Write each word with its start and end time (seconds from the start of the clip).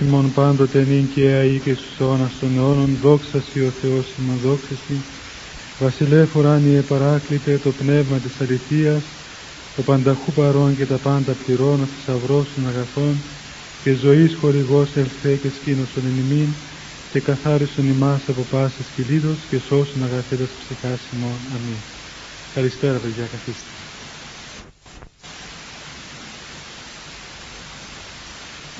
ημών 0.00 0.32
πάντοτε 0.32 0.84
νυν 0.84 1.08
και 1.08 1.28
αεί 1.28 1.60
και 1.60 1.74
στους 1.74 2.00
αιώνας 2.00 2.38
των 2.38 2.56
αιώνων, 2.56 2.96
δόξα 2.96 3.40
Σοι 3.40 3.60
ο 3.60 3.70
Θεός 3.70 4.14
ημών, 4.18 4.38
δόξα 4.38 4.74
Σοι. 4.76 5.04
Βασιλεύ 5.78 6.28
ουράνιε 6.36 6.82
παράκλητε 6.82 7.58
το 7.58 7.72
πνεύμα 7.72 8.20
της 8.20 8.40
αληθείας, 8.40 9.04
το 9.74 9.82
πανταχού 9.82 10.32
παρών 10.32 10.76
και 10.76 10.86
τα 10.86 10.98
πάντα 10.98 11.34
πληρώνω, 11.34 11.86
θησαυρός 11.86 12.52
των 12.54 12.66
αγαθών, 12.68 13.22
και 13.82 13.92
ζωής 13.92 14.34
χορηγός 14.34 14.96
ελθέ 14.96 15.36
και 15.36 15.50
σκήνωσον 15.50 16.06
εν 16.06 16.16
ημίν, 16.16 16.54
και 17.10 17.20
καθάρισον 17.20 17.86
ημάς 17.86 18.28
από 18.28 18.44
πάσης 18.44 18.90
κυλίδος 18.90 19.46
και 19.46 19.58
σώσον 19.58 20.02
αγαθέτας 20.02 20.54
ψυχάς 20.58 21.08
ημών. 21.12 21.40
Αμήν. 21.54 21.82
Καλησπέρα 22.54 23.00
παιδιά, 23.00 23.26
καθίστε. 23.26 23.73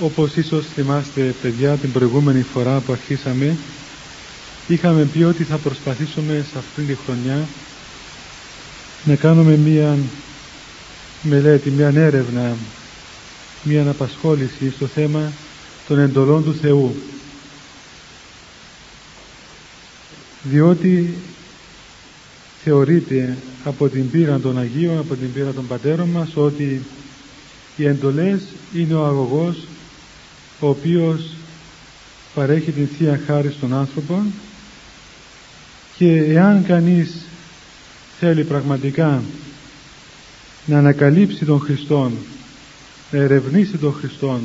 Όπως 0.01 0.37
ίσως 0.37 0.67
θυμάστε 0.67 1.35
παιδιά 1.43 1.77
την 1.77 1.93
προηγούμενη 1.93 2.43
φορά 2.43 2.81
που 2.81 2.93
αρχίσαμε 2.93 3.57
είχαμε 4.69 5.05
πει 5.05 5.23
ότι 5.23 5.45
θα 5.45 5.57
προσπαθήσουμε 5.57 6.47
σε 6.53 6.59
αυτήν 6.59 6.87
τη 6.87 6.95
χρονιά 6.95 7.49
να 9.05 9.15
κάνουμε 9.15 9.57
μία 9.57 9.99
μελέτη, 11.23 11.71
μία 11.71 11.93
έρευνα, 11.95 12.57
μία 13.63 13.81
αναπασχόληση 13.81 14.71
στο 14.71 14.87
θέμα 14.87 15.33
των 15.89 15.99
εντολών 15.99 16.45
του 16.45 16.55
Θεού. 16.55 16.95
Διότι 20.43 21.15
θεωρείται 22.65 23.37
από 23.65 23.89
την 23.89 24.11
πείρα 24.11 24.39
των 24.39 24.59
Αγίων, 24.59 24.99
από 24.99 25.15
την 25.15 25.33
πείρα 25.33 25.53
των 25.53 25.67
Πατέρων 25.67 26.09
μας 26.09 26.29
ότι 26.35 26.83
οι 27.77 27.87
εντολές 27.87 28.43
είναι 28.75 28.95
ο 28.95 29.07
αγωγός 29.07 29.57
ο 30.61 30.69
οποίος 30.69 31.31
παρέχει 32.35 32.71
την 32.71 32.89
Θεία 32.97 33.21
Χάρη 33.27 33.51
στον 33.51 33.75
άνθρωπο 33.75 34.23
και 35.97 36.23
εάν 36.23 36.65
κανείς 36.67 37.25
θέλει 38.19 38.45
πραγματικά 38.45 39.23
να 40.67 40.79
ανακαλύψει 40.79 41.45
τον 41.45 41.61
Χριστόν, 41.61 42.13
να 43.11 43.19
ερευνήσει 43.19 43.77
τον 43.77 43.93
Χριστόν, 43.93 44.41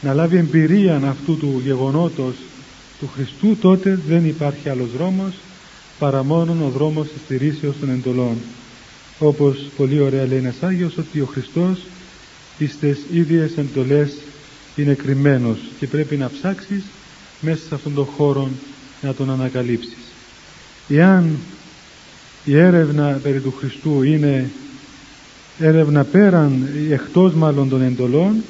να 0.00 0.14
λάβει 0.14 0.36
εμπειρία 0.36 0.96
αυτού 0.96 1.36
του 1.36 1.60
γεγονότος 1.64 2.34
του 3.00 3.10
Χριστού, 3.14 3.56
τότε 3.60 3.98
δεν 4.08 4.26
υπάρχει 4.26 4.68
άλλος 4.68 4.90
δρόμος 4.96 5.34
παρά 5.98 6.22
μόνο 6.24 6.64
ο 6.64 6.68
δρόμος 6.68 7.08
της 7.08 7.20
στηρίσεως 7.24 7.74
των 7.80 7.90
εντολών. 7.90 8.36
Όπως 9.18 9.68
πολύ 9.76 10.00
ωραία 10.00 10.26
λέει 10.26 10.38
ένας 10.38 10.62
Άγιος 10.62 10.96
ότι 10.98 11.20
ο 11.20 11.26
Χριστός 11.26 11.78
στις 12.68 12.98
ίδιες 13.12 13.56
εντολές 13.56 14.12
είναι 14.76 14.94
κρυμμένος 14.94 15.58
και 15.78 15.86
πρέπει 15.86 16.16
να 16.16 16.30
ψάξεις 16.30 16.84
μέσα 17.40 17.66
σε 17.68 17.74
αυτόν 17.74 17.94
τον 17.94 18.04
χώρο 18.04 18.48
να 19.02 19.14
τον 19.14 19.30
ανακαλύψεις. 19.30 20.12
Εάν 20.88 21.36
η 22.44 22.56
έρευνα 22.58 23.20
περί 23.22 23.40
του 23.40 23.54
Χριστού 23.58 24.02
είναι 24.02 24.50
έρευνα 25.58 26.04
πέραν 26.04 26.68
εκτός 26.90 27.34
μάλλον 27.34 27.68
των 27.68 27.82
εντολών 27.82 28.42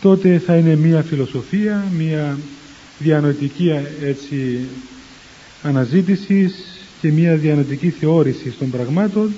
τότε 0.00 0.38
θα 0.38 0.56
είναι 0.56 0.76
μία 0.76 1.02
φιλοσοφία, 1.02 1.84
μία 1.96 2.38
διανοητική 2.98 3.70
έτσι 4.02 4.66
αναζήτησης 5.62 6.54
και 7.00 7.12
μία 7.12 7.36
διανοητική 7.36 7.90
θεώρηση 7.90 8.54
των 8.58 8.70
πραγμάτων 8.70 9.32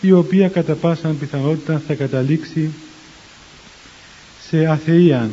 η 0.00 0.12
οποία 0.12 0.48
κατά 0.48 0.74
πάσα 0.74 1.08
πιθανότητα 1.08 1.82
θα 1.86 1.94
καταλήξει 1.94 2.70
σε 4.52 4.66
αθεία. 4.66 5.30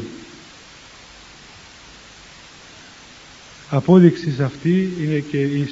Απόδειξης 3.69 4.39
αυτή 4.39 4.93
είναι 5.03 5.19
και 5.19 5.37
η, 5.37 5.67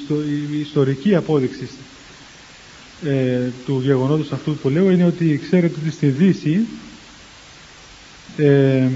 ιστορική 0.60 1.14
απόδειξη 1.14 1.68
ε, 3.04 3.38
του 3.66 3.80
γεγονότος 3.84 4.32
αυτού 4.32 4.56
που 4.56 4.68
λέω 4.68 4.90
είναι 4.90 5.04
ότι 5.04 5.40
ξέρετε 5.42 5.74
ότι 5.80 5.90
στη 5.90 6.06
Δύση 6.06 6.66
ε, 8.36 8.88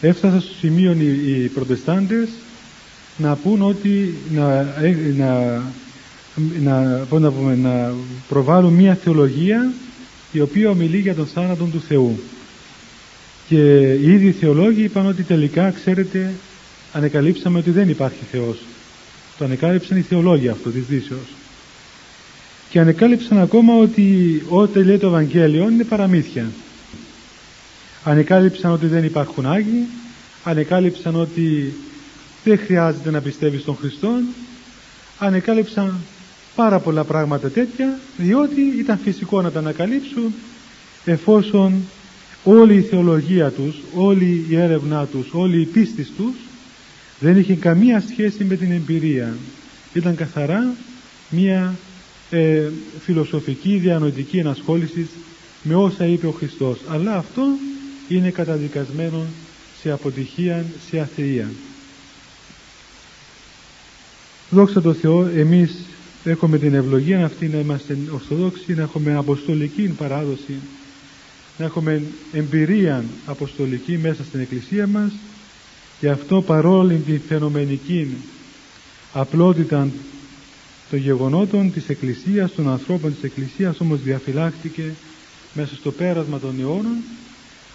έφτασαν 0.00 0.40
στο 0.40 0.54
σημείο 0.54 0.92
οι, 0.92 1.42
οι 1.42 1.48
προτεστάντες 1.48 2.28
να 3.16 3.36
πούν 3.36 3.62
ότι 3.62 4.14
να, 4.30 4.60
ε, 4.80 5.14
να, 5.16 5.62
να, 6.60 7.06
να, 7.10 7.30
πούμε, 7.30 7.54
να 7.54 7.92
προβάλλουν 8.28 8.72
μια 8.72 8.94
θεολογία 8.94 9.72
η 10.32 10.40
οποία 10.40 10.70
ομιλεί 10.70 10.98
για 10.98 11.14
τον 11.14 11.26
θάνατο 11.26 11.64
του 11.64 11.80
Θεού. 11.80 12.18
Και 13.50 13.92
οι 13.94 14.12
ίδιοι 14.12 14.32
θεολόγοι 14.32 14.82
είπαν 14.82 15.06
ότι 15.06 15.22
τελικά, 15.22 15.70
ξέρετε, 15.70 16.32
ανεκαλύψαμε 16.92 17.58
ότι 17.58 17.70
δεν 17.70 17.88
υπάρχει 17.88 18.24
Θεός. 18.30 18.58
Το 19.38 19.44
ανεκάλυψαν 19.44 19.96
οι 19.96 20.00
θεολόγοι 20.00 20.48
αυτό 20.48 20.70
της 20.70 20.86
Δύσεως. 20.86 21.34
Και 22.70 22.80
ανεκάλυψαν 22.80 23.38
ακόμα 23.38 23.74
ότι 23.74 24.42
ό,τι 24.48 24.84
λέει 24.84 24.98
το 24.98 25.06
Ευαγγέλιο 25.06 25.70
είναι 25.70 25.84
παραμύθια. 25.84 26.50
Ανεκάλυψαν 28.04 28.72
ότι 28.72 28.86
δεν 28.86 29.04
υπάρχουν 29.04 29.46
Άγιοι, 29.46 29.86
ανεκάλυψαν 30.44 31.14
ότι 31.20 31.72
δεν 32.44 32.58
χρειάζεται 32.58 33.10
να 33.10 33.20
πιστεύεις 33.20 33.60
στον 33.60 33.76
Χριστό, 33.76 34.10
ανεκάλυψαν 35.18 35.94
πάρα 36.54 36.78
πολλά 36.78 37.04
πράγματα 37.04 37.48
τέτοια, 37.48 37.98
διότι 38.16 38.60
ήταν 38.78 38.98
φυσικό 38.98 39.42
να 39.42 39.50
τα 39.50 39.58
ανακαλύψουν 39.58 40.34
εφόσον 41.04 41.72
όλη 42.44 42.74
η 42.74 42.82
θεολογία 42.82 43.50
τους, 43.50 43.76
όλη 43.94 44.44
η 44.48 44.56
έρευνά 44.56 45.06
τους, 45.06 45.28
όλη 45.32 45.60
η 45.60 45.64
πίστη 45.64 46.04
τους 46.04 46.34
δεν 47.20 47.38
είχε 47.38 47.54
καμία 47.54 48.02
σχέση 48.08 48.44
με 48.44 48.56
την 48.56 48.72
εμπειρία. 48.72 49.36
Ήταν 49.92 50.14
καθαρά 50.14 50.74
μία 51.30 51.74
ε, 52.30 52.68
φιλοσοφική, 53.00 53.76
διανοητική 53.76 54.38
ενασχόληση 54.38 55.08
με 55.62 55.74
όσα 55.74 56.06
είπε 56.06 56.26
ο 56.26 56.30
Χριστός. 56.30 56.78
Αλλά 56.88 57.16
αυτό 57.16 57.42
είναι 58.08 58.30
καταδικασμένο 58.30 59.26
σε 59.80 59.90
αποτυχία, 59.90 60.64
σε 60.90 60.98
αθεία. 60.98 61.50
Δόξα 64.50 64.80
τω 64.80 64.92
Θεώ, 64.92 65.26
εμείς 65.26 65.84
έχουμε 66.24 66.58
την 66.58 66.74
ευλογία 66.74 67.24
αυτή 67.24 67.46
να 67.46 67.58
είμαστε 67.58 67.98
Ορθοδόξοι, 68.12 68.74
να 68.74 68.82
έχουμε 68.82 69.16
αποστολική 69.16 69.82
παράδοση 69.82 70.54
να 71.60 71.66
έχουμε 71.66 72.02
εμπειρία 72.32 73.04
αποστολική 73.26 73.98
μέσα 73.98 74.24
στην 74.24 74.40
Εκκλησία 74.40 74.86
μας 74.86 75.12
γι' 76.00 76.08
αυτό 76.08 76.42
παρόλη 76.42 76.96
την 76.96 77.20
φαινομενική 77.28 78.16
απλότητα 79.12 79.88
των 80.90 80.98
γεγονότων 80.98 81.72
της 81.72 81.88
Εκκλησίας, 81.88 82.52
των 82.52 82.68
ανθρώπων 82.68 83.14
της 83.14 83.22
Εκκλησίας 83.22 83.80
όμως 83.80 84.00
διαφυλάχτηκε 84.02 84.92
μέσα 85.52 85.74
στο 85.74 85.92
πέρασμα 85.92 86.38
των 86.38 86.60
αιώνων 86.60 86.96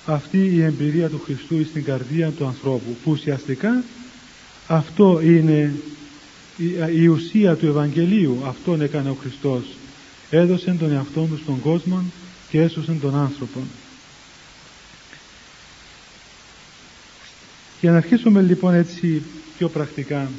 αυτή 0.06 0.38
η 0.38 0.62
εμπειρία 0.64 1.10
του 1.10 1.22
Χριστού 1.26 1.66
στην 1.66 1.84
καρδία 1.84 2.30
του 2.30 2.46
ανθρώπου 2.46 2.96
που 3.04 3.12
ουσιαστικά 3.12 3.84
αυτό 4.68 5.22
είναι 5.24 5.74
η 6.96 7.08
ουσία 7.08 7.56
του 7.56 7.66
Ευαγγελίου. 7.66 8.38
Αυτόν 8.46 8.82
έκανε 8.82 9.10
ο 9.10 9.18
Χριστός. 9.22 9.64
Έδωσε 10.30 10.76
τον 10.80 10.92
εαυτό 10.92 11.22
του 11.22 11.38
στον 11.38 11.62
κόσμο 11.62 12.04
και 12.50 12.62
έσωσαν 12.62 13.00
τον 13.00 13.16
άνθρωπο. 13.16 13.60
Για 17.82 17.92
να 17.92 17.98
αρχίσουμε 17.98 18.42
λοιπόν 18.42 18.74
έτσι 18.74 19.24
πιο 19.58 19.70
πρακτικά 19.70 20.30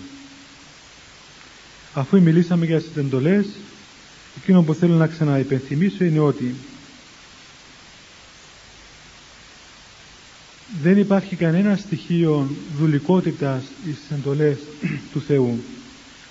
αφού 1.95 2.23
μιλήσαμε 2.23 2.67
για 2.67 2.81
τις 2.81 2.97
εντολές 2.97 3.47
εκείνο 4.37 4.63
που 4.63 4.75
θέλω 4.75 4.95
να 4.95 5.07
ξαναυπενθυμίσω 5.07 6.05
είναι 6.05 6.19
ότι 6.19 6.55
δεν 10.83 10.99
υπάρχει 10.99 11.37
κανένα 11.37 11.77
στοιχείο 11.77 12.51
δουλικότητας 12.79 13.63
στις 13.83 14.19
εντολές 14.19 14.59
του 15.13 15.21
Θεού. 15.21 15.63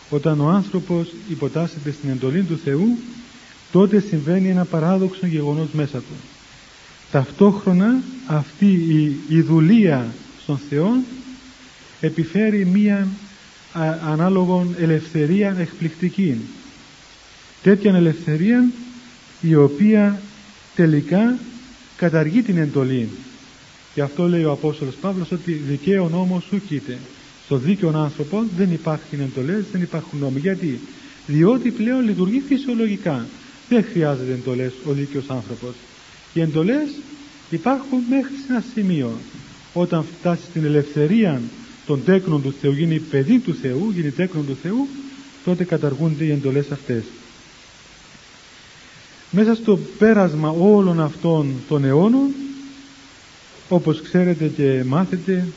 Όταν 0.09 0.39
ο 0.39 0.47
άνθρωπος 0.47 1.13
υποτάσσεται 1.29 1.91
στην 1.91 2.09
εντολή 2.09 2.43
του 2.43 2.59
Θεού 2.63 2.97
τότε 3.71 3.99
συμβαίνει 3.99 4.49
ένα 4.49 4.65
παράδοξο 4.65 5.27
γεγονός 5.27 5.67
μέσα 5.71 5.97
του. 5.97 6.15
Ταυτόχρονα 7.11 8.01
αυτή 8.25 8.65
η, 8.65 9.15
η 9.27 9.41
δουλεία 9.41 10.13
στον 10.43 10.59
Θεό 10.69 11.03
επιφέρει 12.01 12.65
μία 12.65 13.07
ανάλογον 14.05 14.75
ελευθερία 14.79 15.55
εκπληκτική. 15.59 16.37
Τέτοια 17.63 17.95
ελευθερία 17.95 18.69
η 19.41 19.55
οποία 19.55 20.21
τελικά 20.75 21.37
καταργεί 21.97 22.41
την 22.41 22.57
εντολή. 22.57 23.09
Γι' 23.93 24.01
αυτό 24.01 24.27
λέει 24.27 24.43
ο 24.43 24.51
Απόστολος 24.51 24.95
Παύλος 24.95 25.31
ότι 25.31 25.51
δικαίω 25.51 26.09
νόμο 26.09 26.43
σου 26.47 26.61
κοίται. 26.67 26.97
Στο 27.45 27.57
δίκαιο 27.57 27.91
άνθρωπο 27.95 28.43
δεν 28.57 28.71
υπάρχουν 28.71 29.19
εντολές, 29.19 29.63
δεν 29.71 29.81
υπάρχουν 29.81 30.19
νόμοι. 30.19 30.39
Γιατί; 30.39 30.79
Διότι 31.27 31.71
πλέον 31.71 32.05
λειτουργεί 32.05 32.43
φυσιολογικά. 32.47 33.25
Δεν 33.69 33.83
χρειάζεται 33.91 34.33
εντολές 34.33 34.73
ο 34.85 34.91
δίκαιος 34.91 35.29
άνθρωπος. 35.29 35.73
Οι 36.33 36.41
εντολές 36.41 36.89
υπάρχουν 37.49 37.99
μέχρι 38.09 38.35
σε 38.35 38.45
ένα 38.49 38.63
σημείο. 38.73 39.11
όταν 39.77 40.05
φτάσει 40.19 40.41
στην 40.49 40.63
ελευθερία 40.65 41.41
των 41.85 42.03
τέκνων 42.03 42.41
του 42.41 42.53
Θεού, 42.61 42.71
γίνει 42.71 42.99
παιδί 42.99 43.39
του 43.39 43.55
Θεού, 43.55 43.91
γίνει 43.93 44.11
τέκνον 44.11 44.45
του 44.45 44.57
Θεού, 44.61 44.87
τότε 45.43 45.63
καταργούνται 45.63 46.23
οι 46.23 46.31
εντολές 46.31 46.71
αυτές. 46.71 47.03
Μέσα 49.31 49.55
στο 49.55 49.79
πέρασμα 49.97 50.49
όλων 50.49 51.01
αυτών 51.01 51.53
των 51.67 51.83
αιώνων, 51.83 52.33
όπως 53.69 54.01
ξέρετε 54.01 54.47
και 54.47 54.83
μάθετε, 54.85 55.47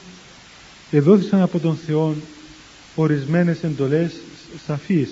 εδόθησαν 0.91 1.41
από 1.41 1.59
τον 1.59 1.77
Θεό 1.87 2.15
ορισμένες 2.95 3.63
εντολές 3.63 4.13
σαφείς, 4.67 5.11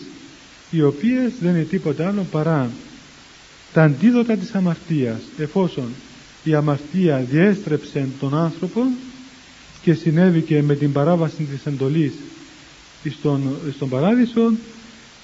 οι 0.70 0.82
οποίες 0.82 1.32
δεν 1.40 1.54
είναι 1.54 1.62
τίποτα 1.64 2.08
άλλο 2.08 2.26
παρά 2.30 2.70
τα 3.72 3.82
αντίδοτα 3.82 4.36
της 4.36 4.54
αμαρτίας, 4.54 5.20
εφόσον 5.38 5.88
η 6.44 6.54
αμαρτία 6.54 7.26
διέστρεψε 7.30 8.08
τον 8.20 8.34
άνθρωπο 8.34 8.80
και 9.82 9.94
συνέβηκε 9.94 10.62
με 10.62 10.74
την 10.74 10.92
παράβαση 10.92 11.42
της 11.42 11.66
εντολής 11.66 12.12
στον, 13.18 13.56
στον 13.74 13.88
παράδεισο, 13.88 14.52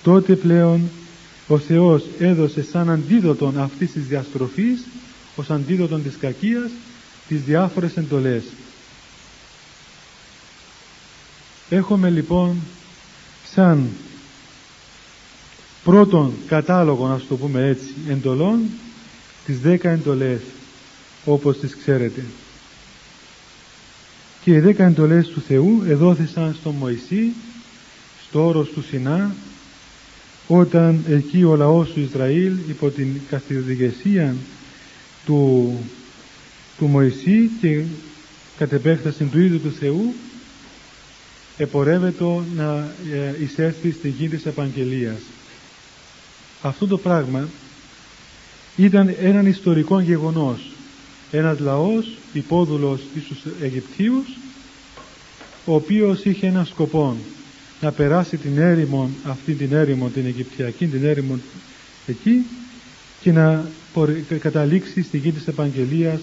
τότε 0.02 0.34
πλέον 0.36 0.80
ο 1.46 1.58
Θεός 1.58 2.04
έδωσε 2.18 2.62
σαν 2.62 2.90
αντίδοτον 2.90 3.58
αυτής 3.60 3.92
της 3.92 4.06
διαστροφής, 4.06 4.84
ως 5.36 5.50
αντίδοτον 5.50 6.02
της 6.02 6.16
κακίας, 6.20 6.70
τις 7.28 7.42
διάφορες 7.42 7.96
εντολές. 7.96 8.42
Έχουμε 11.70 12.10
λοιπόν 12.10 12.56
σαν 13.54 13.88
πρώτον 15.84 16.32
κατάλογο, 16.46 17.06
να 17.06 17.20
το 17.28 17.36
πούμε 17.36 17.66
έτσι, 17.66 17.94
εντολών, 18.08 18.60
τις 19.46 19.60
δέκα 19.60 19.90
εντολές, 19.90 20.40
όπως 21.24 21.58
τις 21.58 21.76
ξέρετε. 21.76 22.24
Και 24.44 24.52
οι 24.52 24.60
δέκα 24.60 24.84
εντολές 24.84 25.26
του 25.26 25.40
Θεού 25.40 25.82
εδόθησαν 25.88 26.56
στον 26.60 26.74
Μωυσή, 26.74 27.32
στο 28.28 28.46
όρος 28.46 28.68
του 28.68 28.82
Σινά, 28.82 29.34
όταν 30.46 31.04
εκεί 31.08 31.44
ο 31.44 31.56
λαός 31.56 31.90
του 31.90 32.00
Ισραήλ 32.00 32.52
υπό 32.68 32.90
την 32.90 33.20
καθηγεσία 33.30 34.34
του, 35.24 35.72
του 36.78 36.86
Μωυσή 36.86 37.50
και 37.60 37.82
κατ' 38.58 38.72
επέκταση 38.72 39.24
του 39.24 39.40
ίδιου 39.40 39.60
του 39.60 39.72
Θεού 39.72 40.14
επορεύεται 41.56 42.24
να 42.56 42.92
ε, 43.12 43.42
εισέλθει 43.42 43.90
στη 43.90 44.08
γη 44.08 44.28
της 44.28 44.46
Επαγγελίας. 44.46 45.18
Αυτό 46.62 46.86
το 46.86 46.98
πράγμα 46.98 47.48
ήταν 48.76 49.14
έναν 49.20 49.46
ιστορικό 49.46 50.00
γεγονός. 50.00 50.70
Ένας 51.30 51.58
λαός 51.58 52.16
υπόδουλος 52.32 53.00
στους 53.24 53.42
Αιγυπτίους 53.62 54.26
ο 55.64 55.74
οποίος 55.74 56.24
είχε 56.24 56.46
ένα 56.46 56.64
σκοπό 56.64 57.16
να 57.80 57.90
περάσει 57.92 58.36
την 58.36 58.58
έρημο, 58.58 59.10
αυτή 59.24 59.54
την 59.54 59.72
έρημο, 59.72 60.08
την 60.08 60.26
Αιγυπτιακή, 60.26 60.86
την 60.86 61.04
έρημο 61.04 61.38
εκεί 62.06 62.44
και 63.20 63.32
να 63.32 63.64
καταλήξει 64.38 65.02
στη 65.02 65.18
γη 65.18 65.32
της 65.32 65.46
Επαγγελίας 65.46 66.20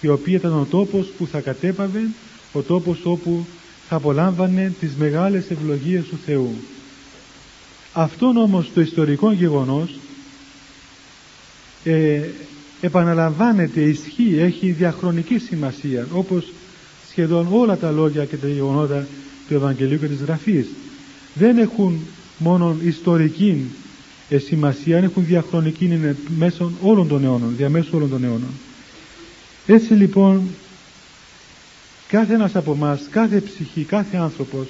η 0.00 0.08
οποία 0.08 0.36
ήταν 0.36 0.52
ο 0.52 0.66
τόπος 0.70 1.06
που 1.06 1.26
θα 1.26 1.40
κατέπαβε, 1.40 2.00
ο 2.52 2.60
τόπος 2.60 2.98
όπου 3.04 3.46
θα 3.88 3.96
απολάμβανε 3.96 4.72
τις 4.80 4.94
μεγάλες 4.98 5.50
ευλογίες 5.50 6.04
του 6.04 6.18
Θεού. 6.26 6.54
Αυτόν 7.92 8.36
όμως 8.36 8.70
το 8.74 8.80
ιστορικό 8.80 9.32
γεγονός 9.32 9.94
ε, 11.84 12.20
επαναλαμβάνεται, 12.80 13.80
ισχύει, 13.80 14.36
έχει 14.38 14.70
διαχρονική 14.70 15.38
σημασία 15.38 16.06
όπως 16.12 16.52
σχεδόν 17.10 17.46
όλα 17.50 17.76
τα 17.76 17.90
λόγια 17.90 18.24
και 18.24 18.36
τα 18.36 18.48
γεγονότα 18.48 19.06
του 19.48 19.54
Ευαγγελίου 19.54 19.98
και 19.98 20.06
της 20.06 20.20
Γραφής 20.20 20.66
δεν 21.34 21.58
έχουν 21.58 21.98
μόνο 22.38 22.76
ιστορική 22.84 23.64
ε, 24.28 24.38
σημασία, 24.38 24.98
έχουν 24.98 25.24
διαχρονική 25.26 25.84
είναι 25.84 26.16
μέσω 26.38 26.70
όλων 26.82 27.08
των 27.08 27.24
αιώνων, 27.24 27.54
διαμέσου 27.56 27.90
όλων 27.94 28.10
των 28.10 28.24
αιώνων. 28.24 28.50
Έτσι 29.66 29.92
λοιπόν 29.92 30.42
κάθε 32.08 32.34
ένας 32.34 32.56
από 32.56 32.72
εμάς, 32.72 33.00
κάθε 33.10 33.40
ψυχή, 33.40 33.82
κάθε 33.84 34.16
άνθρωπος 34.16 34.68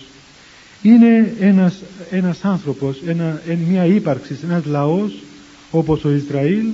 είναι 0.83 1.35
ένας, 1.41 1.83
ένας 2.11 2.45
άνθρωπος, 2.45 3.03
ένα, 3.07 3.43
μια 3.69 3.85
ύπαρξη, 3.85 4.39
ένας 4.45 4.65
λαός 4.65 5.13
όπως 5.71 6.05
ο 6.05 6.11
Ισραήλ 6.11 6.67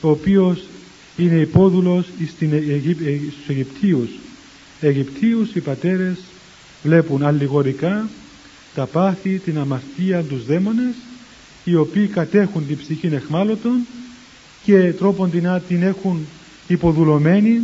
ο 0.00 0.10
οποίος 0.10 0.64
είναι 1.16 1.36
υπόδουλος 1.36 2.06
στην 2.28 2.52
Αιγύπ, 2.52 3.00
ε, 3.06 3.18
στους 3.30 3.48
Αιγυπτίους. 3.48 4.08
Αιγυπτίους 4.80 5.54
οι 5.54 5.60
πατέρες 5.60 6.18
βλέπουν 6.82 7.22
αλληγορικά 7.22 8.08
τα 8.74 8.86
πάθη, 8.86 9.38
την 9.38 9.58
αμαρτία, 9.58 10.22
τους 10.22 10.46
δαίμονες 10.46 10.94
οι 11.64 11.74
οποίοι 11.74 12.06
κατέχουν 12.06 12.66
την 12.66 12.76
ψυχή 12.76 13.06
εχμάλωτων 13.06 13.86
και 14.64 14.92
τρόπον 14.92 15.30
την, 15.30 15.48
την 15.68 15.82
έχουν 15.82 16.26
υποδουλωμένη 16.68 17.60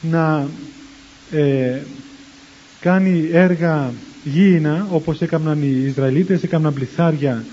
να 0.00 0.48
ε, 1.30 1.80
κάνει 2.80 3.28
έργα 3.32 3.92
γήινα 4.24 4.86
όπως 4.90 5.20
έκαναν 5.20 5.62
οι 5.62 5.84
Ισραηλίτες, 5.86 6.42
έκαναν 6.42 6.74
πληθάρια 6.74 7.44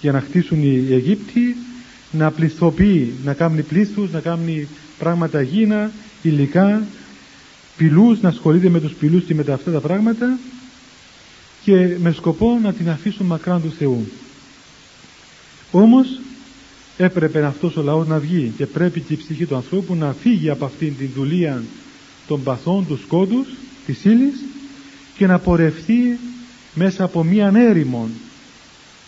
για 0.00 0.12
να 0.12 0.20
χτίσουν 0.20 0.62
οι 0.62 0.86
Αιγύπτιοι 0.90 1.56
να 2.10 2.30
πληθοποιεί, 2.30 3.12
να 3.24 3.32
κάνει 3.32 3.62
πλήθους, 3.62 4.12
να 4.12 4.20
κάνει 4.20 4.68
πράγματα 4.98 5.42
γήινα, 5.42 5.90
υλικά, 6.22 6.82
πυλούς, 7.76 8.20
να 8.20 8.28
ασχολείται 8.28 8.68
με 8.68 8.80
τους 8.80 8.92
πυλούς 8.92 9.24
και 9.24 9.34
με 9.34 9.44
τα 9.44 9.54
αυτά 9.54 9.70
τα 9.70 9.80
πράγματα 9.80 10.38
και 11.64 11.96
με 12.00 12.12
σκοπό 12.12 12.58
να 12.62 12.72
την 12.72 12.90
αφήσουν 12.90 13.26
μακράν 13.26 13.62
του 13.62 13.72
Θεού. 13.78 14.06
Όμως 15.70 16.20
έπρεπε 16.96 17.44
αυτός 17.44 17.76
ο 17.76 17.82
λαός 17.82 18.06
να 18.06 18.18
βγει 18.18 18.52
και 18.56 18.66
πρέπει 18.66 19.00
και 19.00 19.12
η 19.12 19.16
ψυχή 19.16 19.46
του 19.46 19.56
ανθρώπου 19.56 19.94
να 19.94 20.12
φύγει 20.12 20.50
από 20.50 20.64
αυτήν 20.64 20.96
την 20.96 21.08
δουλεία 21.14 21.62
των 22.26 22.42
παθών, 22.42 22.86
τους 22.86 23.00
σκότους, 23.00 23.46
της 23.86 24.04
ύλης 24.04 24.34
και 25.16 25.26
να 25.26 25.38
πορευθεί 25.38 26.18
μέσα 26.74 27.04
από 27.04 27.24
μία 27.24 27.52
έρημον 27.54 28.10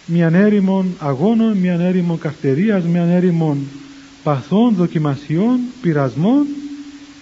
μία 0.06 0.30
έρημον 0.34 0.94
αγώνων, 0.98 1.56
μία 1.56 1.80
έρημον 1.80 2.18
καρτερίας, 2.18 2.84
μία 2.84 3.02
έρημον 3.02 3.58
παθών, 4.22 4.74
δοκιμασιών, 4.74 5.58
πειρασμών 5.82 6.46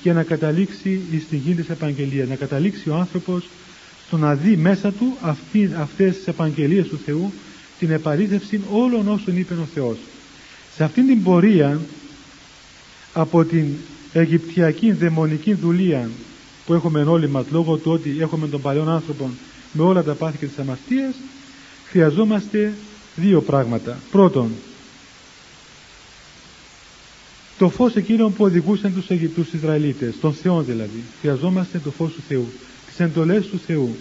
και 0.02 0.12
να 0.12 0.22
καταλήξει 0.22 1.00
στην 1.26 1.38
γη 1.38 1.54
της 1.54 1.68
επαγγελίας, 1.68 2.28
να 2.28 2.34
καταλήξει 2.34 2.90
ο 2.90 2.94
άνθρωπος 2.94 3.48
στο 4.06 4.16
να 4.16 4.34
δει 4.34 4.56
μέσα 4.56 4.92
του 4.92 5.16
αυτή, 5.20 5.70
αυτές 5.76 6.16
τις 6.16 6.26
επαγγελίες 6.26 6.86
του 6.86 6.98
Θεού 7.04 7.32
την 7.78 7.90
επαλήθευση 7.90 8.60
όλων 8.70 9.08
όσων 9.08 9.36
είπε 9.36 9.54
ο 9.54 9.66
Θεός. 9.74 9.96
Σε 10.76 10.84
αυτήν 10.84 11.06
την 11.06 11.22
πορεία 11.22 11.80
από 13.12 13.44
την 13.44 13.66
Αιγυπτιακή 14.12 14.92
δαιμονική 14.92 15.54
δουλεία 15.54 16.10
που 16.66 16.74
έχουμε 16.74 17.02
όλοι 17.02 17.28
μας 17.28 17.44
λόγω 17.50 17.76
του 17.76 17.92
ότι 17.92 18.16
έχουμε 18.20 18.48
τον 18.48 18.60
παλιό 18.60 18.84
άνθρωπο 18.90 19.30
με 19.72 19.82
όλα 19.82 20.02
τα 20.02 20.14
πάθη 20.14 20.38
και 20.38 20.46
τις 20.46 20.58
αμαρτίες 20.58 21.14
χρειαζόμαστε 21.88 22.72
δύο 23.16 23.40
πράγματα. 23.40 23.98
Πρώτον, 24.10 24.50
το 27.58 27.68
φως 27.68 27.94
εκείνο 27.94 28.28
που 28.28 28.44
οδηγούσαν 28.44 28.94
τους, 28.94 29.06
τους 29.34 29.52
Ισραηλίτες, 29.52 30.14
τον 30.20 30.34
Θεό 30.34 30.62
δηλαδή. 30.62 31.02
Χρειαζόμαστε 31.20 31.78
το 31.78 31.90
φως 31.90 32.12
του 32.12 32.22
Θεού, 32.28 32.46
τις 32.86 33.00
εντολές 33.00 33.46
του 33.46 33.60
Θεού. 33.66 33.96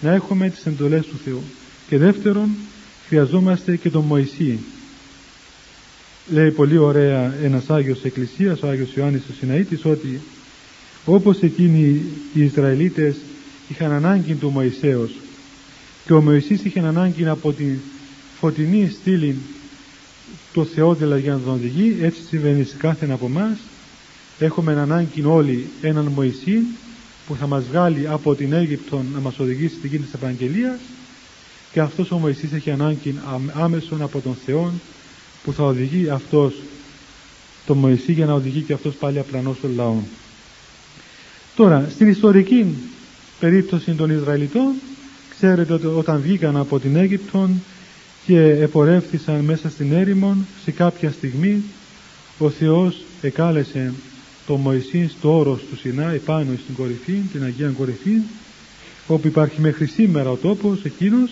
Να 0.00 0.12
έχουμε 0.12 0.48
τις 0.48 0.66
εντολές 0.66 1.06
του 1.06 1.18
Θεού. 1.24 1.42
Και 1.88 1.98
δεύτερον, 1.98 2.48
χρειαζόμαστε 3.06 3.76
και 3.76 3.90
τον 3.90 4.04
Μωυσή. 4.04 4.58
Λέει 6.32 6.50
πολύ 6.50 6.78
ωραία 6.78 7.34
ένας 7.42 7.70
Άγιος 7.70 8.04
Εκκλησίας, 8.04 8.62
ο 8.62 8.68
Άγιος 8.68 8.94
Ιωάννης 8.94 9.22
ο 9.30 9.32
Σιναήτης, 9.38 9.84
ότι 9.84 10.20
όπως 11.14 11.40
εκείνοι 11.40 12.02
οι 12.34 12.42
Ισραηλίτες 12.42 13.16
είχαν 13.68 13.92
ανάγκη 13.92 14.34
του 14.34 14.50
Μωυσέως 14.50 15.10
και 16.06 16.12
ο 16.12 16.20
Μωυσής 16.20 16.64
είχε 16.64 16.80
ανάγκη 16.80 17.28
από 17.28 17.52
τη 17.52 17.64
φωτεινή 18.38 18.88
στήλη 19.00 19.36
του 20.52 20.66
Θεό 20.74 20.94
δηλαδή 20.94 21.20
για 21.20 21.32
να 21.32 21.38
τον 21.38 21.52
οδηγεί, 21.52 21.96
έτσι 22.00 22.22
συμβαίνει 22.22 22.64
σε 22.64 22.76
κάθε 22.78 23.04
ένα 23.04 23.14
από 23.14 23.26
εμάς. 23.26 23.58
Έχουμε 24.38 24.72
ανάγκη 24.72 25.24
όλοι 25.24 25.66
έναν 25.80 26.04
Μωυσή 26.04 26.58
που 27.26 27.36
θα 27.36 27.46
μας 27.46 27.64
βγάλει 27.64 28.08
από 28.08 28.34
την 28.34 28.52
Αίγυπτο 28.52 29.02
να 29.14 29.20
μας 29.20 29.38
οδηγήσει 29.38 29.74
στην 29.74 29.90
κίνηση 29.90 30.10
της 30.10 30.20
Ευαγγελίας 30.22 30.78
και 31.72 31.80
αυτός 31.80 32.10
ο 32.10 32.18
Μωυσής 32.18 32.52
έχει 32.52 32.70
ανάγκη 32.70 33.14
άμεσον 33.52 34.02
από 34.02 34.20
τον 34.20 34.36
Θεό 34.46 34.72
που 35.44 35.52
θα 35.52 35.64
οδηγεί 35.64 36.08
αυτός 36.08 36.54
τον 37.66 37.78
Μωυσή 37.78 38.12
για 38.12 38.26
να 38.26 38.32
οδηγεί 38.32 38.60
και 38.60 38.72
αυτός 38.72 38.94
πάλι 38.94 39.18
απλανός 39.18 39.60
τον 39.60 39.74
λαό. 39.76 39.96
Τώρα, 41.56 41.86
στην 41.90 42.08
ιστορική 42.08 42.74
περίπτωση 43.40 43.92
των 43.92 44.10
Ισραηλιτών 44.10 44.72
ξέρετε 45.30 45.72
ότι 45.72 45.86
όταν 45.86 46.20
βγήκαν 46.20 46.56
από 46.56 46.78
την 46.80 46.96
Αίγυπτο 46.96 47.48
και 48.26 48.40
επορεύθησαν 48.40 49.40
μέσα 49.40 49.70
στην 49.70 49.92
έρημον 49.92 50.46
σε 50.64 50.70
κάποια 50.70 51.10
στιγμή 51.10 51.62
ο 52.38 52.50
Θεός 52.50 53.02
εκάλεσε 53.20 53.92
τον 54.46 54.60
Μωυσή 54.60 55.08
στο 55.08 55.38
όρος 55.38 55.60
του 55.70 55.76
Σινά 55.76 56.10
επάνω 56.10 56.50
στην 56.62 56.74
κορυφή, 56.74 57.12
την 57.32 57.44
Αγία 57.44 57.68
Κορυφή 57.68 58.16
όπου 59.06 59.26
υπάρχει 59.26 59.60
μέχρι 59.60 59.86
σήμερα 59.86 60.30
ο 60.30 60.36
τόπος 60.36 60.84
εκείνος 60.84 61.30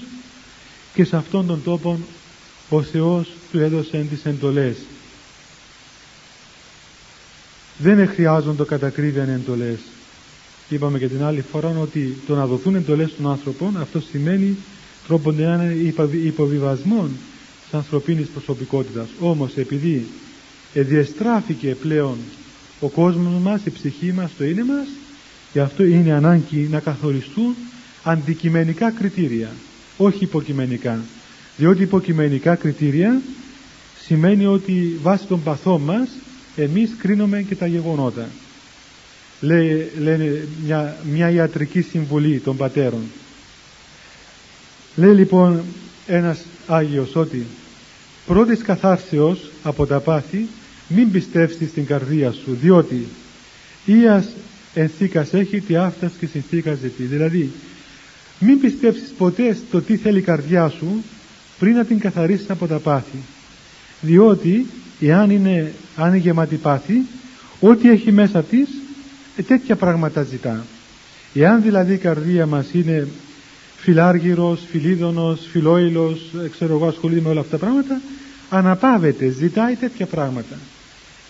και 0.95 1.05
σε 1.05 1.17
αυτόν 1.17 1.47
τον 1.47 1.63
τόπο 1.65 1.99
ο 2.69 2.83
Θεός 2.83 3.29
του 3.53 3.59
έδωσε 3.59 4.07
τις 4.11 4.25
εντολές. 4.25 4.77
Δεν 7.79 8.09
χρειάζονται 8.09 8.65
κατακρίβεια 8.65 9.23
εντολές 9.23 9.79
είπαμε 10.69 10.99
και 10.99 11.09
την 11.09 11.23
άλλη 11.23 11.41
φορά 11.41 11.75
ότι 11.81 12.17
το 12.27 12.35
να 12.35 12.47
δοθούν 12.47 12.75
εντολές 12.75 13.15
των 13.17 13.31
άνθρωπων 13.31 13.77
αυτό 13.81 14.01
σημαίνει 14.01 14.57
τρόπον 15.07 15.35
να 15.35 15.55
είναι 15.55 15.75
υποβιβασμόν 16.25 17.11
της 17.63 17.75
ανθρωπίνης 17.75 18.27
προσωπικότητας. 18.29 19.09
Όμως 19.21 19.57
επειδή 19.57 20.07
διεστράφηκε 20.73 21.75
πλέον 21.75 22.17
ο 22.81 22.89
κόσμος 22.89 23.43
μας, 23.43 23.61
η 23.65 23.71
ψυχή 23.71 24.13
μας, 24.13 24.31
το 24.39 24.45
είναι 24.45 24.65
μας 24.65 24.87
γι' 25.53 25.61
αυτό 25.61 25.85
είναι 25.85 26.13
ανάγκη 26.13 26.69
να 26.71 26.81
καθοριστούν 26.81 27.55
αντικειμενικά 28.03 28.91
κριτήρια 28.91 29.51
όχι 29.97 30.25
υποκειμενικά. 30.25 30.99
Διότι 31.57 31.83
υποκειμενικά 31.83 32.55
κριτήρια 32.55 33.21
σημαίνει 34.05 34.47
ότι 34.47 34.99
βάσει 35.03 35.27
των 35.27 35.43
παθών 35.43 35.81
μας 35.81 36.09
εμείς 36.57 36.91
κρίνουμε 36.99 37.43
και 37.43 37.55
τα 37.55 37.67
γεγονότα 37.67 38.29
λέει, 39.41 39.91
λένε 39.99 40.47
μια, 40.65 40.97
μια 41.13 41.31
ιατρική 41.31 41.81
συμβουλή 41.81 42.39
των 42.39 42.57
πατέρων. 42.57 43.03
Λέει 44.97 45.15
λοιπόν 45.15 45.63
ένας 46.07 46.39
Άγιος 46.67 47.17
ότι 47.17 47.47
πρώτης 48.27 48.63
καθάρσεως 48.63 49.51
από 49.63 49.87
τα 49.87 50.01
πάθη 50.01 50.47
μην 50.89 51.11
πιστεύσεις 51.11 51.69
στην 51.69 51.87
καρδία 51.87 52.33
σου 52.33 52.57
διότι 52.61 53.07
ίας 53.85 54.27
ενθήκας 54.75 55.33
έχει 55.35 55.61
τι 55.61 55.77
αυτάς 55.77 56.13
και 56.19 56.27
συνθήκας 56.27 56.79
ζητεί 56.79 57.03
δηλαδή 57.03 57.51
μην 58.41 58.61
πιστεύσεις 58.61 59.13
ποτέ 59.19 59.57
στο 59.69 59.81
τι 59.81 59.97
θέλει 59.97 60.19
η 60.19 60.23
καρδιά 60.23 60.69
σου 60.69 61.03
πριν 61.59 61.75
να 61.75 61.85
την 61.85 61.99
καθαρίσεις 61.99 62.51
από 62.51 62.67
τα 62.67 62.79
πάθη. 62.79 63.19
Διότι 64.01 64.67
εάν 65.01 65.31
είναι, 65.31 65.73
αν 65.97 66.09
είναι 66.09 66.17
γεμάτη 66.17 66.57
πάθη 66.57 66.95
ό,τι 67.61 67.91
έχει 67.91 68.13
μέσα 68.13 68.43
της 68.43 68.69
ε, 69.39 69.43
τέτοια 69.43 69.77
πράγματα 69.77 70.23
ζητά 70.23 70.65
εάν 71.35 71.63
δηλαδή 71.63 71.93
η 71.93 71.97
καρδία 71.97 72.47
μας 72.47 72.73
είναι 72.73 73.09
φιλάργυρος, 73.77 74.61
φιλίδωνος, 74.71 75.41
φιλόιλος 75.51 76.21
ε, 76.45 76.49
ξέρω 76.49 76.75
εγώ 76.75 76.87
ασχολείται 76.87 77.21
με 77.21 77.29
όλα 77.29 77.41
αυτά 77.41 77.59
τα 77.59 77.65
πράγματα 77.65 78.01
αναπαύεται, 78.51 79.29
ζητάει 79.29 79.75
τέτοια 79.75 80.07
πράγματα 80.07 80.57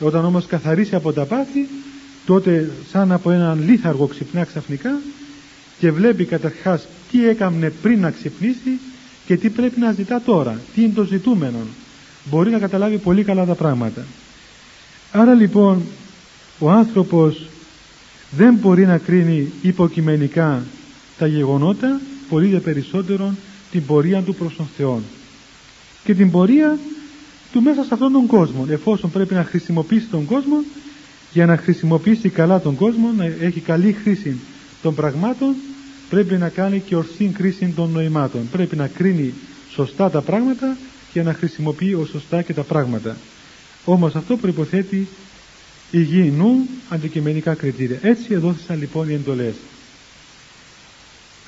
όταν 0.00 0.24
όμως 0.24 0.46
καθαρίσει 0.46 0.94
από 0.94 1.12
τα 1.12 1.24
πάθη 1.24 1.68
τότε 2.26 2.70
σαν 2.92 3.12
από 3.12 3.30
έναν 3.30 3.62
λίθαργο 3.64 4.06
ξυπνά 4.06 4.44
ξαφνικά 4.44 4.98
και 5.78 5.90
βλέπει 5.90 6.24
καταρχάς 6.24 6.86
τι 7.10 7.28
έκαμνε 7.28 7.70
πριν 7.70 8.00
να 8.00 8.10
ξυπνήσει 8.10 8.78
και 9.26 9.36
τι 9.36 9.48
πρέπει 9.48 9.80
να 9.80 9.92
ζητά 9.92 10.20
τώρα, 10.20 10.60
τι 10.74 10.82
είναι 10.82 10.92
το 10.94 11.04
ζητούμενο. 11.04 11.58
Μπορεί 12.24 12.50
να 12.50 12.58
καταλάβει 12.58 12.98
πολύ 12.98 13.24
καλά 13.24 13.44
τα 13.44 13.54
πράγματα. 13.54 14.04
Άρα 15.12 15.34
λοιπόν 15.34 15.82
ο 16.58 16.70
άνθρωπος 16.70 17.48
δεν 18.30 18.54
μπορεί 18.54 18.86
να 18.86 18.98
κρίνει 18.98 19.52
υποκειμενικά 19.62 20.62
τα 21.18 21.26
γεγονότα, 21.26 22.00
πολύ 22.28 22.46
δε 22.46 22.58
περισσότερο 22.58 23.34
την 23.70 23.86
πορεία 23.86 24.20
του 24.20 24.34
προς 24.34 24.56
τον 24.56 24.68
Θεό. 24.76 25.02
Και 26.04 26.14
την 26.14 26.30
πορεία 26.30 26.78
του 27.52 27.62
μέσα 27.62 27.82
σε 27.82 27.88
αυτόν 27.92 28.12
τον 28.12 28.26
κόσμο, 28.26 28.66
εφόσον 28.68 29.10
πρέπει 29.10 29.34
να 29.34 29.44
χρησιμοποιήσει 29.44 30.06
τον 30.06 30.24
κόσμο, 30.24 30.64
για 31.32 31.46
να 31.46 31.56
χρησιμοποιήσει 31.56 32.28
καλά 32.28 32.60
τον 32.60 32.76
κόσμο, 32.76 33.12
να 33.16 33.24
έχει 33.24 33.60
καλή 33.60 33.92
χρήση 33.92 34.36
των 34.82 34.94
πραγμάτων, 34.94 35.54
πρέπει 36.10 36.36
να 36.36 36.48
κάνει 36.48 36.80
και 36.80 36.96
ορθή 36.96 37.24
κρίση 37.24 37.72
των 37.76 37.90
νοημάτων. 37.90 38.48
Πρέπει 38.52 38.76
να 38.76 38.86
κρίνει 38.86 39.34
σωστά 39.70 40.10
τα 40.10 40.20
πράγματα 40.20 40.76
και 41.12 41.22
να 41.22 41.34
χρησιμοποιεί 41.34 41.94
ως 41.94 42.08
σωστά 42.08 42.42
και 42.42 42.52
τα 42.52 42.62
πράγματα. 42.62 43.16
Όμως 43.84 44.14
αυτό 44.14 44.36
προϋποθέτει 44.36 45.08
υγιεινού 45.90 46.66
αντικειμενικά 46.88 47.54
κριτήρια. 47.54 47.98
Έτσι 48.02 48.34
εδόθησαν 48.34 48.78
λοιπόν 48.78 49.08
οι 49.08 49.14
εντολές. 49.14 49.54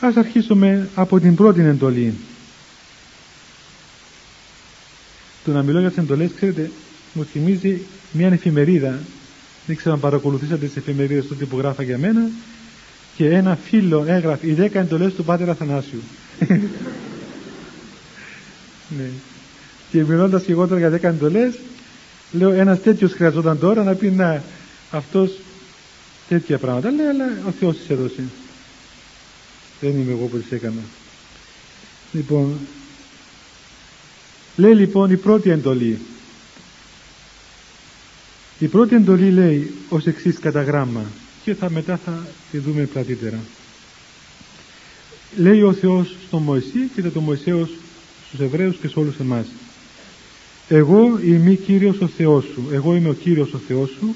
Ας 0.01 0.17
αρχίσουμε 0.17 0.89
από 0.95 1.21
την 1.21 1.35
πρώτη 1.35 1.61
εντολή. 1.61 2.15
Το 5.45 5.53
να 5.53 5.63
μιλώ 5.63 5.81
για 5.81 5.89
τις 5.89 5.99
εντολές, 5.99 6.31
ξέρετε, 6.37 6.71
μου 7.13 7.25
θυμίζει 7.25 7.81
μια 8.13 8.29
εφημερίδα. 8.29 8.99
Δεν 9.67 9.77
ξέρω 9.77 9.95
αν 9.95 10.01
παρακολουθήσατε 10.01 10.67
τις 10.67 10.77
εφημερίδες 10.77 11.27
τότε 11.27 11.45
που 11.45 11.59
γράφα 11.59 11.83
για 11.83 11.99
μένα 11.99 12.31
και 13.17 13.29
ένα 13.29 13.57
φίλο 13.57 14.05
έγραφε 14.07 14.47
οι 14.47 14.53
δέκα 14.53 14.81
εντολές 14.81 15.15
του 15.15 15.25
Πάτερ 15.25 15.49
Αθανάσιου. 15.49 16.01
ναι. 18.97 19.09
Και 19.91 20.05
μιλώντας 20.05 20.43
και 20.43 20.53
εγώ 20.53 20.67
τώρα 20.67 20.79
για 20.79 20.91
δέκα 20.91 21.09
εντολές, 21.09 21.55
λέω 22.33 22.51
ένας 22.51 22.83
τέτοιος 22.83 23.13
χρειαζόταν 23.13 23.59
τώρα 23.59 23.83
να 23.83 23.95
πει 23.95 24.11
να 24.11 24.43
αυτός 24.91 25.31
τέτοια 26.29 26.59
πράγματα. 26.59 26.91
Λέει, 26.91 27.07
αλλά 27.07 27.25
ο 27.49 27.51
Θεός 27.51 27.77
της 27.77 27.91
έδωσε. 27.91 28.25
Δεν 29.81 29.91
είμαι 29.91 30.13
εγώ 30.13 30.27
που 30.27 30.39
τις 30.39 30.53
έκανα. 30.53 30.81
Λοιπόν, 32.13 32.59
λέει 34.57 34.75
λοιπόν 34.75 35.11
η 35.11 35.17
πρώτη 35.17 35.51
εντολή. 35.51 35.99
Η 38.59 38.67
πρώτη 38.67 38.95
εντολή 38.95 39.31
λέει 39.31 39.75
ως 39.89 40.07
εξής 40.07 40.39
κατά 40.39 40.63
γράμμα 40.63 41.05
και 41.45 41.55
θα 41.55 41.71
μετά 41.71 42.01
θα 42.05 42.27
τη 42.51 42.59
δούμε 42.59 42.83
πλατύτερα. 42.83 43.39
Λέει 45.37 45.63
ο 45.63 45.73
Θεός 45.73 46.17
στον 46.27 46.43
Μωυσή 46.43 46.91
και 46.95 47.03
το 47.03 47.21
Μωυσέος 47.21 47.71
στους 48.27 48.41
Εβραίους 48.41 48.77
και 48.77 48.89
σε 48.89 48.99
όλους 48.99 49.19
εμάς. 49.19 49.47
Εγώ 50.73 51.21
είμαι 51.25 51.55
Κύριος 51.55 52.01
ο 52.01 52.07
Θεός 52.07 52.45
σου, 52.45 52.69
εγώ 52.73 52.95
είμαι 52.95 53.09
ο 53.09 53.13
Κύριος 53.13 53.53
ο 53.53 53.59
Θεός 53.67 53.89
σου, 53.89 54.15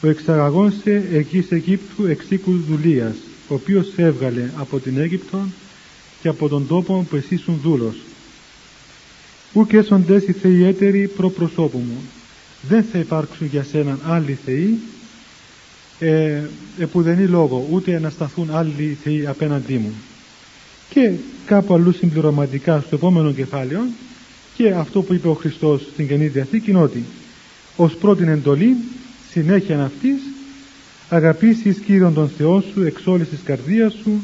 ο 0.00 0.08
εξαγαγών 0.08 0.72
σε 0.82 1.04
εκεί 1.12 1.42
σε 1.42 1.54
Αιγύπτου 1.54 2.06
εξήκους 2.06 2.64
δουλείας, 2.64 3.14
ο 3.48 3.54
οποίος 3.54 3.86
σε 3.94 4.02
έβγαλε 4.02 4.50
από 4.56 4.78
την 4.78 4.98
Αίγυπτο 4.98 5.38
και 6.22 6.28
από 6.28 6.48
τον 6.48 6.66
τόπο 6.66 7.06
που 7.10 7.16
εσύ 7.16 7.34
ήσουν 7.34 7.58
δούλος. 7.62 7.96
Ουκ 9.52 9.72
έσοντες 9.72 10.22
οι 10.22 10.32
θεοί 10.32 10.64
έτεροι 10.64 11.08
προ 11.16 11.30
προσώπου 11.30 11.78
μου. 11.78 12.02
Δεν 12.68 12.84
θα 12.92 12.98
υπάρξουν 12.98 13.46
για 13.46 13.62
σέναν 13.62 14.00
άλλοι 14.06 14.38
θεοί 14.44 14.78
ε, 15.98 16.42
επουδενή 16.78 17.26
λόγο 17.26 17.68
ούτε 17.70 17.98
να 17.98 18.10
σταθούν 18.10 18.50
άλλοι 18.50 18.98
θεοί 19.02 19.26
απέναντί 19.26 19.74
μου 19.74 19.92
και 20.88 21.12
κάπου 21.46 21.74
αλλού 21.74 21.92
συμπληρωματικά 21.92 22.80
στο 22.80 22.96
επόμενο 22.96 23.32
κεφάλαιο 23.32 23.80
και 24.54 24.70
αυτό 24.70 25.02
που 25.02 25.14
είπε 25.14 25.28
ο 25.28 25.34
Χριστός 25.34 25.80
στην 25.92 26.08
Καινή 26.08 26.26
Διαθήκη 26.26 26.70
είναι 26.70 26.82
ότι 26.82 27.04
ως 27.76 27.94
πρώτη 27.94 28.24
εντολή 28.24 28.76
συνέχεια 29.30 29.82
αυτής 29.82 30.20
αγαπήσεις 31.08 31.78
Κύριον 31.78 32.14
τον 32.14 32.30
Θεός 32.38 32.64
σου 32.72 32.82
εξ 32.82 33.06
όλης 33.06 33.28
της 33.28 33.40
καρδίας 33.44 33.92
σου 34.02 34.20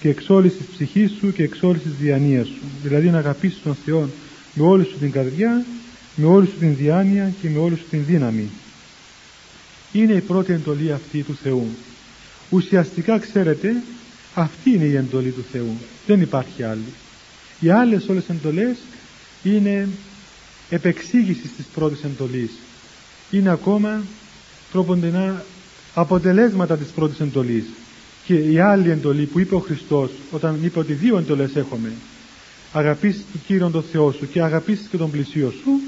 και 0.00 0.08
εξ 0.08 0.30
όλης 0.30 0.56
της 0.56 0.66
ψυχής 0.66 1.12
σου 1.20 1.32
και 1.32 1.42
εξ 1.42 1.62
όλης 1.62 1.82
της 1.82 1.92
διανοίας 2.00 2.46
σου 2.46 2.62
δηλαδή 2.82 3.10
να 3.10 3.18
αγαπήσεις 3.18 3.62
τον 3.62 3.76
Θεό 3.84 4.08
με 4.54 4.66
όλη 4.66 4.84
σου 4.84 4.98
την 4.98 5.10
καρδιά 5.10 5.64
με 6.14 6.26
όλη 6.26 6.46
σου 6.46 6.58
την 6.58 6.76
διάνοια 6.76 7.32
και 7.40 7.48
με 7.48 7.58
όλη 7.58 7.76
σου 7.76 7.84
την 7.90 8.04
δύναμη 8.06 8.48
είναι 9.92 10.12
η 10.12 10.20
πρώτη 10.20 10.52
εντολή 10.52 10.92
αυτή 10.92 11.22
του 11.22 11.38
Θεού. 11.42 11.66
Ουσιαστικά 12.50 13.18
ξέρετε 13.18 13.82
αυτή 14.34 14.70
είναι 14.70 14.84
η 14.84 14.96
εντολή 14.96 15.30
του 15.30 15.44
Θεού. 15.52 15.78
Δεν 16.06 16.20
υπάρχει 16.20 16.62
άλλη. 16.62 16.92
Οι 17.60 17.70
άλλες 17.70 18.08
όλες 18.08 18.28
εντολές 18.28 18.76
είναι 19.42 19.88
επεξήγηση 20.70 21.48
της 21.56 21.64
πρώτης 21.74 22.04
εντολής. 22.04 22.50
Είναι 23.30 23.50
ακόμα 23.50 24.02
τρόποντενά 24.72 25.44
αποτελέσματα 25.94 26.76
της 26.76 26.88
πρώτης 26.88 27.20
εντολής. 27.20 27.64
Και 28.24 28.34
η 28.34 28.58
άλλη 28.58 28.90
εντολή 28.90 29.24
που 29.24 29.38
είπε 29.38 29.54
ο 29.54 29.58
Χριστός 29.58 30.10
όταν 30.30 30.58
είπε 30.62 30.78
ότι 30.78 30.92
δύο 30.92 31.18
εντολές 31.18 31.56
έχουμε 31.56 31.92
αγαπήσεις 32.72 33.24
τον 33.32 33.40
Κύριο 33.46 33.70
τον 33.70 33.82
Θεό 33.82 34.12
σου 34.12 34.28
και 34.28 34.42
αγαπήσεις 34.42 34.86
και 34.88 34.96
τον 34.96 35.10
πλησίο 35.10 35.50
σου 35.50 35.80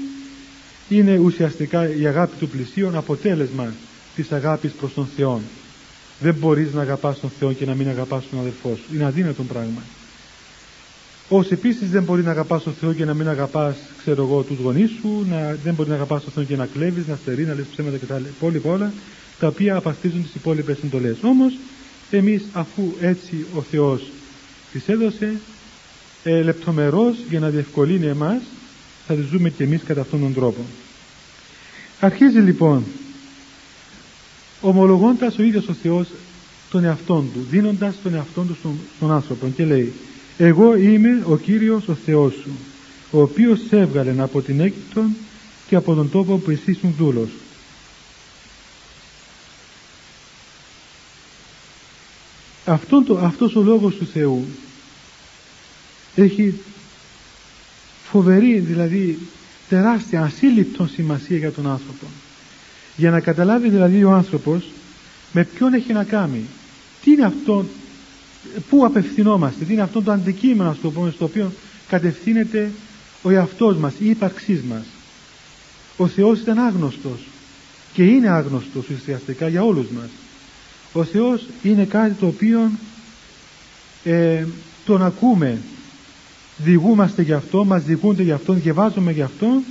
είναι 0.89 1.17
ουσιαστικά 1.17 1.95
η 1.95 2.07
αγάπη 2.07 2.35
του 2.39 2.47
πλησίον 2.47 2.95
αποτέλεσμα 2.95 3.73
της 4.15 4.31
αγάπης 4.31 4.71
προς 4.71 4.93
τον 4.93 5.07
Θεό. 5.15 5.41
Δεν 6.19 6.33
μπορείς 6.33 6.73
να 6.73 6.81
αγαπάς 6.81 7.19
τον 7.19 7.31
Θεό 7.39 7.53
και 7.53 7.65
να 7.65 7.73
μην 7.73 7.89
αγαπάς 7.89 8.23
τον 8.29 8.39
αδελφό 8.39 8.75
σου. 8.75 8.95
Είναι 8.95 9.05
αδύνατο 9.05 9.43
πράγμα. 9.43 9.81
Ως 11.33 11.51
επίσης 11.51 11.89
δεν 11.89 12.03
μπορεί 12.03 12.23
να 12.23 12.31
αγαπάς 12.31 12.63
τον 12.63 12.73
Θεό 12.73 12.93
και 12.93 13.05
να 13.05 13.13
μην 13.13 13.27
αγαπάς, 13.29 13.75
ξέρω 13.97 14.23
εγώ, 14.23 14.41
τους 14.41 14.57
γονείς 14.57 14.89
σου, 14.89 15.25
να, 15.29 15.57
δεν 15.63 15.73
μπορεί 15.73 15.89
να 15.89 15.95
αγαπάς 15.95 16.23
τον 16.23 16.33
Θεό 16.33 16.43
και 16.43 16.55
να 16.55 16.65
κλέβεις, 16.65 17.07
να 17.07 17.15
στερεί, 17.15 17.43
να 17.45 17.53
λες 17.53 17.65
ψέματα 17.71 17.97
και 17.97 18.05
τα 18.05 18.21
υπόλοιπα 18.37 18.71
όλα, 18.71 18.93
τα 19.39 19.47
οποία 19.47 19.75
απαστίζουν 19.75 20.23
τις 20.23 20.35
υπόλοιπες 20.35 20.77
εντολές. 20.83 21.17
Όμως, 21.23 21.53
εμείς 22.11 22.43
αφού 22.53 22.83
έτσι 22.99 23.45
ο 23.55 23.61
Θεός 23.61 24.11
τις 24.71 24.87
έδωσε, 24.87 25.33
ε, 26.23 26.41
λεπτομερώς 26.41 27.15
για 27.29 27.39
να 27.39 27.49
διευκολύνει 27.49 28.05
εμάς, 28.05 28.41
θα 29.07 29.13
τις 29.13 29.25
ζούμε 29.25 29.49
και 29.49 29.63
εμείς 29.63 29.81
κατά 29.83 30.01
αυτόν 30.01 30.19
τον 30.19 30.33
τρόπο. 30.33 30.65
Αρχίζει 31.99 32.39
λοιπόν 32.39 32.83
ομολογώντας 34.61 35.37
ο 35.37 35.43
ίδιος 35.43 35.67
ο 35.67 35.73
Θεός 35.73 36.07
τον 36.69 36.83
εαυτόν 36.83 37.29
του, 37.33 37.45
δίνοντας 37.49 37.95
τον 38.03 38.13
εαυτόν 38.13 38.47
του 38.47 38.55
στον, 38.59 38.79
στον 38.97 39.11
άνθρωπο 39.11 39.47
και 39.55 39.65
λέει 39.65 39.93
«Εγώ 40.37 40.75
είμαι 40.75 41.23
ο 41.25 41.37
Κύριος 41.37 41.87
ο 41.87 41.93
Θεός 41.93 42.33
σου, 42.33 42.51
ο 43.11 43.21
οποίος 43.21 43.59
σε 43.67 43.77
έβγαλε 43.77 44.21
από 44.21 44.41
την 44.41 44.59
Αίγυπτον 44.59 45.15
και 45.67 45.75
από 45.75 45.93
τον 45.93 46.09
τόπο 46.11 46.37
που 46.37 46.51
εσύ 46.51 46.71
ήσουν 46.71 46.93
δούλος». 46.97 47.29
Αυτό 52.65 53.03
το, 53.03 53.17
αυτός 53.17 53.55
ο 53.55 53.61
λόγος 53.61 53.95
του 53.95 54.05
Θεού 54.05 54.45
έχει 56.15 56.53
φοβερή 58.11 58.59
δηλαδή 58.59 59.19
τεράστια 59.69 60.21
ασύλληπτον 60.21 60.89
σημασία 60.89 61.37
για 61.37 61.51
τον 61.51 61.67
άνθρωπο 61.67 62.05
για 62.97 63.11
να 63.11 63.19
καταλάβει 63.19 63.69
δηλαδή 63.69 64.03
ο 64.03 64.11
άνθρωπος 64.11 64.63
με 65.31 65.43
ποιον 65.43 65.73
έχει 65.73 65.93
να 65.93 66.03
κάνει 66.03 66.45
τι 67.03 67.11
είναι 67.11 67.25
αυτό 67.25 67.65
πού 68.69 68.85
απευθυνόμαστε 68.85 69.65
τι 69.65 69.73
είναι 69.73 69.81
αυτό 69.81 70.01
το 70.01 70.11
αντικείμενο 70.11 70.73
στο, 70.73 70.91
πούμε, 70.91 71.11
στο 71.11 71.25
οποίο 71.25 71.51
κατευθύνεται 71.87 72.71
ο 73.21 73.29
εαυτός 73.29 73.77
μας 73.77 73.93
η 73.99 74.09
ύπαρξής 74.09 74.61
μας. 74.61 74.83
Ο 75.97 76.07
Θεός 76.07 76.39
ήταν 76.39 76.59
άγνωστος 76.59 77.19
και 77.93 78.03
είναι 78.03 78.29
άγνωστος 78.29 78.89
ουσιαστικά 78.89 79.47
για 79.47 79.63
όλους 79.63 79.87
μας. 79.89 80.09
Ο 80.93 81.03
Θεός 81.03 81.45
είναι 81.63 81.85
κάτι 81.85 82.13
το 82.13 82.27
οποίο 82.27 82.71
ε, 84.03 84.45
τον 84.85 85.03
ακούμε 85.03 85.57
διηγούμαστε 86.57 87.21
γι' 87.21 87.33
αυτό 87.33 87.65
μας 87.65 87.83
διηγούνται 87.83 88.23
γι' 88.23 88.31
αυτό 88.31 88.53
διαβάζουμε 88.53 89.11
γι' 89.11 89.21
αυτό 89.21 89.61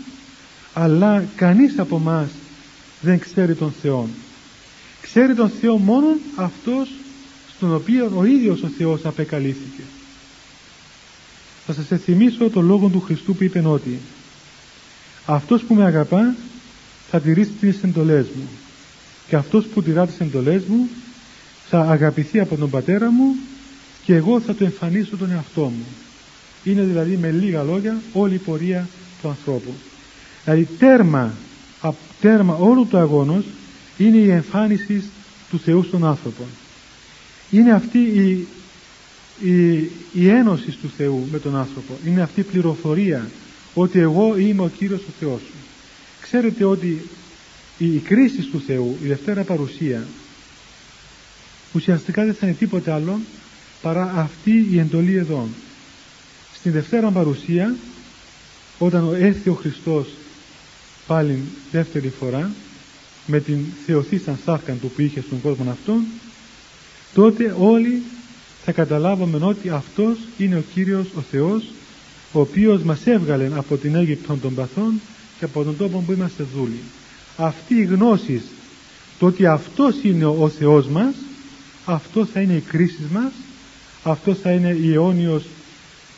αλλά 0.73 1.25
κανείς 1.37 1.79
από 1.79 1.99
μας 1.99 2.29
δεν 3.01 3.19
ξέρει 3.19 3.55
τον 3.55 3.75
Θεό 3.83 4.09
ξέρει 5.01 5.35
τον 5.35 5.51
Θεό 5.61 5.77
μόνο 5.77 6.07
αυτός 6.37 6.89
στον 7.61 7.75
οποίο 7.75 8.13
ο 8.17 8.25
ίδιος 8.25 8.63
ο 8.63 8.69
Θεός 8.79 9.05
απεκαλύφθηκε. 9.05 9.83
Θα 11.67 11.73
σας 11.73 11.91
εθυμίσω 11.91 12.51
το 12.51 12.61
λόγο 12.61 12.89
του 12.89 13.01
Χριστού 13.01 13.35
που 13.35 13.45
είπε 13.45 13.63
ότι 13.67 13.99
αυτός 15.27 15.63
που 15.63 15.75
με 15.75 15.85
αγαπά 15.85 16.35
θα 17.11 17.21
τηρήσει 17.21 17.51
τις 17.51 17.83
εντολές 17.83 18.27
μου. 18.35 18.49
Και 19.29 19.37
αυτός 19.37 19.67
που 19.67 19.83
τηρά 19.83 20.07
τις 20.07 20.21
εντολές 20.21 20.63
μου 20.65 20.89
θα 21.69 21.81
αγαπηθεί 21.81 22.41
από 22.41 22.57
τον 22.57 22.71
πατέρα 22.71 23.11
μου 23.11 23.37
και 24.05 24.15
εγώ 24.15 24.41
θα 24.41 24.55
του 24.55 24.65
εμφανίσω 24.65 25.17
τον 25.17 25.31
εαυτό 25.31 25.63
μου 25.63 25.87
είναι 26.65 26.83
δηλαδή 26.83 27.17
με 27.17 27.31
λίγα 27.31 27.63
λόγια 27.63 28.01
όλη 28.13 28.35
η 28.35 28.39
πορεία 28.39 28.89
του 29.23 29.29
ανθρώπου. 29.29 29.73
Δηλαδή 30.45 30.69
τέρμα, 30.79 31.33
τέρμα 32.21 32.55
όλου 32.55 32.87
του 32.87 32.99
αγώνος 32.99 33.45
είναι 33.99 34.17
η 34.17 34.31
εμφάνιση 34.31 35.05
του 35.51 35.59
Θεού 35.59 35.83
στον 35.83 36.05
άνθρωπο 36.05 36.43
είναι 37.51 37.73
αυτή 37.73 37.99
η, 37.99 38.47
η, 39.41 39.91
η 40.13 40.29
ένωση 40.29 40.71
του 40.71 40.91
Θεού 40.97 41.29
με 41.33 41.39
τον 41.39 41.57
άνθρωπο. 41.57 41.99
Είναι 42.07 42.23
αυτή 42.23 42.41
η 42.41 42.45
πληροφορία 42.45 43.31
ότι 43.75 43.99
εγώ 43.99 44.39
είμαι 44.39 44.63
ο 44.63 44.69
Κύριος 44.69 45.01
ο 45.01 45.13
Θεός. 45.21 45.41
Σου 45.41 46.23
ξέρετε 46.23 46.65
ότι 46.65 47.09
η, 47.79 47.95
η 47.95 47.99
κρίση 47.99 48.43
του 48.43 48.63
Θεού 48.67 48.97
η 49.03 49.07
Δευτέρα 49.07 49.43
Παρουσία 49.43 50.07
ουσιαστικά 51.73 52.25
δεν 52.25 52.35
θα 52.35 52.47
είναι 52.47 52.57
τίποτε 52.57 52.93
άλλο 52.93 53.21
παρά 53.83 54.13
αυτή 54.17 54.67
η 54.71 54.79
εντολή 54.79 55.15
εδώ. 55.15 55.49
Στην 56.55 56.73
Δευτέρα 56.73 57.11
Παρουσία 57.11 57.75
όταν 58.79 59.15
έρθει 59.21 59.49
ο 59.49 59.55
Χριστός 59.55 60.07
πάλι 61.07 61.43
δεύτερη 61.71 62.09
φορά 62.09 62.51
με 63.27 63.41
την 63.41 63.65
θεωθήσαν 63.87 64.39
σάρκα 64.45 64.73
του 64.73 64.91
που 64.91 65.01
είχε 65.01 65.21
στον 65.21 65.41
κόσμο 65.41 65.71
αυτόν 65.71 66.05
τότε 67.15 67.55
όλοι 67.59 68.03
θα 68.65 68.73
καταλάβουμε 68.73 69.47
ότι 69.47 69.69
αυτός 69.69 70.19
είναι 70.39 70.57
ο 70.57 70.63
Κύριος 70.75 71.07
ο 71.17 71.21
Θεός 71.31 71.63
ο 72.33 72.41
οποίος 72.41 72.83
μας 72.83 73.07
έβγαλε 73.07 73.51
από 73.55 73.77
την 73.77 73.95
Αίγυπτο 73.95 74.37
των 74.37 74.55
παθών 74.55 75.01
και 75.39 75.45
από 75.45 75.65
τον 75.65 75.77
τόπο 75.77 76.03
που 76.07 76.13
είμαστε 76.13 76.47
δούλοι. 76.55 76.81
Αυτή 77.37 77.75
η 77.75 77.85
γνώση 77.85 78.43
το 79.19 79.27
ότι 79.27 79.47
αυτός 79.47 79.95
είναι 80.03 80.25
ο 80.25 80.49
Θεός 80.49 80.87
μας 80.87 81.15
αυτό 81.85 82.25
θα 82.25 82.41
είναι 82.41 82.53
η 82.53 82.61
κρίση 82.61 83.03
μας 83.13 83.33
αυτό 84.03 84.35
θα 84.35 84.51
είναι 84.51 84.69
η 84.69 84.93
αιώνιος 84.93 85.45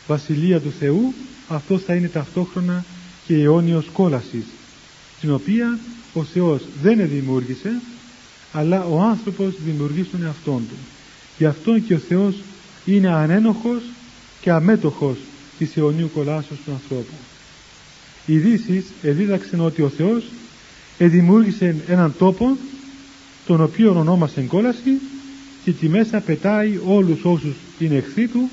βασιλεία 0.07 0.59
του 0.59 0.73
Θεού 0.79 1.13
αυτό 1.47 1.77
θα 1.77 1.95
είναι 1.95 2.07
ταυτόχρονα 2.07 2.85
και 3.25 3.33
η 3.33 3.43
αιώνιος 3.43 3.85
κόλασης 3.93 4.45
την 5.19 5.33
οποία 5.33 5.79
ο 6.13 6.23
Θεός 6.23 6.61
δεν 6.81 7.07
δημιούργησε 7.07 7.81
αλλά 8.51 8.85
ο 8.85 9.01
άνθρωπος 9.01 9.53
δημιουργεί 9.65 10.03
στον 10.03 10.23
εαυτόν 10.23 10.67
του 10.69 10.75
γι' 11.37 11.45
αυτό 11.45 11.79
και 11.79 11.93
ο 11.93 11.97
Θεός 11.97 12.35
είναι 12.85 13.09
ανένοχος 13.09 13.81
και 14.41 14.51
αμέτωχος 14.51 15.17
της 15.57 15.77
αιωνίου 15.77 16.11
κολάσεως 16.13 16.59
του 16.65 16.71
ανθρώπου. 16.71 17.13
Οι 18.25 18.37
Δύσεις 18.37 18.85
εδίδαξαν 19.01 19.59
ότι 19.59 19.81
ο 19.81 19.89
Θεός 19.89 20.23
εδημιούργησε 20.97 21.75
έναν 21.87 22.13
τόπο 22.17 22.57
τον 23.45 23.61
οποίο 23.61 23.99
ονόμασε 23.99 24.41
κόλαση 24.41 24.99
και 25.63 25.69
εκεί 25.69 25.89
μέσα 25.89 26.19
πετάει 26.19 26.79
όλους 26.85 27.23
όσους 27.23 27.55
είναι 27.79 27.95
εχθροί 27.95 28.27
του 28.27 28.49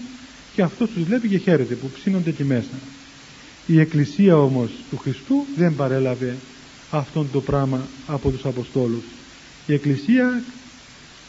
και 0.54 0.62
αυτός 0.62 0.90
τους 0.90 1.02
βλέπει 1.02 1.28
και 1.28 1.38
χαίρεται 1.38 1.74
που 1.74 1.90
ψήνονται 1.94 2.30
εκεί 2.30 2.44
μέσα. 2.44 2.78
Η 3.66 3.80
Εκκλησία 3.80 4.36
όμως 4.36 4.70
του 4.90 4.96
Χριστού 4.96 5.44
δεν 5.56 5.74
παρέλαβε 5.74 6.36
αυτόν 6.90 7.28
το 7.32 7.40
πράγμα 7.40 7.80
από 8.06 8.30
τους 8.30 8.44
Αποστόλους. 8.44 9.02
Η 9.66 9.72
Εκκλησία 9.74 10.42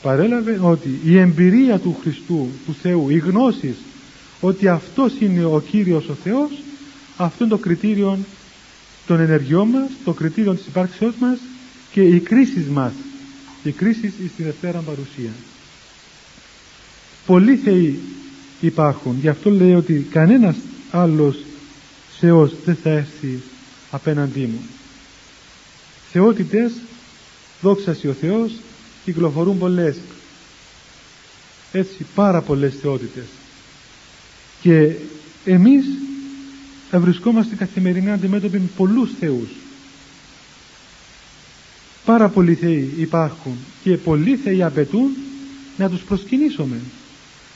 παρέλαβε 0.02 0.60
ότι 0.62 1.00
η 1.06 1.18
εμπειρία 1.18 1.80
του 1.80 1.98
Χριστού 2.02 2.48
του 2.66 2.76
Θεού 2.82 3.10
η 3.10 3.18
γνώση 3.18 3.76
ότι 4.40 4.68
αυτός 4.68 5.14
είναι 5.20 5.46
ο 5.46 5.64
Κύριος 5.70 6.08
ο 6.10 6.14
Θεός 6.24 6.50
αυτό 7.18 7.44
είναι 7.44 7.54
το 7.54 7.60
κριτήριο 7.60 8.18
των 9.08 9.20
ενεργειών 9.20 9.68
μας 9.68 9.90
το 10.04 10.14
κριτήριο 10.14 10.54
της 10.54 10.66
υπάρξεώς 10.66 11.14
μας 11.20 11.38
και 11.92 12.02
η 12.02 12.20
κρίση 12.20 12.68
μας 12.72 12.92
η 13.64 13.72
κρίση 13.72 14.14
στη 14.34 14.44
Δευτέρα 14.44 14.80
Παρουσία. 14.80 15.32
Πολλοί 17.26 17.56
θεοί 17.56 18.00
υπάρχουν 18.62 19.18
γι' 19.22 19.28
αυτό 19.28 19.50
λέει 19.50 19.74
ότι 19.74 20.08
κανένας 20.12 20.56
άλλος 20.92 21.38
Θεός 22.20 22.54
δεν 22.66 22.78
θα 22.84 22.90
έρθει 22.90 23.42
απέναντί 23.92 24.40
μου. 24.40 24.62
Θεότητες 26.12 26.72
δόξα 27.62 27.98
ο 28.10 28.14
Θεός 28.14 28.52
κυκλοφορούν 29.06 29.58
πολλές. 29.58 29.98
Έτσι 31.72 32.06
πάρα 32.16 32.42
πολλές 32.42 32.76
θεότητες. 32.82 33.26
Και 34.62 34.96
εμείς 35.46 35.86
βρισκόμαστε 36.92 37.56
καθημερινά 37.56 38.14
αντιμέτωποι 38.14 38.58
με 38.58 38.70
πολλούς 38.78 39.12
θεούς. 39.20 39.50
Πάρα 42.06 42.30
πολλοί 42.30 42.56
θεοί 42.56 42.94
υπάρχουν 42.98 43.58
και 43.84 43.98
πολλοί 43.98 44.36
θεοί 44.36 44.64
απαιτούν 44.64 45.10
να 45.78 45.90
τους 45.90 46.02
προσκυνήσουμε. 46.02 46.80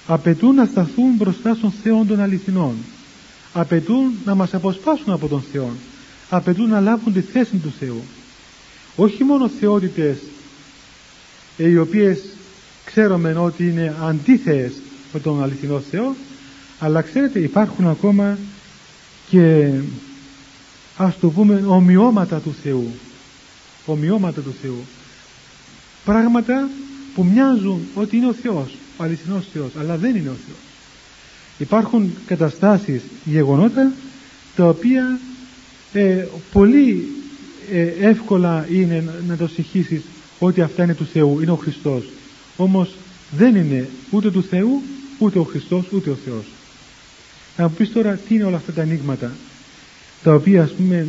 Απαιτούν 0.07 0.55
να 0.55 0.65
σταθούν 0.65 1.15
μπροστά 1.15 1.53
στον 1.53 1.73
Θεό 1.83 2.05
των 2.07 2.19
αληθινών. 2.19 2.75
Απαιτούν 3.53 4.13
να 4.25 4.35
μας 4.35 4.53
αποσπάσουν 4.53 5.13
από 5.13 5.27
τον 5.27 5.43
Θεό 5.51 5.71
απαιτούν 6.29 6.69
να 6.69 6.79
λάβουν 6.79 7.13
τη 7.13 7.21
θέση 7.21 7.57
του 7.57 7.73
Θεού. 7.79 8.03
Όχι 8.95 9.23
μόνο 9.23 9.49
θεότητες 9.49 10.17
ε, 10.17 10.19
οι 11.57 11.77
οποίες 11.77 12.19
ξέρουμε 12.85 13.33
ότι 13.33 13.67
είναι 13.67 13.95
αντίθεες 14.01 14.73
με 15.13 15.19
τον 15.19 15.43
αληθινό 15.43 15.79
Θεό 15.79 16.15
αλλά 16.79 17.01
ξέρετε 17.01 17.39
υπάρχουν 17.39 17.87
ακόμα 17.87 18.37
και 19.29 19.71
ας 20.97 21.19
το 21.19 21.29
πούμε 21.29 21.63
ομοιώματα 21.67 22.39
του 22.39 22.55
Θεού. 22.63 22.91
Ομοιώματα 23.85 24.41
του 24.41 24.55
Θεού. 24.61 24.85
Πράγματα 26.05 26.69
που 27.15 27.23
μοιάζουν 27.23 27.81
ότι 27.95 28.17
είναι 28.17 28.27
ο 28.27 28.33
Θεός 28.33 28.75
ο 28.97 29.03
αληθινός 29.03 29.45
Θεός 29.53 29.71
αλλά 29.79 29.97
δεν 29.97 30.15
είναι 30.15 30.29
ο 30.29 30.37
Θεός. 30.45 30.59
Υπάρχουν 31.57 32.13
καταστάσεις 32.25 33.01
γεγονότα 33.25 33.91
τα 34.55 34.67
οποία 34.67 35.19
ε, 35.93 36.25
πολύ 36.51 37.07
ε, 37.71 37.81
εύκολα 37.81 38.67
είναι 38.71 39.03
να 39.27 39.37
το 39.37 39.47
συγχύσεις 39.47 40.01
ότι 40.39 40.61
αυτά 40.61 40.83
είναι 40.83 40.95
του 40.95 41.05
Θεού, 41.05 41.39
είναι 41.41 41.51
ο 41.51 41.55
Χριστός. 41.55 42.03
Όμως 42.57 42.95
δεν 43.31 43.55
είναι 43.55 43.89
ούτε 44.09 44.31
του 44.31 44.43
Θεού 44.43 44.81
ούτε 45.17 45.39
ο 45.39 45.43
Χριστός 45.43 45.85
ούτε 45.91 46.09
ο 46.09 46.17
Θεός. 46.25 46.43
Να 47.57 47.67
μου 47.67 47.73
πεις 47.77 47.91
τώρα 47.91 48.19
τι 48.27 48.35
είναι 48.35 48.43
όλα 48.43 48.57
αυτά 48.57 48.71
τα 48.71 48.81
ανοίγματα 48.81 49.31
τα 50.23 50.33
οποία 50.33 50.63
ας 50.63 50.71
πούμε 50.71 51.07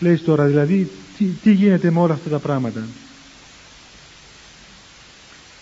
λέει 0.00 0.18
τώρα 0.18 0.46
δηλαδή 0.46 0.90
τι, 1.18 1.24
τι 1.24 1.52
γίνεται 1.52 1.90
με 1.90 2.00
όλα 2.00 2.14
αυτά 2.14 2.30
τα 2.30 2.38
πράγματα. 2.38 2.86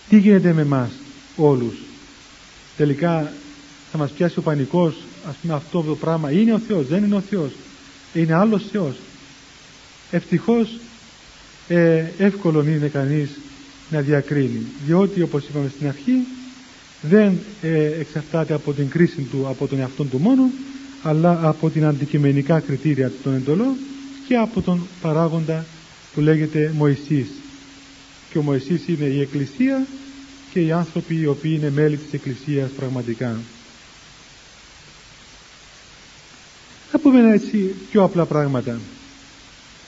Τι 0.09 0.17
γίνεται 0.17 0.53
με 0.53 0.63
μας 0.63 0.89
όλους. 1.35 1.75
Τελικά 2.77 3.33
θα 3.91 3.97
μας 3.97 4.11
πιάσει 4.11 4.39
ο 4.39 4.41
πανικός 4.41 4.95
ας 5.27 5.35
πούμε 5.41 5.53
αυτό 5.53 5.81
το 5.81 5.95
πράγμα. 5.95 6.31
Είναι 6.31 6.53
ο 6.53 6.59
Θεός 6.59 6.87
δεν 6.87 7.03
είναι 7.03 7.15
ο 7.15 7.21
Θεός. 7.29 7.51
Είναι 8.13 8.33
άλλος 8.33 8.63
Θεός. 8.71 8.95
Ευτυχώς 10.11 10.79
ε, 11.67 12.03
εύκολο 12.17 12.61
είναι 12.61 12.87
κανείς 12.87 13.29
να 13.89 13.99
διακρίνει 14.01 14.61
διότι 14.85 15.21
όπως 15.21 15.47
είπαμε 15.47 15.71
στην 15.75 15.87
αρχή 15.87 16.13
δεν 17.01 17.39
ε, 17.61 17.85
εξαρτάται 17.99 18.53
από 18.53 18.73
την 18.73 18.89
κρίση 18.89 19.21
του 19.31 19.47
από 19.47 19.67
τον 19.67 19.79
εαυτόν 19.79 20.09
του 20.09 20.17
μόνο 20.19 20.49
αλλά 21.03 21.39
από 21.47 21.69
την 21.69 21.85
αντικειμενικά 21.85 22.59
κριτήρια 22.59 23.11
των 23.23 23.35
εντολών 23.35 23.73
και 24.27 24.35
από 24.35 24.61
τον 24.61 24.87
παράγοντα 25.01 25.65
που 26.13 26.21
λέγεται 26.21 26.71
Μωυσής 26.77 27.27
και 28.31 28.37
ο 28.37 28.41
Μωυσής 28.41 28.87
είναι 28.87 29.05
η 29.05 29.21
Εκκλησία 29.21 29.85
και 30.53 30.59
οι 30.59 30.71
άνθρωποι 30.71 31.15
οι 31.19 31.25
οποίοι 31.25 31.57
είναι 31.59 31.69
μέλη 31.69 31.97
της 31.97 32.13
Εκκλησίας 32.13 32.69
πραγματικά. 32.69 33.39
Θα 36.91 36.99
πούμε 36.99 37.33
έτσι 37.33 37.75
πιο 37.91 38.03
απλά 38.03 38.25
πράγματα. 38.25 38.79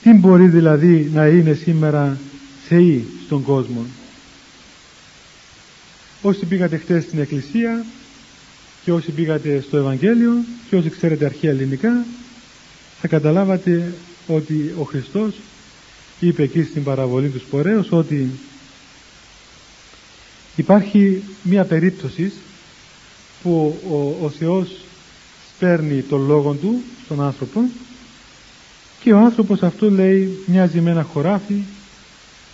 Τι 0.04 0.12
μπορεί 0.12 0.48
δηλαδή 0.48 1.10
να 1.12 1.26
είναι 1.26 1.52
σήμερα 1.52 2.18
θεοί 2.68 3.06
στον 3.26 3.42
κόσμο; 3.42 3.86
Όσοι 6.22 6.46
πήγατε 6.46 6.76
χτες 6.76 7.02
στην 7.04 7.18
Εκκλησία 7.18 7.84
και 8.84 8.92
όσοι 8.92 9.10
πήγατε 9.10 9.60
στο 9.60 9.76
Ευαγγέλιο 9.76 10.32
και 10.70 10.76
όσοι 10.76 10.90
ξέρετε 10.90 11.24
αρχαία 11.24 11.50
ελληνικά 11.50 12.04
θα 13.00 13.08
καταλάβατε 13.08 13.94
ότι 14.26 14.74
ο 14.78 14.82
Χριστός 14.82 15.34
είπε 16.20 16.42
εκεί 16.42 16.62
στην 16.62 16.84
παραβολή 16.84 17.28
τους 17.28 17.42
Σπορέως 17.42 17.88
ότι 17.90 18.30
υπάρχει 20.56 21.22
μία 21.42 21.64
περίπτωση 21.64 22.32
που 23.42 23.78
ο, 23.88 24.24
ο 24.24 24.30
Θεός 24.30 24.68
παίρνει 25.58 26.02
τον 26.02 26.26
λόγο 26.26 26.52
του 26.52 26.82
στον 27.04 27.22
άνθρωπο 27.22 27.60
και 29.04 29.12
ο 29.12 29.18
άνθρωπος 29.18 29.62
αυτό 29.62 29.90
λέει 29.90 30.38
μοιάζει 30.46 30.80
με 30.80 30.90
ένα 30.90 31.02
χωράφι 31.02 31.62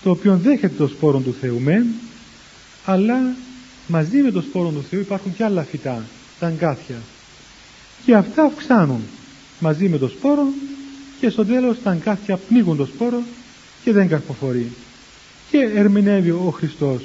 το 0.03 0.11
οποίο 0.11 0.37
δέχεται 0.37 0.75
το 0.79 0.87
σπόρο 0.87 1.19
του 1.19 1.35
Θεού 1.41 1.61
μεν 1.61 1.87
αλλά 2.85 3.35
μαζί 3.87 4.17
με 4.17 4.31
το 4.31 4.41
σπόρο 4.41 4.69
του 4.69 4.85
Θεού 4.91 5.01
υπάρχουν 5.01 5.35
και 5.37 5.45
άλλα 5.45 5.63
φυτά 5.63 6.05
τα 6.39 6.47
αγκάθια. 6.47 6.97
Και 8.05 8.15
αυτά 8.15 8.43
αυξάνουν 8.43 9.01
μαζί 9.59 9.89
με 9.89 9.99
το 9.99 10.09
σπόρο 10.09 10.47
και 11.21 11.31
στο 11.31 11.45
τέλος 11.45 11.77
τα 11.83 11.91
αγκάθια 11.91 12.37
πνίγουν 12.37 12.77
το 12.77 12.87
σπόρο 12.87 13.23
και 13.85 13.93
δεν 13.93 14.09
καρποφορεί. 14.09 14.73
Και 15.51 15.59
ερμηνεύει 15.75 16.31
ο 16.31 16.55
Χριστός 16.57 17.03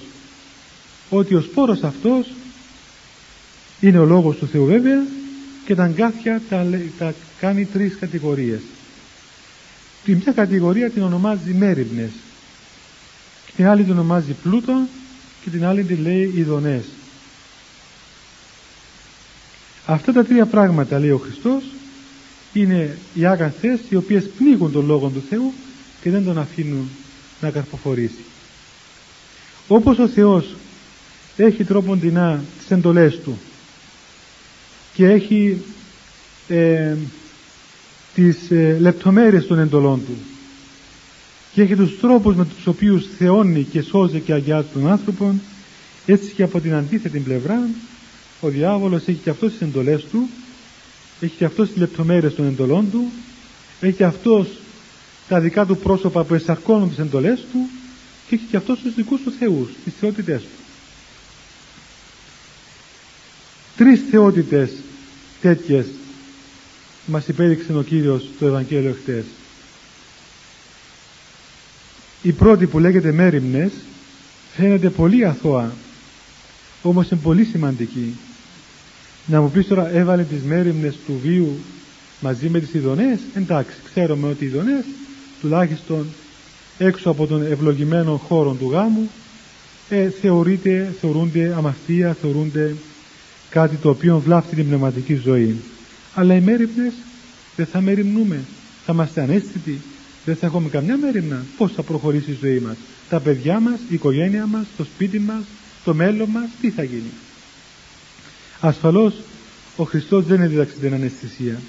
ότι 1.09 1.35
ο 1.35 1.41
σπόρος 1.41 1.83
αυτός 1.83 2.31
είναι 3.79 3.99
ο 3.99 4.05
λόγος 4.05 4.35
του 4.35 4.47
Θεού 4.47 4.65
βέβαια 4.65 5.03
και 5.65 5.75
τα 5.75 5.83
αγκάθια 5.83 6.41
τα, 6.49 6.67
τα 6.97 7.13
κάνει 7.39 7.65
τρεις 7.65 7.97
κατηγορίες 7.99 8.61
τη 10.05 10.15
μια 10.15 10.31
κατηγορία 10.31 10.89
την 10.89 11.03
ονομάζει 11.03 11.53
μέρημνες 11.53 12.09
την 13.55 13.67
άλλη 13.67 13.83
την 13.83 13.91
ονομάζει 13.91 14.35
πλούτο 14.43 14.87
και 15.43 15.49
την 15.49 15.65
άλλη 15.65 15.83
την 15.83 16.01
λέει 16.01 16.33
ειδονές 16.35 16.83
αυτά 19.85 20.13
τα 20.13 20.25
τρία 20.25 20.45
πράγματα 20.45 20.99
λέει 20.99 21.11
ο 21.11 21.17
Χριστός 21.17 21.63
είναι 22.53 22.97
οι 23.13 23.25
άγαθες 23.25 23.79
οι 23.89 23.95
οποίες 23.95 24.29
πνίγουν 24.37 24.71
τον 24.71 24.85
Λόγο 24.85 25.07
του 25.07 25.23
Θεού 25.29 25.53
και 26.01 26.09
δεν 26.09 26.23
τον 26.23 26.37
αφήνουν 26.37 26.89
να 27.41 27.49
καρποφορήσει. 27.49 28.23
Όπως 29.67 29.97
ο 29.99 30.07
Θεός 30.07 30.55
έχει 31.37 31.63
τρόποντινά 31.63 32.43
τις 32.59 32.71
εντολές 32.71 33.19
του 33.19 33.37
και 34.93 35.05
έχει 35.05 35.61
ε, 36.47 36.95
τις 38.15 38.51
ε, 38.51 38.77
λεπτομέρειες 38.79 39.47
των 39.47 39.59
εντολών 39.59 40.05
του 40.05 40.15
και 41.53 41.61
έχει 41.61 41.75
τους 41.75 41.99
τρόπους 41.99 42.35
με 42.35 42.45
τους 42.45 42.67
οποίους 42.67 43.05
θεώνει 43.17 43.63
και 43.63 43.81
σώζει 43.81 44.19
και 44.19 44.33
αγιάζει 44.33 44.67
τον 44.73 44.87
άνθρωπο 44.87 45.35
έτσι 46.05 46.31
και 46.31 46.43
από 46.43 46.59
την 46.59 46.73
αντίθετη 46.73 47.19
πλευρά 47.19 47.67
ο 48.41 48.47
διάβολος 48.47 49.07
έχει 49.07 49.19
και 49.23 49.29
αυτός 49.29 49.51
τις 49.51 49.61
εντολές 49.61 50.03
του 50.03 50.29
έχει 51.19 51.33
και 51.37 51.45
αυτός 51.45 51.67
τις 51.67 51.77
λεπτομέρειες 51.77 52.35
των 52.35 52.45
εντολών 52.45 52.91
του 52.91 53.11
έχει 53.81 53.95
και 53.95 54.03
αυτός 54.03 54.47
τα 55.27 55.39
δικά 55.39 55.65
του 55.65 55.77
πρόσωπα 55.77 56.23
που 56.23 56.33
εσαρκώνουν 56.33 56.89
τις 56.89 56.99
εντολές 56.99 57.39
του 57.51 57.69
και 58.27 58.35
έχει 58.35 58.43
και 58.49 58.57
αυτός 58.57 58.79
τους 58.79 58.93
δικούς 58.93 59.21
του 59.21 59.31
θεούς, 59.39 59.69
τις 59.83 59.93
θεότητές 59.99 60.41
του. 60.41 60.47
Τρεις 63.77 64.01
θεότητες 64.09 64.71
τέτοιες 65.41 65.85
μας 67.05 67.27
υπέδειξε 67.27 67.77
ο 67.77 67.81
Κύριος 67.81 68.29
στο 68.35 68.45
Ευαγγέλιο 68.45 68.95
χτες. 69.01 69.23
Η 72.21 72.31
πρώτη 72.31 72.65
που 72.65 72.79
λέγεται 72.79 73.11
μέρημνες 73.11 73.71
φαίνεται 74.55 74.89
πολύ 74.89 75.25
αθώα 75.25 75.71
όμως 76.81 77.09
είναι 77.09 77.19
πολύ 77.23 77.43
σημαντική. 77.43 78.15
Να 79.25 79.41
μου 79.41 79.51
πεις 79.51 79.67
τώρα 79.67 79.89
έβαλε 79.89 80.23
τις 80.23 80.41
μέρημνες 80.43 80.95
του 81.05 81.19
βίου 81.23 81.57
μαζί 82.19 82.49
με 82.49 82.59
τις 82.59 82.73
ειδονές 82.73 83.19
εντάξει 83.33 83.75
ξέρουμε 83.93 84.27
ότι 84.27 84.43
οι 84.43 84.47
ειδονές 84.47 84.83
τουλάχιστον 85.41 86.07
έξω 86.77 87.09
από 87.09 87.27
τον 87.27 87.45
ευλογημένο 87.51 88.17
χώρο 88.17 88.51
του 88.51 88.69
γάμου 88.71 89.09
ε, 89.89 90.09
θεωρείται, 90.09 90.93
θεωρούνται 91.01 91.53
αμαρτία, 91.57 92.17
θεωρούνται 92.21 92.75
κάτι 93.49 93.75
το 93.75 93.89
οποίο 93.89 94.19
βλάφτει 94.19 94.55
την 94.55 94.67
πνευματική 94.67 95.15
ζωή. 95.15 95.55
Αλλά 96.15 96.35
οι 96.35 96.41
μέρημνες 96.41 96.93
δεν 97.55 97.65
θα 97.65 97.81
μεριμνούμε, 97.81 98.39
θα 98.85 98.93
είμαστε 98.93 99.21
ανέστητοι, 99.21 99.81
δεν 100.25 100.35
θα 100.35 100.45
έχουμε 100.45 100.69
καμιά 100.69 100.97
μέρημνα. 100.97 101.43
Πώς 101.57 101.71
θα 101.71 101.81
προχωρήσει 101.81 102.31
η 102.31 102.37
ζωή 102.41 102.59
μας, 102.59 102.75
τα 103.09 103.19
παιδιά 103.19 103.59
μας, 103.59 103.79
η 103.89 103.93
οικογένεια 103.93 104.45
μας, 104.45 104.65
το 104.77 104.83
σπίτι 104.83 105.19
μας, 105.19 105.43
το 105.83 105.93
μέλλον 105.93 106.29
μας, 106.29 106.49
τι 106.61 106.69
θα 106.69 106.83
γίνει. 106.83 107.11
Ασφαλώς 108.59 109.13
ο 109.75 109.83
Χριστός 109.83 110.25
δεν 110.25 110.41
έδιδαξε 110.41 110.75
την 110.81 110.93
αναισθησία. 110.93 111.59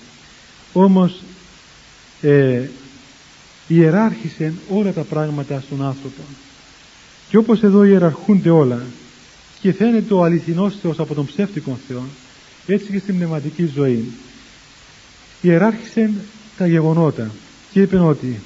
Όμως 0.72 1.22
ε, 2.20 2.62
ιεράρχησε 3.68 4.54
όλα 4.68 4.92
τα 4.92 5.02
πράγματα 5.02 5.62
στον 5.66 5.82
άνθρωπο. 5.82 6.22
Και 7.28 7.36
όπως 7.36 7.62
εδώ 7.62 7.84
ιεραρχούνται 7.84 8.50
όλα 8.50 8.82
και 9.60 9.72
φαίνεται 9.72 10.14
ο 10.14 10.24
αληθινός 10.24 10.74
Θεός 10.82 10.98
από 10.98 11.14
τον 11.14 11.26
ψεύτικο 11.26 11.78
Θεό 11.88 12.04
έτσι 12.66 12.92
και 12.92 12.98
στην 12.98 13.16
πνευματική 13.16 13.70
ζωή 13.74 14.12
ιεράρχησε 15.40 16.10
τα 16.56 16.66
γεγονότα 16.66 17.30
και 17.72 17.80
είπε 17.80 17.98
ότι 17.98 18.40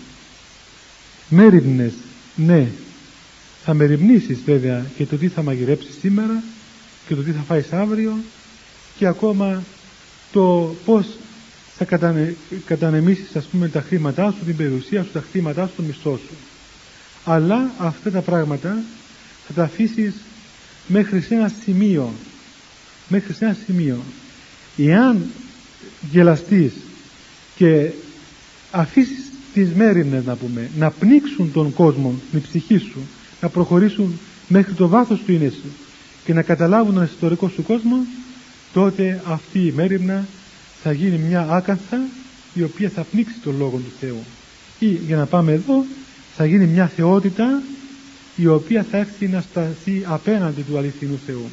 μέρημνες 1.29 1.93
ναι 2.37 2.69
θα 3.65 3.75
μεριμνήσεις 3.75 4.39
βέβαια 4.45 4.87
και 4.97 5.07
το 5.07 5.17
τι 5.17 5.29
θα 5.29 5.43
μαγειρέψεις 5.43 5.99
σήμερα 6.01 6.43
και 7.07 7.15
το 7.15 7.23
τι 7.23 7.31
θα 7.31 7.41
φάεις 7.41 7.73
αύριο 7.73 8.17
και 8.97 9.07
ακόμα 9.07 9.63
το 10.33 10.75
πώς 10.85 11.07
θα 11.77 11.85
κατανε, 11.85 12.37
κατανεμήσεις 12.65 13.37
ας 13.37 13.45
πούμε 13.45 13.69
τα 13.69 13.81
χρήματά 13.81 14.31
σου, 14.31 14.45
την 14.45 14.57
περιουσία 14.57 15.03
σου, 15.03 15.11
τα 15.13 15.25
χρήματά 15.31 15.67
σου, 15.67 15.73
το 15.77 15.83
μισθό 15.83 16.17
σου. 16.17 16.35
Αλλά 17.25 17.71
αυτά 17.79 18.11
τα 18.11 18.21
πράγματα 18.21 18.83
θα 19.47 19.53
τα 19.53 19.63
αφήσεις 19.63 20.15
μέχρι 20.87 21.21
σε 21.21 21.35
ένα 21.35 21.53
σημείο. 21.65 22.13
Μέχρι 23.09 23.33
σε 23.33 23.45
ένα 23.45 23.57
σημείο. 23.67 23.99
Εάν 24.77 25.31
γελαστείς 26.11 26.73
και 27.57 27.91
αφήσεις 28.71 29.31
τις 29.55 29.73
μέρημνες 29.75 30.25
να 30.25 30.37
πούμε 30.37 30.71
να 30.79 30.91
πνίξουν 30.91 31.53
τον 31.53 31.73
κόσμο 31.73 32.15
με 32.33 32.39
ψυχή 32.39 32.79
σου 32.79 33.01
να 33.41 33.49
προχωρήσουν 33.49 34.19
μέχρι 34.49 34.73
το 34.73 34.89
βάθος 34.89 35.21
του 35.27 35.33
είναι 35.33 35.49
σου 35.49 35.71
και 36.25 36.35
να 36.35 36.43
καταλάβουν 36.43 36.95
τον 36.95 37.05
ιστορικός 37.05 37.53
σου 37.53 37.63
κόσμος 37.63 38.07
τότε 38.73 39.23
αυτή 39.27 39.59
η 39.59 39.73
μέρημνα 39.77 40.27
θα 40.83 40.93
γίνει 40.93 41.19
μια 41.19 41.47
άκαθα 41.51 42.01
η 42.55 42.63
οποία 42.63 42.89
θα 42.89 43.03
πνίξει 43.03 43.35
τον 43.43 43.55
Λόγο 43.59 43.77
του 43.77 43.93
Θεού. 44.01 44.25
Ή 44.79 44.87
για 44.87 45.17
να 45.17 45.27
πάμε 45.27 45.53
εδώ 45.53 45.85
θα 46.37 46.45
γίνει 46.45 46.67
μια 46.67 46.87
θεότητα 46.87 47.63
η 48.37 48.47
οποία 48.47 48.87
θα 48.91 48.97
έρθει 48.97 49.27
να 49.27 49.41
σταθεί 49.41 50.05
απέναντι 50.07 50.63
του 50.63 50.79
αληθινού 50.79 51.19
Θεού. 51.27 51.51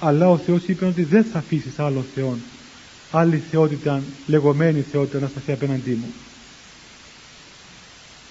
Αλλά 0.00 0.30
ο 0.30 0.36
Θεός 0.36 0.62
είπε 0.66 0.84
ότι 0.84 1.02
δεν 1.02 1.24
θα 1.24 1.38
αφήσεις 1.38 1.78
άλλον 1.78 2.04
Θεόν 2.14 2.38
άλλη 3.12 3.42
θεότητα, 3.50 4.02
λεγόμενη 4.26 4.84
θεότητα 4.92 5.18
να 5.18 5.26
σταθεί 5.26 5.52
απέναντί 5.52 5.90
μου. 5.90 6.12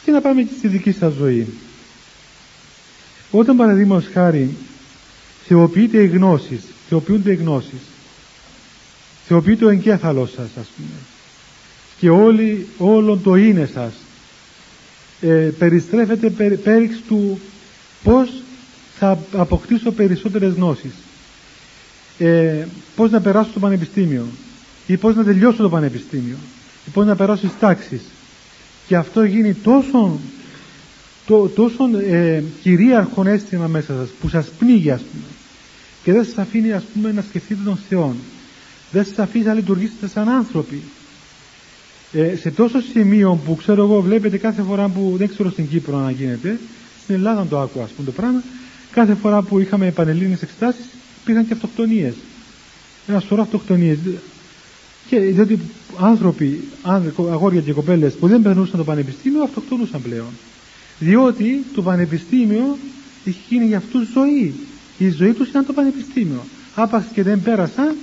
Και 0.06 0.12
να 0.12 0.22
πάμε 0.22 0.42
και 0.42 0.54
στη 0.58 0.68
δική 0.68 0.92
σας 0.92 1.14
ζωή. 1.14 1.48
Όταν 3.32 3.56
παραδείγματος 3.56 4.10
χάρη 4.14 4.56
θεοποιείται 5.48 6.04
οι 6.04 6.08
γνώσεις 6.08 6.62
θεοποιούνται 6.90 7.32
οι 7.32 7.36
γνώσεις 7.36 7.82
θεοποιείται 9.28 9.66
ο 9.66 9.70
εγκέφαλός 9.70 10.32
σας 10.32 10.50
ας 10.60 10.68
πούμε 10.76 11.00
και 12.02 12.10
όλη, 12.10 12.68
όλο 12.78 13.18
το 13.18 13.36
είναι 13.36 13.70
σας 13.74 13.94
ε, 15.22 15.52
περιστρέφεται 15.58 16.30
πέριξ 16.64 16.98
του 17.08 17.40
πως 18.04 18.30
θα 18.98 19.20
αποκτήσω 19.32 19.92
περισσότερες 19.92 20.54
γνώσεις. 20.54 20.92
Ε, 22.18 22.66
πως 22.96 23.12
να 23.12 23.22
περάσω 23.22 23.50
στο 23.50 23.60
πανεπιστήμιο 23.60 24.26
ή 24.92 24.98
πως 24.98 25.16
να 25.16 25.24
τελειώσω 25.24 25.62
το 25.62 25.70
πανεπιστήμιο. 25.70 26.36
Ή 26.88 26.90
πως 26.90 27.06
να 27.06 27.16
περάσω 27.16 27.48
στις 27.48 27.60
τάξεις. 27.60 28.02
Και 28.88 28.96
αυτό 28.96 29.24
γίνει 29.24 29.54
τόσο 29.54 30.20
το, 31.26 31.48
τόσο 31.48 31.84
ε, 32.10 32.44
κυρίαρχο 32.62 33.24
αίσθημα 33.26 33.68
μέσα 33.68 33.94
σας 33.94 34.10
που 34.22 34.30
σας 34.30 34.48
πνίγει 34.60 34.92
ας 34.92 35.02
πούμε. 35.02 35.24
Και 36.04 36.12
δεν 36.12 36.26
σας 36.26 36.38
αφήνει 36.38 36.72
ας 36.72 36.84
πούμε 36.94 37.12
να 37.12 37.22
σκεφτείτε 37.22 37.62
τον 37.64 37.80
Θεό 37.90 38.16
δεν 38.92 39.06
σας 39.06 39.20
αφήνει 39.20 39.46
να 39.46 39.54
λειτουργήσετε 39.54 40.08
σαν 40.08 40.30
άνθρωποι. 40.30 40.82
Ε, 42.12 42.36
σε 42.36 42.52
τόσο 42.52 42.82
σημείο 42.82 43.40
που 43.46 43.56
ξέρω 43.56 43.84
εγώ 43.84 44.02
βλέπετε 44.02 44.38
κάθε 44.38 44.62
φορά 44.62 44.88
που 44.88 45.14
δεν 45.18 45.28
ξέρω 45.28 45.50
στην 45.50 45.70
Κύπρο 45.70 45.98
να 45.98 46.12
γίνεται 46.12 46.60
στην 47.04 47.16
Ελλάδα 47.16 47.46
το 47.50 47.60
άκουα 47.60 47.84
ας 47.84 47.90
πούμε 47.90 48.06
το 48.06 48.12
πράγμα 48.12 48.44
κάθε 48.92 49.14
φορά 49.14 49.42
που 49.42 49.60
είχαμε 49.60 49.88
επανελλήνιες 49.88 50.42
εξετάσεις 50.42 50.86
πήγαν 51.26 51.48
και 51.48 51.54
αυτοκτονίες. 51.54 52.14
Ένας 53.08 53.24
σωρός 53.24 53.46
αυτοκτονίες 53.46 53.98
και 55.12 55.20
διότι 55.20 55.60
άνθρωποι, 56.00 56.64
αγόρια 57.32 57.62
και 57.62 57.74
κοπέλες 57.74 58.14
που 58.14 58.28
δεν 58.28 58.42
περνούσαν 58.42 58.78
το 58.78 58.84
πανεπιστήμιο 58.84 59.44
αυτοκτονούσαν 59.44 60.02
πλέον. 60.02 60.30
Διότι 61.00 61.64
το 61.76 61.82
πανεπιστήμιο 61.82 62.78
είχε 63.24 63.40
γίνει 63.50 63.66
για 63.66 63.78
αυτούς 63.78 64.08
ζωή. 64.14 64.54
Η 64.98 65.10
ζωή 65.10 65.34
τους 65.34 65.48
ήταν 65.48 65.66
το 65.66 65.74
πανεπιστήμιο. 65.74 66.44
Άπαξ 66.76 67.06
και 67.14 67.24
δεν 67.24 67.42
πέρασαν 67.42 67.96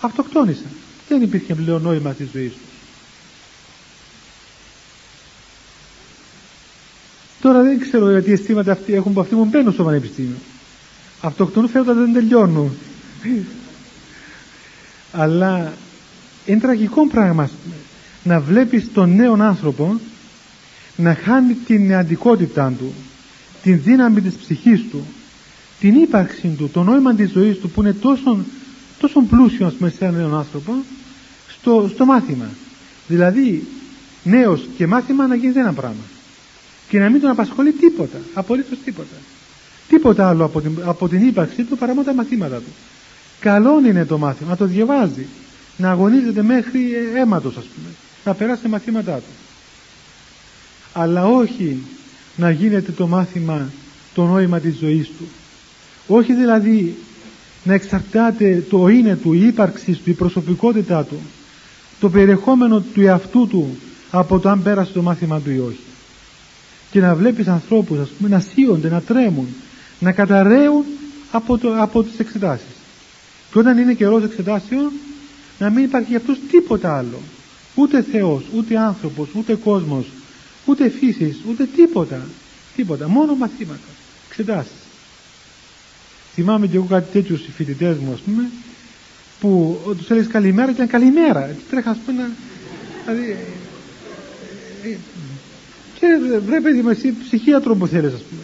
αυτοκτόνησαν. 0.00 0.70
Δεν 1.08 1.22
υπήρχε 1.22 1.54
πλέον 1.54 1.82
νόημα 1.82 2.12
της 2.12 2.28
ζωής 2.32 2.52
τους. 2.52 2.60
Τώρα 7.40 7.62
δεν 7.62 7.80
ξέρω 7.80 8.10
γιατί 8.10 8.32
αισθήματα 8.32 8.72
αυτοί 8.72 8.94
έχουν 8.94 9.12
που 9.12 9.20
αυτοί 9.20 9.34
μου 9.34 9.44
μπαίνουν 9.44 9.72
στο 9.72 9.84
πανεπιστήμιο. 9.84 10.38
Αυτοκτονούν 11.20 11.70
φαίνονται 11.70 11.92
δεν 11.92 12.12
τελειώνουν. 12.12 12.70
Αλλά 15.22 15.72
είναι 16.48 16.60
τραγικό 16.60 17.06
πράγμα 17.06 17.50
να 18.22 18.40
βλέπεις 18.40 18.92
τον 18.92 19.14
νέο 19.14 19.36
άνθρωπο 19.40 20.00
να 20.96 21.14
χάνει 21.14 21.54
την 21.54 21.86
νεαντικότητά 21.86 22.72
του 22.78 22.92
την 23.62 23.80
δύναμη 23.82 24.20
της 24.20 24.34
ψυχής 24.34 24.84
του 24.90 25.04
την 25.80 25.94
ύπαρξη 25.94 26.48
του, 26.48 26.68
το 26.68 26.82
νόημα 26.82 27.14
της 27.14 27.30
ζωής 27.30 27.58
του 27.58 27.70
που 27.70 27.80
είναι 27.80 27.92
τόσο, 27.92 28.38
τόσο 28.98 29.20
πλούσιο 29.20 29.66
ας 29.66 29.72
πούμε 29.72 29.90
σε 29.90 30.04
έναν 30.04 30.20
νέο 30.20 30.36
άνθρωπο 30.36 30.72
στο, 31.48 31.90
στο 31.94 32.04
μάθημα. 32.04 32.48
Δηλαδή 33.08 33.66
νέος 34.22 34.68
και 34.76 34.86
μάθημα 34.86 35.26
να 35.26 35.34
γίνεις 35.34 35.56
ένα 35.56 35.72
πράγμα. 35.72 36.02
Και 36.88 36.98
να 36.98 37.08
μην 37.08 37.20
τον 37.20 37.30
απασχολεί 37.30 37.72
τίποτα 37.72 38.18
απολύτως 38.34 38.78
τίποτα. 38.84 39.16
Τίποτα 39.88 40.28
άλλο 40.28 40.44
από 40.44 40.60
την, 40.60 40.78
από 40.84 41.08
την 41.08 41.26
ύπαρξή 41.26 41.62
του 41.62 41.76
παρά 41.76 41.92
μόνο 41.94 42.06
τα 42.06 42.14
μαθήματα 42.14 42.56
του. 42.56 42.72
Καλό 43.40 43.80
είναι 43.86 44.04
το 44.04 44.18
μάθημα 44.18 44.50
να 44.50 44.56
το 44.56 44.66
διαβάζει 44.66 45.26
να 45.78 45.90
αγωνίζεται 45.90 46.42
μέχρι 46.42 46.80
αίματος 47.14 47.56
ας 47.56 47.64
πούμε. 47.64 47.88
Να 48.24 48.34
περάσει 48.34 48.62
τα 48.62 48.68
μαθήματά 48.68 49.16
του. 49.16 49.32
Αλλά 50.92 51.26
όχι 51.26 51.82
να 52.36 52.50
γίνεται 52.50 52.92
το 52.92 53.06
μάθημα 53.06 53.70
το 54.14 54.24
νόημα 54.24 54.60
της 54.60 54.76
ζωής 54.76 55.06
του. 55.06 55.28
Όχι 56.06 56.34
δηλαδή 56.34 56.96
να 57.64 57.74
εξαρτάται 57.74 58.64
το 58.70 58.88
είναι 58.88 59.16
του, 59.16 59.32
η 59.32 59.46
ύπαρξη 59.46 59.92
του, 59.92 60.10
η 60.10 60.12
προσωπικότητά 60.12 61.04
του 61.04 61.20
το 62.00 62.10
περιεχόμενο 62.10 62.80
του 62.80 63.00
εαυτού 63.00 63.46
του 63.48 63.78
από 64.10 64.38
το 64.38 64.48
αν 64.48 64.62
πέρασε 64.62 64.92
το 64.92 65.02
μάθημα 65.02 65.40
του 65.40 65.50
ή 65.50 65.58
όχι. 65.58 65.80
Και 66.90 67.00
να 67.00 67.14
βλέπεις 67.14 67.48
ανθρώπους 67.48 67.98
ας 67.98 68.08
πούμε, 68.08 68.28
να 68.28 68.40
σύονται, 68.40 68.88
να 68.88 69.00
τρέμουν 69.00 69.48
να 69.98 70.12
καταραίουν 70.12 70.84
από, 71.30 71.58
το, 71.58 71.82
από 71.82 72.02
τις 72.02 72.18
εξετάσεις. 72.18 72.66
Και 73.52 73.58
όταν 73.58 73.78
είναι 73.78 73.94
καιρός 73.94 74.24
εξετάσεων 74.24 74.92
να 75.58 75.70
μην 75.70 75.84
υπάρχει 75.84 76.08
για 76.08 76.18
αυτούς 76.18 76.38
τίποτα 76.50 76.96
άλλο. 76.96 77.18
Ούτε 77.74 78.02
Θεός, 78.02 78.44
ούτε 78.54 78.78
άνθρωπος, 78.78 79.28
ούτε 79.34 79.54
κόσμος 79.54 80.06
ούτε 80.68 80.88
φύσης, 80.88 81.36
ούτε 81.48 81.68
τίποτα. 81.76 82.26
Τίποτα, 82.76 83.08
μόνο 83.08 83.34
μαθήματα. 83.34 83.88
Εξετάσεις. 84.28 84.72
Θυμάμαι 86.34 86.66
και 86.66 86.76
εγώ 86.76 86.84
κάτι 86.84 87.12
τέτοιου 87.12 87.34
οι 87.34 87.50
φοιτητές 87.50 87.96
μου 87.96 88.12
ας 88.12 88.20
πούμε 88.20 88.50
που 89.40 89.78
τους 89.98 90.10
έλεγες 90.10 90.30
καλημέρα 90.30 90.66
και 90.66 90.72
ήταν 90.72 90.86
καλημέρα 90.86 91.46
και 91.46 91.62
τρέχα 91.70 91.90
ας 91.90 91.98
πούμε 92.06 92.30
δηλαδή 93.04 93.36
ε, 94.82 94.88
ε, 94.88 94.96
και 95.94 96.06
βρε 96.46 96.60
παιδί 96.60 96.80
μου 96.80 96.88
εσύ 96.88 97.14
ψυχίατρο 97.24 97.74
που 97.74 97.86
θέλεις 97.86 98.14
ας 98.14 98.20
πούμε. 98.20 98.42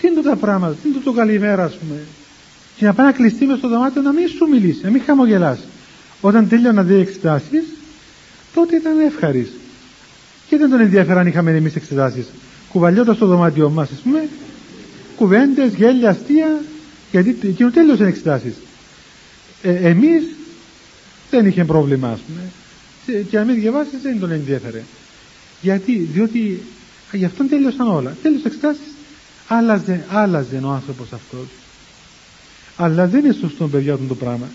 Τι 0.00 0.06
είναι 0.06 0.20
τα 0.20 0.36
πράγματα, 0.36 0.74
τι 0.74 0.88
είναι 0.88 0.98
το 1.04 1.12
καλημέρα 1.12 1.64
ας 1.64 1.76
πούμε 1.76 2.00
και 2.78 2.84
να 2.84 2.92
πάει 2.92 3.06
να 3.06 3.12
κλειστεί 3.12 3.46
μες 3.46 3.58
στο 3.58 3.68
δωμάτιο 3.68 4.02
να 4.02 4.12
μην 4.12 4.28
σου 4.28 4.46
μιλήσει, 4.48 4.80
να 4.82 4.90
μην 4.90 5.02
χαμογελάσει. 5.02 5.62
Όταν 6.20 6.48
τέλειωνα 6.48 6.82
δύο 6.82 6.98
εξετάσεις, 6.98 7.64
τότε 8.54 8.76
ήταν 8.76 8.98
ευχαρή. 9.00 9.52
Και 10.48 10.56
δεν 10.56 10.70
τον 10.70 10.80
ενδιαφέραν 10.80 11.18
αν 11.18 11.26
είχαμε 11.26 11.50
εμείς 11.50 11.76
εξετάσεις. 11.76 12.26
Κουβαλιώντα 12.68 13.14
στο 13.14 13.26
δωμάτιό 13.26 13.70
μας, 13.70 13.90
ας 13.90 13.98
πούμε, 13.98 14.28
κουβέντες, 15.16 15.74
γέλια, 15.74 16.10
αστεία, 16.10 16.60
γιατί 17.10 17.36
εκείνο 17.42 17.70
τέλειωσε 17.70 18.04
εξετάσεις. 18.04 18.54
Ε, 19.62 19.74
εμείς 19.88 20.22
δεν 21.30 21.46
είχε 21.46 21.64
πρόβλημα, 21.64 22.08
ας 22.08 22.20
πούμε. 22.20 22.40
Και 23.30 23.38
αν 23.38 23.46
μην 23.46 23.54
διαβάσεις, 23.54 24.02
δεν 24.02 24.20
τον 24.20 24.30
ενδιαφέρε. 24.30 24.82
Γιατί, 25.60 26.08
διότι 26.12 26.62
γι' 27.12 27.24
αυτόν 27.24 27.48
τέλειωσαν 27.48 27.88
όλα. 27.88 28.16
Τέλειωσε 28.22 28.46
εξετάσεις, 28.46 28.92
άλλαζε, 29.48 30.04
άλλαζε 30.08 30.60
ο 30.64 30.70
άνθρωπος 30.70 31.12
αυτός. 31.12 31.46
Αλλά 32.80 33.06
δεν 33.06 33.24
είναι 33.24 33.34
σωστό 33.40 33.68
παιδιά 33.68 33.96
του 33.96 34.06
το 34.06 34.14
πράγμα. 34.14 34.46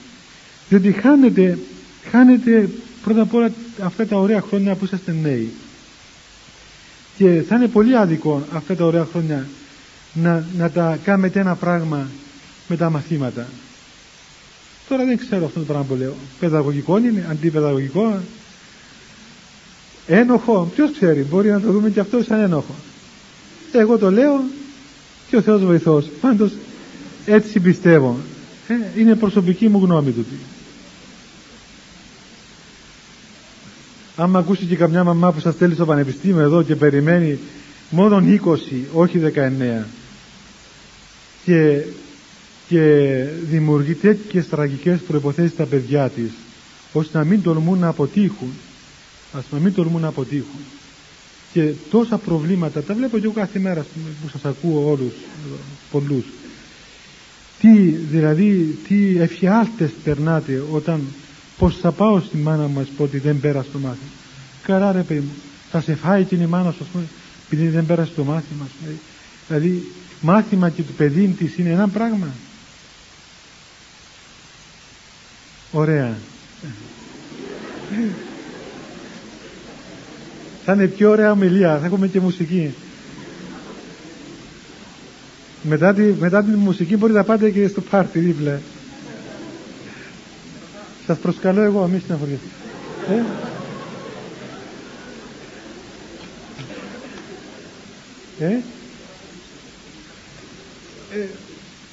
Διότι 0.70 0.92
χάνετε, 0.92 1.58
χάνετε 2.12 2.70
πρώτα 3.04 3.22
απ' 3.22 3.34
όλα 3.34 3.52
αυτά 3.84 4.06
τα 4.06 4.18
ωραία 4.18 4.42
χρόνια 4.42 4.76
που 4.76 4.86
είσαστε 4.86 5.16
νέοι. 5.22 5.52
Και 7.18 7.44
θα 7.48 7.56
είναι 7.56 7.68
πολύ 7.68 7.98
άδικο 7.98 8.44
αυτά 8.54 8.76
τα 8.76 8.86
ωραία 8.86 9.06
χρόνια 9.12 9.48
να, 10.14 10.46
να 10.58 10.70
τα 10.70 11.00
κάνετε 11.04 11.40
ένα 11.40 11.56
πράγμα 11.56 12.08
με 12.68 12.78
τα 12.78 12.90
μαθήματα. 12.90 13.48
Τώρα 14.90 15.06
δεν 15.06 15.18
ξέρω 15.18 15.46
αυτό 15.46 15.60
το 15.60 15.66
πράγμα 15.66 15.84
που 15.84 15.96
λέω. 15.96 16.14
Παιδαγωγικό 16.40 16.98
είναι, 16.98 17.26
αντιπαιδαγωγικό. 17.30 18.20
Ένοχο, 20.08 20.72
ποιος 20.76 20.92
ξέρει, 20.92 21.22
μπορεί 21.22 21.50
να 21.50 21.62
το 21.62 21.72
δούμε 21.72 21.90
και 21.90 22.00
αυτό 22.00 22.24
σαν 22.24 22.40
ένοχο. 22.40 22.76
Εγώ 23.72 23.98
το 23.98 24.12
λέω 24.12 24.44
και 25.30 25.36
ο 25.36 25.42
Θεός 25.42 25.66
βοηθός. 25.66 26.06
Πάντως 26.22 26.52
έτσι 27.26 27.60
πιστεύω. 27.60 28.18
Ε, 28.68 29.00
είναι 29.00 29.16
προσωπική 29.16 29.70
μου 29.70 29.80
γνώμη 29.84 30.12
τούτη 30.12 30.36
άμα 34.16 34.40
ακούσει 34.40 34.66
και 34.66 34.76
καμιά 34.76 35.04
μαμά 35.04 35.32
που 35.32 35.40
σας 35.40 35.54
στέλνει 35.54 35.74
στο 35.76 35.86
πανεπιστήμιο 35.86 36.40
εδώ 36.40 36.64
και 36.64 36.76
περιμένει 36.76 37.40
μόνο 37.90 38.24
20 38.46 38.58
όχι 38.94 39.22
19 39.36 39.84
και, 41.46 41.82
και 42.68 42.80
δημιουργεί 43.50 43.94
τέτοιες 43.94 44.50
τραγικές 44.50 45.00
προϋποθέσεις 45.00 45.52
στα 45.52 45.66
παιδιά 45.66 46.10
της 46.10 46.32
ώστε 46.94 47.18
να 47.18 47.24
μην 47.24 47.42
τολμούν 47.42 47.80
να 47.80 47.88
αποτύχουν 47.88 48.52
ας 49.34 49.44
να 49.52 49.60
μην 49.60 49.74
τολμούν 49.74 50.02
να 50.02 50.08
αποτύχουν. 50.08 50.60
Και 51.54 51.72
τόσα 51.90 52.18
προβλήματα 52.18 52.82
τα 52.82 52.94
βλέπω 52.94 53.18
και 53.18 53.26
εγώ 53.26 53.34
κάθε 53.34 53.60
μέρα 53.60 53.86
που 54.22 54.30
σας 54.30 54.46
ακούω 54.46 54.90
όλους 54.90 55.14
πολλούς 55.92 56.26
τι 57.64 57.80
δηλαδή 58.12 58.78
τι 58.88 59.18
εφιάλτες 59.20 59.92
περνάτε 60.04 60.64
όταν 60.72 61.02
πως 61.58 61.78
θα 61.78 61.92
πάω 61.92 62.20
στη 62.20 62.38
μάνα 62.38 62.68
μας 62.68 62.88
πω 62.98 63.04
ότι 63.04 63.18
δεν 63.18 63.40
πέρασε 63.40 63.70
το 63.72 63.80
μάθημα. 63.80 64.12
Καλά 64.64 64.92
ρε 64.92 65.02
παιδί 65.02 65.20
μου 65.20 65.32
θα 65.72 65.82
σε 65.82 65.96
φάει 65.96 66.24
και 66.24 66.36
η 66.36 66.46
μάνα 66.46 66.72
σου 66.72 66.86
πούμε, 66.92 67.04
επειδή 67.46 67.68
δεν 67.68 67.86
πέρασε 67.86 68.12
το 68.16 68.24
μάθημα 68.24 68.68
πούμε. 68.80 68.96
δηλαδή 69.48 69.84
μάθημα 70.22 70.70
και 70.70 70.82
το 70.82 70.92
παιδί 70.98 71.28
της 71.28 71.58
είναι 71.58 71.70
ένα 71.70 71.88
πράγμα. 71.88 72.28
Ωραία. 75.72 76.18
Θα 80.66 80.74
είναι 80.74 80.88
πιο 80.88 81.10
ωραία 81.10 81.32
ομιλία 81.32 81.80
θα 81.80 81.86
έχουμε 81.86 82.08
και 82.08 82.20
μουσική 82.20 82.74
μετά, 85.64 85.94
τη, 85.94 86.02
μετά 86.02 86.44
την 86.44 86.54
μουσική 86.54 86.98
μπορείτε 86.98 87.18
να 87.18 87.24
πάτε 87.24 87.50
και 87.50 87.68
στο 87.68 87.82
πάρτι 87.82 88.20
δίπλα. 88.20 88.60
Σας 91.06 91.18
προσκαλώ 91.18 91.62
εγώ, 91.62 91.88
μη 91.88 92.00
στεναχωριέστε. 92.00 92.48
Ε; 93.10 93.22
Ε; 98.46 98.58
Ε, 101.16 101.26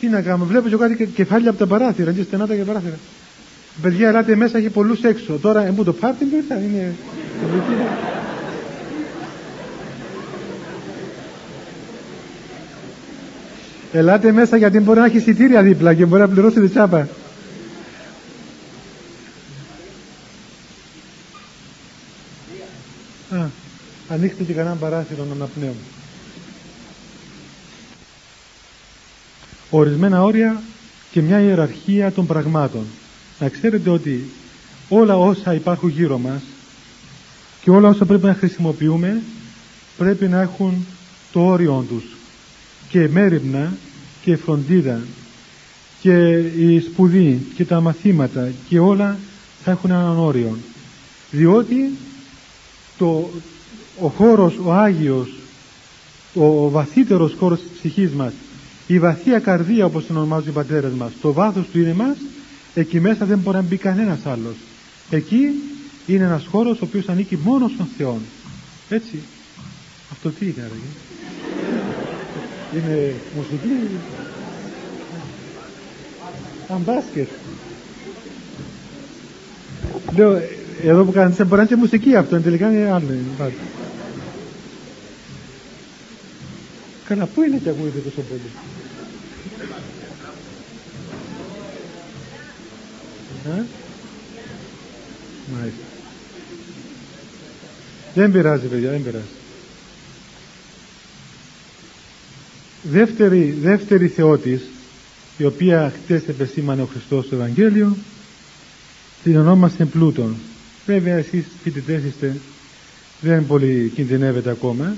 τι 0.00 0.08
να 0.08 0.22
κάνουμε, 0.22 0.44
βλέπω 0.44 0.68
και 0.68 0.76
κάτι 0.76 1.06
κεφάλια 1.06 1.50
από 1.50 1.58
τα 1.58 1.66
παράθυρα, 1.66 2.12
και 2.12 2.22
στενά 2.22 2.46
τα 2.46 2.54
και 2.54 2.62
παράθυρα. 2.62 2.98
Παιδιά, 3.82 4.08
ελάτε 4.08 4.36
μέσα, 4.36 4.58
έχει 4.58 4.68
πολλούς 4.68 5.02
έξω. 5.02 5.38
Τώρα, 5.38 5.66
εμπού 5.66 5.84
το 5.84 5.92
πάρτι, 5.92 6.24
είναι... 6.24 6.94
Ελάτε 13.92 14.32
μέσα 14.32 14.56
γιατί 14.56 14.80
μπορεί 14.80 14.98
να 14.98 15.04
έχει 15.04 15.16
εισιτήρια 15.16 15.62
δίπλα 15.62 15.94
και 15.94 16.04
μπορεί 16.04 16.20
να 16.22 16.28
πληρώσετε 16.28 16.68
τσάπα. 16.68 17.08
Α, 23.30 23.46
ανοίξτε 24.08 24.44
και 24.44 24.52
κανένα 24.52 24.74
παράθυρο 24.74 25.24
να 25.24 25.32
αναπνέουμε. 25.32 25.74
Ορισμένα 29.70 30.22
όρια 30.22 30.62
και 31.10 31.20
μια 31.20 31.40
ιεραρχία 31.40 32.12
των 32.12 32.26
πραγμάτων. 32.26 32.86
Να 33.38 33.48
ξέρετε 33.48 33.90
ότι 33.90 34.30
όλα 34.88 35.16
όσα 35.18 35.54
υπάρχουν 35.54 35.88
γύρω 35.88 36.18
μας 36.18 36.42
και 37.62 37.70
όλα 37.70 37.88
όσα 37.88 38.04
πρέπει 38.04 38.26
να 38.26 38.34
χρησιμοποιούμε 38.34 39.22
πρέπει 39.96 40.28
να 40.28 40.40
έχουν 40.40 40.86
το 41.32 41.40
όριο 41.40 41.84
τους 41.88 42.19
και 42.90 43.08
μέρημνα 43.08 43.72
και 44.22 44.36
φροντίδα 44.36 45.00
και 46.00 46.38
η 46.38 46.80
σπουδή 46.80 47.40
και 47.54 47.64
τα 47.64 47.80
μαθήματα 47.80 48.48
και 48.68 48.78
όλα 48.78 49.18
θα 49.64 49.70
έχουν 49.70 49.90
έναν 49.90 50.18
όριο. 50.18 50.58
Διότι 51.30 51.90
το, 52.98 53.30
ο 54.00 54.08
χώρος 54.08 54.58
ο 54.64 54.72
Άγιος 54.72 55.28
ο 56.34 56.70
βαθύτερος 56.70 57.34
χώρος 57.38 57.60
της 57.60 57.78
ψυχής 57.78 58.10
μας 58.10 58.32
η 58.86 58.98
βαθία 58.98 59.38
καρδία 59.38 59.84
όπως 59.84 60.06
την 60.06 60.16
ονομάζουν 60.16 60.48
οι 60.48 60.52
πατέρες 60.52 60.92
μας 60.92 61.12
το 61.20 61.32
βάθος 61.32 61.66
του 61.72 61.78
είναι 61.78 61.92
μας 61.92 62.16
εκεί 62.74 63.00
μέσα 63.00 63.24
δεν 63.24 63.38
μπορεί 63.38 63.56
να 63.56 63.62
μπει 63.62 63.76
κανένας 63.76 64.26
άλλος. 64.26 64.54
Εκεί 65.10 65.44
είναι 66.06 66.24
ένας 66.24 66.46
χώρος 66.46 66.80
ο 66.80 66.84
οποίος 66.84 67.08
ανήκει 67.08 67.36
μόνος 67.36 67.70
στον 67.70 67.88
Θεό 67.96 68.18
έτσι. 68.88 69.18
Αυτό 70.12 70.28
τι 70.30 70.44
είναι 70.44 70.54
άραγε 70.58 71.09
είναι 72.74 73.14
μουσική 73.36 74.00
αμπάσκετ 76.68 77.28
λέω 80.16 80.42
εδώ 80.82 81.04
που 81.04 81.12
κάνετε 81.12 81.44
μπορεί 81.44 81.56
να 81.56 81.60
είναι 81.62 81.68
και 81.70 81.76
μουσική 81.76 82.14
αυτό 82.16 82.40
τελικά 82.40 82.72
είναι 82.72 82.90
άλλο 82.90 83.06
Καλά, 87.10 87.26
πού 87.26 87.42
είναι 87.42 87.56
και 87.56 87.68
ακούγεται 87.68 87.98
τόσο 87.98 88.20
πολύ; 88.20 88.50
Ε; 93.46 93.62
Μάλιστα. 95.52 95.82
Δεν 98.14 98.32
πειράζει 98.32 98.66
παιδιά, 98.66 98.90
δεν 98.90 99.02
πειράζει. 99.02 99.39
Δεύτερη, 102.82 103.58
δεύτερη 103.62 104.08
θεότης, 104.08 104.62
η 105.38 105.44
οποία 105.44 105.92
χτες 106.02 106.28
επεσήμανε 106.28 106.82
ο 106.82 106.88
Χριστός 106.92 107.24
στο 107.24 107.34
Ευαγγέλιο, 107.34 107.96
την 109.22 109.36
ονόμασε 109.36 109.84
πλούτον. 109.84 110.36
Βέβαια 110.86 111.16
εσείς 111.16 111.44
φοιτητές 111.62 112.04
είστε, 112.04 112.36
δεν 113.20 113.46
πολύ 113.46 113.92
κινδυνεύετε 113.94 114.50
ακόμα, 114.50 114.96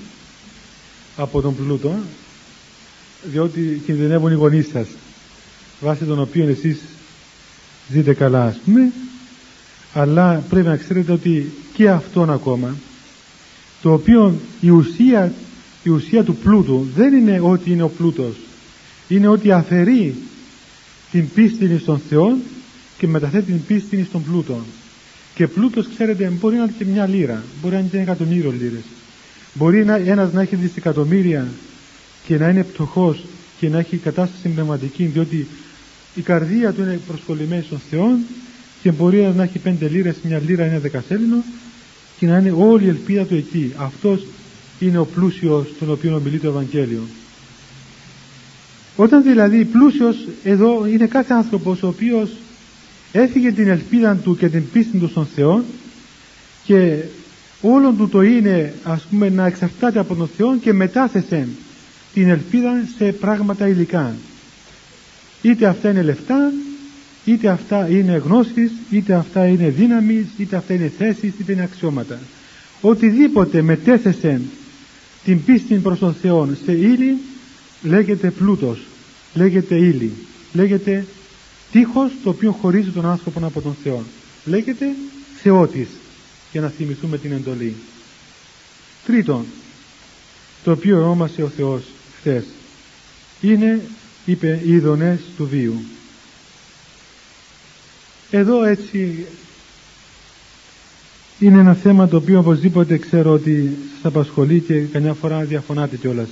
από 1.16 1.40
τον 1.40 1.56
πλούτο 1.56 1.94
διότι 3.22 3.82
κινδυνεύουν 3.86 4.32
οι 4.32 4.34
γονείς 4.34 4.68
σας 4.72 4.86
βάσει 5.80 6.04
των 6.04 6.20
οποίων 6.20 6.48
εσείς 6.48 6.78
ζείτε 7.90 8.14
καλά 8.14 8.44
ας 8.44 8.56
πούμε 8.64 8.92
αλλά 9.94 10.44
πρέπει 10.48 10.66
να 10.66 10.76
ξέρετε 10.76 11.12
ότι 11.12 11.52
και 11.74 11.90
αυτόν 11.90 12.30
ακόμα 12.30 12.74
το 13.82 13.92
οποίο 13.92 14.34
η 14.60 14.70
ουσία, 14.70 15.32
η 15.82 15.90
ουσία 15.90 16.24
του 16.24 16.36
πλούτου 16.36 16.86
δεν 16.96 17.14
είναι 17.14 17.40
ότι 17.42 17.70
είναι 17.72 17.82
ο 17.82 17.88
πλούτος. 17.88 18.36
Είναι 19.08 19.28
ότι 19.28 19.52
αφαιρεί 19.52 20.14
την 21.10 21.28
πίστη 21.34 21.78
στον 21.78 22.00
Θεό 22.08 22.38
και 22.98 23.06
μεταθέτει 23.06 23.52
την 23.52 23.64
πίστη 23.64 24.04
στον 24.08 24.22
πλούτο 24.22 24.60
και 25.34 25.46
πλούτος 25.46 25.88
ξέρετε 25.94 26.32
μπορεί 26.40 26.56
να 26.56 26.62
είναι 26.62 26.72
και 26.78 26.84
μια 26.84 27.06
λίρα. 27.06 27.42
Μπορεί 27.62 27.74
να 27.74 27.80
είναι 27.80 27.88
και 27.88 27.96
ένα 27.96 28.10
εκατομμύριο 28.10 28.50
λίρες. 28.50 28.82
Μπορεί 29.54 29.84
να, 29.84 29.96
ένας 29.96 30.32
να 30.32 30.40
έχει 30.40 30.56
δισεκατομμύρια 30.56 31.48
και 32.26 32.38
να 32.38 32.48
είναι 32.48 32.62
πτωχός 32.62 33.24
και 33.58 33.68
να 33.68 33.78
έχει 33.78 33.96
κατάσταση 33.96 34.48
πνευματική 34.48 35.04
διότι 35.04 35.46
η 36.14 36.20
καρδία 36.20 36.72
του 36.72 36.82
είναι 36.82 37.00
προσκολλημένη 37.06 37.62
στον 37.62 37.80
Θεό 37.90 38.18
και 38.82 38.90
μπορεί 38.90 39.32
να 39.36 39.42
έχει 39.42 39.58
πέντε 39.58 39.88
λίρες, 39.88 40.16
μια 40.22 40.42
λίρα, 40.46 40.64
ένα 40.64 40.78
δεκασέλινο 40.78 41.44
και 42.18 42.26
να 42.26 42.38
είναι 42.38 42.54
όλη 42.58 42.84
η 42.84 42.88
ελπίδα 42.88 43.24
του 43.24 43.34
εκεί. 43.34 43.72
Αυτός 43.76 44.26
είναι 44.86 44.98
ο 44.98 45.04
πλούσιος 45.04 45.66
τον 45.78 45.90
οποίο 45.90 46.14
ομιλεί 46.14 46.38
το 46.38 46.48
Ευαγγέλιο. 46.48 47.02
Όταν 48.96 49.22
δηλαδή 49.22 49.64
πλούσιος 49.64 50.16
εδώ 50.44 50.86
είναι 50.86 51.06
κάθε 51.06 51.34
άνθρωπος 51.34 51.82
ο 51.82 51.86
οποίος 51.86 52.30
έφυγε 53.12 53.52
την 53.52 53.68
ελπίδα 53.68 54.16
του 54.16 54.36
και 54.36 54.48
την 54.48 54.70
πίστη 54.72 54.98
του 54.98 55.08
στον 55.08 55.26
Θεό 55.34 55.64
και 56.64 56.98
όλον 57.60 57.96
του 57.96 58.08
το 58.08 58.22
είναι 58.22 58.74
ας 58.82 59.06
πούμε 59.10 59.28
να 59.28 59.46
εξαρτάται 59.46 59.98
από 59.98 60.14
τον 60.14 60.28
Θεό 60.36 60.56
και 60.56 60.72
μετάθεσε 60.72 61.48
την 62.14 62.28
ελπίδα 62.28 62.70
σε 62.96 63.04
πράγματα 63.04 63.68
υλικά 63.68 64.14
είτε 65.42 65.66
αυτά 65.66 65.90
είναι 65.90 66.02
λεφτά 66.02 66.52
είτε 67.24 67.48
αυτά 67.48 67.88
είναι 67.88 68.22
γνώσεις 68.24 68.70
είτε 68.90 69.14
αυτά 69.14 69.46
είναι 69.46 69.68
δύναμης 69.68 70.26
είτε 70.36 70.56
αυτά 70.56 70.74
είναι 70.74 70.92
θέσεις 70.98 71.32
είτε 71.40 71.52
είναι 71.52 71.62
αξιώματα 71.62 72.18
οτιδήποτε 72.80 73.62
μετέθεσε 73.62 74.40
την 75.24 75.44
πίστη 75.44 75.74
προς 75.74 75.98
τον 75.98 76.14
Θεό 76.14 76.48
σε 76.64 76.72
ύλη 76.72 77.18
λέγεται 77.82 78.30
πλούτος 78.30 78.78
λέγεται 79.34 79.76
ύλη 79.76 80.12
λέγεται 80.52 81.06
τείχος 81.72 82.10
το 82.22 82.30
οποίο 82.30 82.52
χωρίζει 82.52 82.90
τον 82.90 83.06
άνθρωπο 83.06 83.46
από 83.46 83.60
τον 83.60 83.76
Θεό 83.82 84.02
λέγεται 84.44 84.86
θεότης 85.42 85.88
για 86.52 86.60
να 86.60 86.68
θυμηθούμε 86.68 87.18
την 87.18 87.32
εντολή. 87.32 87.74
Τρίτον, 89.06 89.44
το 90.64 90.70
οποίο 90.70 90.96
ονόμασε 90.96 91.42
ο 91.42 91.48
Θεός 91.48 91.82
χθες 92.18 92.44
είναι, 93.40 93.80
είπε, 94.24 94.60
οι 94.64 94.72
ειδονές 94.72 95.20
του 95.36 95.46
βίου. 95.46 95.82
Εδώ 98.30 98.64
έτσι 98.64 99.26
είναι 101.38 101.58
ένα 101.58 101.74
θέμα 101.74 102.08
το 102.08 102.16
οποίο 102.16 102.38
οπωσδήποτε 102.38 102.98
ξέρω 102.98 103.32
ότι 103.32 103.76
σας 104.02 104.12
απασχολεί 104.14 104.60
και 104.60 104.80
καμιά 104.80 105.14
φορά 105.14 105.44
διαφωνάτε 105.44 105.96
κιόλας. 105.96 106.28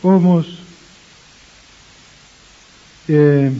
Όμως 0.00 0.58
ε, 3.06 3.50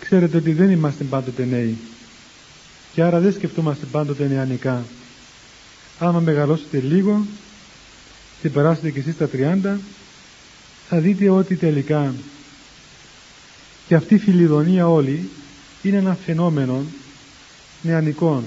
ξέρετε 0.00 0.36
ότι 0.36 0.52
δεν 0.52 0.70
είμαστε 0.70 1.04
πάντοτε 1.04 1.44
νέοι 1.44 1.76
και 2.92 3.02
άρα 3.02 3.20
δεν 3.20 3.32
σκεφτόμαστε 3.32 3.86
πάντοτε 3.86 4.28
νεανικά. 4.28 4.84
Άμα 5.98 6.20
μεγαλώσετε 6.20 6.78
λίγο 6.78 7.26
και 8.42 8.50
περάσετε 8.50 8.90
και 8.90 8.98
εσείς 8.98 9.16
τα 9.16 9.28
30 9.32 9.76
θα 10.88 10.98
δείτε 10.98 11.30
ότι 11.30 11.56
τελικά 11.56 12.14
και 13.86 13.94
αυτή 13.94 14.14
η 14.14 14.18
φιλιδονία 14.18 14.88
όλη 14.88 15.28
είναι 15.82 15.96
ένα 15.96 16.16
φαινόμενο 16.24 16.84
νεανικών 17.82 18.44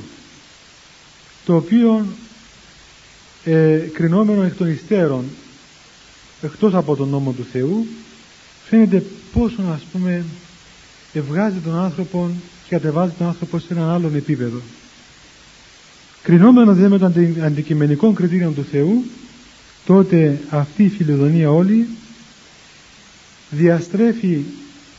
το 1.45 1.56
οποίο 1.56 2.06
ε, 3.48 3.78
κρινόμενο 3.94 4.44
εκ 4.44 4.56
των 4.56 4.70
υστέρων 4.70 5.24
εκτός 6.42 6.74
από 6.74 6.96
τον 6.96 7.10
νόμο 7.10 7.32
του 7.32 7.46
Θεού 7.52 7.86
φαίνεται 8.66 9.04
πόσο 9.34 9.62
ας 9.74 9.82
πούμε 9.92 10.24
ευγάζει 11.14 11.58
τον 11.58 11.76
άνθρωπο 11.76 12.30
και 12.64 12.76
κατεβάζει 12.76 13.12
τον 13.18 13.28
άνθρωπο 13.28 13.60
σε 13.60 13.68
έναν 13.70 13.90
άλλον 13.90 14.16
επίπεδο. 14.16 14.62
Κρινόμενο 16.24 16.74
δε 16.74 16.88
με 16.88 16.98
το 16.98 17.06
αντικειμενικό 17.44 18.14
κριτήριο 18.14 18.52
του 18.52 18.66
Θεού, 18.72 19.04
τότε 19.86 20.40
αυτή 20.50 20.84
η 20.84 20.90
φιλοδονία 20.90 21.52
όλη 21.52 21.88
διαστρέφει 23.50 24.44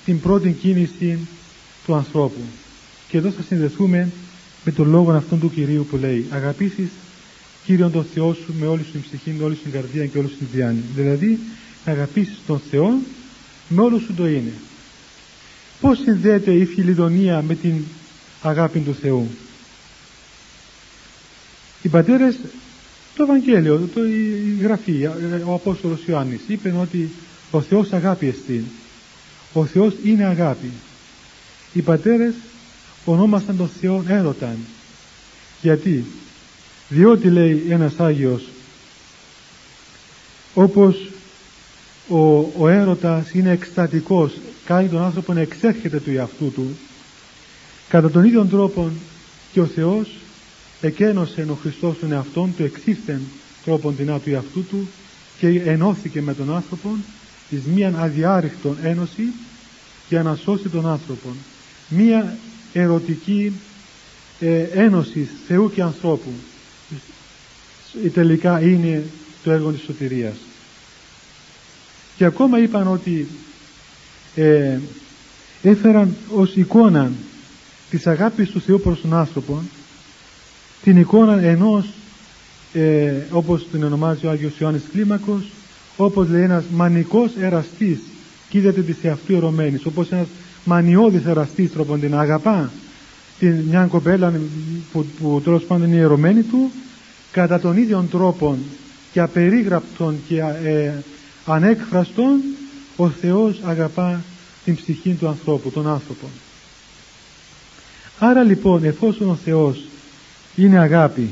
την 0.05 0.21
πρώτη 0.21 0.51
κίνηση 0.51 1.19
του 1.87 1.95
ανθρώπου. 1.95 2.41
Και 3.09 3.19
εδώ 3.19 3.31
θα 3.31 3.43
συνδεθούμε 3.43 4.09
με 4.65 4.73
τον 4.73 4.89
λόγο 4.91 5.13
αυτόν 5.13 5.41
του 5.41 5.51
Κυρίου 5.51 5.87
που 5.91 5.97
λέει 5.97 6.27
«Αγαπήσεις 6.31 6.89
Κύριον 7.69 7.93
τον 7.93 8.07
Θεό 8.15 8.35
σου 8.35 8.55
με 8.59 8.67
όλη 8.67 8.83
σου 8.83 8.91
την 8.91 9.03
ψυχή, 9.03 9.31
με 9.31 9.45
όλη 9.45 9.55
σου 9.55 9.63
την 9.63 9.73
καρδία 9.73 10.07
και 10.07 10.19
όλη 10.19 10.29
σου 10.29 10.37
την 10.37 10.47
διάνοια». 10.53 10.83
Δηλαδή 10.95 11.39
να 11.85 11.93
αγαπήσεις 11.93 12.39
τον 12.47 12.61
Θεό 12.71 12.99
με 13.69 13.83
όλο 13.83 13.99
σου 13.99 14.15
το 14.15 14.29
είναι. 14.29 14.53
Πώς 15.81 15.99
συνδέεται 15.99 16.53
η 16.53 16.65
φιλιδονία 16.65 17.43
με 17.43 17.55
την 17.55 17.85
αγάπη 18.43 18.79
του 18.79 18.95
Θεού; 19.01 19.29
Οι 21.83 21.89
πατέρες, 21.89 22.39
το 23.17 23.23
Ευαγγέλιο, 23.23 23.89
το, 23.95 24.05
η 24.05 24.59
Γραφή, 24.61 25.07
ο 25.45 25.55
Απόστολος 25.55 26.01
Ιωάννης 26.07 26.41
είπε 26.47 26.75
ότι 26.81 27.11
ο 27.51 27.61
Θεός 27.61 27.93
αγάπη 27.93 28.27
εστίν. 28.27 28.65
Ο 29.53 29.65
Θεός 29.67 29.95
είναι 30.05 30.25
αγάπη. 30.25 30.71
Οι 31.73 31.81
πατέρες 31.81 32.35
ονόμασαν 33.05 33.57
τον 33.57 33.71
Θεό 33.81 34.05
έρωταν. 34.09 34.57
Γιατί, 35.63 36.05
διότι 36.89 37.31
λέει 37.31 37.67
ένας 37.69 38.01
Άγιος, 38.01 38.43
όπως 40.55 40.97
ο, 42.09 42.39
ο 42.59 42.69
έρωτας 42.69 43.33
είναι 43.33 43.51
εκστατικός 43.51 44.33
κάνει 44.65 44.89
τον 44.89 45.03
άνθρωπο 45.03 45.33
να 45.33 45.41
εξέρχεται 45.41 46.01
του 46.01 46.11
εαυτού 46.11 46.53
του 46.53 46.77
κατά 47.89 48.11
τον 48.11 48.25
ίδιο 48.25 48.45
τρόπο 48.45 48.91
και 49.53 49.61
ο 49.61 49.67
Θεός 49.67 50.09
εκένωσε 50.81 51.47
ο 51.51 51.55
Χριστός 51.55 51.99
τον 51.99 52.13
εαυτόν 52.13 52.55
του 52.57 52.63
εξήφθεν 52.63 53.21
τρόπον 53.65 53.97
την 53.97 54.07
του 54.25 54.31
εαυτού 54.31 54.65
του 54.65 54.89
και 55.39 55.49
ενώθηκε 55.49 56.23
με 56.23 56.35
τον 56.35 56.55
άνθρωπο 56.55 56.97
εις 57.51 57.63
μίαν 57.75 57.97
αδιάρρηκτον 57.99 58.77
ένωση 58.83 59.33
για 60.09 60.23
να 60.23 60.35
σώσει 60.35 60.69
τον 60.69 60.87
άνθρωπο. 60.87 61.29
Μία 61.89 62.37
ερωτική 62.73 63.53
ε, 64.41 64.63
ένωση 64.63 65.29
Θεού 65.47 65.71
και 65.71 65.83
ανθρώπου 65.83 66.33
τελικά 68.13 68.61
είναι 68.61 69.03
το 69.45 69.51
έργο 69.51 69.71
της 69.71 69.83
σωτηρίας. 69.83 70.37
Και 72.17 72.25
ακόμα 72.25 72.59
είπαν 72.59 72.87
ότι 72.87 73.29
ε, 74.35 74.79
έφεραν 75.63 76.17
ως 76.35 76.57
εικόνα 76.57 77.11
της 77.91 78.07
αγάπης 78.07 78.51
του 78.51 78.61
Θεού 78.61 78.81
προς 78.81 79.01
τον 79.01 79.15
άνθρωπο 79.15 79.63
την 80.83 80.97
εικόνα 80.97 81.41
ενός 81.41 81.87
ε, 82.73 83.13
όπως 83.31 83.69
την 83.71 83.85
ονομάζει 83.85 84.27
ο 84.27 84.31
Άγιος 84.31 84.59
Ιωάννης 84.59 84.83
Κλίμακος 84.93 85.51
όπως 85.97 86.29
λέει 86.29 86.43
ένας 86.43 86.65
μανικός 86.73 87.31
εραστής 87.41 87.99
κοίταται 88.49 88.81
τη 88.83 88.93
σε 88.93 89.09
αυτού 89.09 89.35
ερωμένης 89.35 89.87
όπως 89.87 90.11
ένας 90.11 90.27
μανιώδης 90.65 91.25
εραστής 91.27 91.73
τρόπον 91.73 92.01
την 92.01 92.15
αγαπά 92.15 92.71
την, 93.39 93.55
μια 93.55 93.87
κοπέλα 93.87 94.33
που, 94.93 95.07
που 95.21 95.41
τέλος 95.45 95.65
πάντων 95.65 95.87
είναι 95.87 95.97
η 95.97 96.01
ερωμένη 96.01 96.43
του 96.43 96.71
κατά 97.33 97.61
τον 97.61 97.77
ίδιο 97.77 98.07
τρόπο 98.11 98.59
και 99.13 99.21
απερίγραπτον 99.21 100.17
και 100.29 100.39
ε, 100.65 100.93
ανέκφραστον 101.47 102.41
ο 102.97 103.09
Θεός 103.09 103.61
αγαπά 103.65 104.23
την 104.65 104.77
ψυχή 104.77 105.15
του 105.15 105.29
ανθρώπου, 105.29 105.71
τον 105.71 105.89
άνθρωπο. 105.89 106.27
Άρα 108.19 108.43
λοιπόν 108.43 108.85
εφόσον 108.85 109.31
ο 109.31 109.39
Θεός 109.45 109.85
είναι 110.57 110.79
αγάπη 110.79 111.29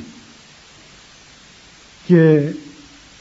και 2.07 2.43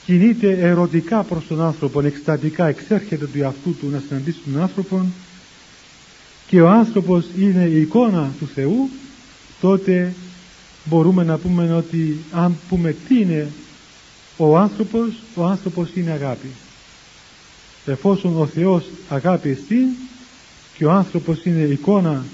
κινείται 0.05 0.57
ερωτικά 0.59 1.23
προς 1.23 1.47
τον 1.47 1.61
άνθρωπο, 1.61 2.01
εκστατικά 2.01 2.67
εξέρχεται 2.67 3.25
του 3.25 3.41
εαυτού 3.41 3.75
του 3.75 3.89
να 3.89 4.03
συναντήσει 4.07 4.39
τον 4.51 4.61
άνθρωπο 4.61 5.05
και 6.47 6.61
ο 6.61 6.69
άνθρωπος 6.69 7.25
είναι 7.39 7.65
η 7.65 7.81
εικόνα 7.81 8.31
του 8.39 8.47
Θεού, 8.47 8.89
τότε 9.61 10.13
μπορούμε 10.83 11.23
να 11.23 11.37
πούμε 11.37 11.73
ότι 11.73 12.17
αν 12.31 12.55
πούμε 12.69 12.95
τι 13.07 13.19
είναι 13.19 13.47
ο 14.37 14.57
άνθρωπος, 14.57 15.13
ο 15.35 15.43
άνθρωπος 15.43 15.89
είναι 15.95 16.11
αγάπη. 16.11 16.47
Εφόσον 17.85 18.41
ο 18.41 18.45
Θεός 18.45 18.85
αγάπη 19.09 19.49
εστί 19.49 19.97
και 20.77 20.85
ο 20.85 20.91
άνθρωπος 20.91 21.45
είναι 21.45 21.61
εικόνα 21.61 22.25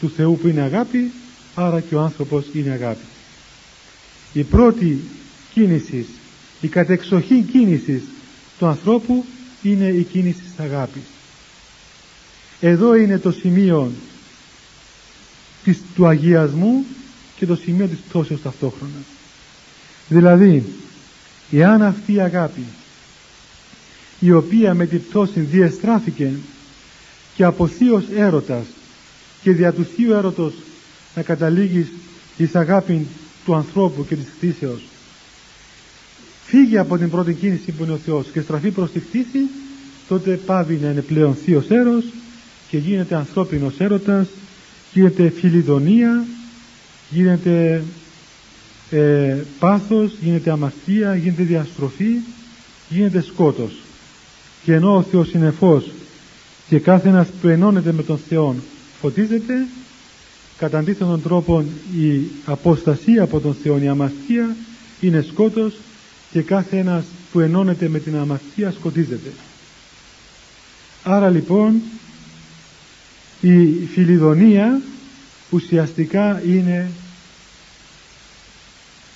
του 0.00 0.10
Θεού 0.10 0.38
που 0.38 0.48
είναι 0.48 0.60
αγάπη, 0.60 1.12
άρα 1.54 1.80
και 1.80 1.94
ο 1.94 2.00
άνθρωπος 2.00 2.44
είναι 2.52 2.70
αγάπη. 2.70 3.04
Η 4.32 4.42
πρώτη 4.42 5.00
κίνηση, 5.52 6.06
η 6.60 6.68
κατεξοχή 6.68 7.42
κίνηση 7.52 8.02
του 8.58 8.66
ανθρώπου 8.66 9.24
είναι 9.62 9.88
η 9.88 10.02
κίνηση 10.02 10.38
της 10.38 10.58
αγάπης. 10.58 11.02
Εδώ 12.66 12.94
είναι 12.94 13.18
το 13.18 13.30
σημείο 13.30 13.92
της, 15.64 15.78
του 15.94 16.06
αγιασμού 16.06 16.84
και 17.36 17.46
το 17.46 17.56
σημείο 17.56 17.86
της 17.86 17.98
πτώσεως 18.08 18.42
ταυτόχρονα. 18.42 19.02
Δηλαδή, 20.08 20.64
εάν 21.50 21.82
αυτή 21.82 22.12
η 22.12 22.20
αγάπη 22.20 22.64
η 24.18 24.32
οποία 24.32 24.74
με 24.74 24.86
την 24.86 25.02
πτώση 25.08 25.40
διεστράφηκε 25.40 26.30
και 27.34 27.44
από 27.44 27.66
θείος 27.66 28.04
έρωτας 28.16 28.64
και 29.42 29.50
δια 29.50 29.72
του 29.72 29.86
θείου 29.96 30.12
έρωτος 30.12 30.54
να 31.14 31.22
καταλήγει 31.22 31.88
εις 32.36 32.54
αγάπη 32.54 33.06
του 33.44 33.54
ανθρώπου 33.54 34.06
και 34.06 34.16
της 34.16 34.26
κτήσεως 34.36 34.82
φύγει 36.44 36.78
από 36.78 36.98
την 36.98 37.10
πρώτη 37.10 37.34
κίνηση 37.34 37.72
που 37.72 37.84
είναι 37.84 37.92
ο 37.92 38.00
Θεός 38.04 38.26
και 38.32 38.40
στραφεί 38.40 38.70
προς 38.70 38.90
τη 38.90 39.00
κτήση 39.00 39.48
τότε 40.08 40.40
πάβει 40.46 40.78
να 40.82 40.90
είναι 40.90 41.02
πλέον 41.02 41.34
θείος 41.34 41.68
έρος 41.68 42.04
και 42.68 42.78
γίνεται 42.78 43.14
ανθρώπινος 43.14 43.74
έρωτας 43.78 44.26
γίνεται 44.92 45.28
φιλιδονία 45.28 46.24
γίνεται 47.10 47.82
ε, 48.90 49.36
πάθος, 49.58 50.12
γίνεται 50.20 50.50
αμαρτία, 50.50 51.16
γίνεται 51.16 51.42
διαστροφή, 51.42 52.14
γίνεται 52.88 53.22
σκότος. 53.22 53.72
Και 54.64 54.74
ενώ 54.74 54.96
ο 54.96 55.02
Θεός 55.02 55.32
είναι 55.32 55.50
φως 55.50 55.90
και 56.68 56.78
κάθε 56.78 57.08
ένας 57.08 57.28
που 57.40 57.48
ενώνεται 57.48 57.92
με 57.92 58.02
τον 58.02 58.18
Θεό 58.28 58.54
φωτίζεται, 59.00 59.66
κατά 60.58 60.78
αντίθετον 60.78 61.22
τρόπο 61.22 61.64
η 61.96 62.30
αποστασία 62.44 63.22
από 63.22 63.40
τον 63.40 63.56
Θεό, 63.62 63.78
η 63.78 63.88
αμαρτία 63.88 64.56
είναι 65.00 65.26
σκότος 65.30 65.74
και 66.30 66.42
κάθε 66.42 66.78
ένας 66.78 67.04
που 67.32 67.40
ενώνεται 67.40 67.88
με 67.88 67.98
την 67.98 68.16
αμαρτία 68.16 68.70
σκοτίζεται. 68.70 69.32
Άρα 71.02 71.30
λοιπόν 71.30 71.82
η 73.40 73.86
φιλιδονία 73.92 74.80
ουσιαστικά 75.50 76.42
είναι 76.46 76.90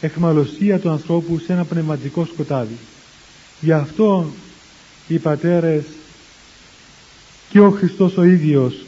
εχμαλωσία 0.01 0.79
του 0.79 0.91
ανθρώπου 0.91 1.39
σε 1.39 1.53
ένα 1.53 1.65
πνευματικό 1.65 2.25
σκοτάδι. 2.25 2.77
Γι' 3.61 3.73
αυτό 3.73 4.31
οι 5.09 5.19
πατέρες 5.19 5.85
και 7.51 7.61
ο 7.61 7.71
Χριστός 7.71 8.17
ο 8.17 8.25
ίδιος 8.25 8.85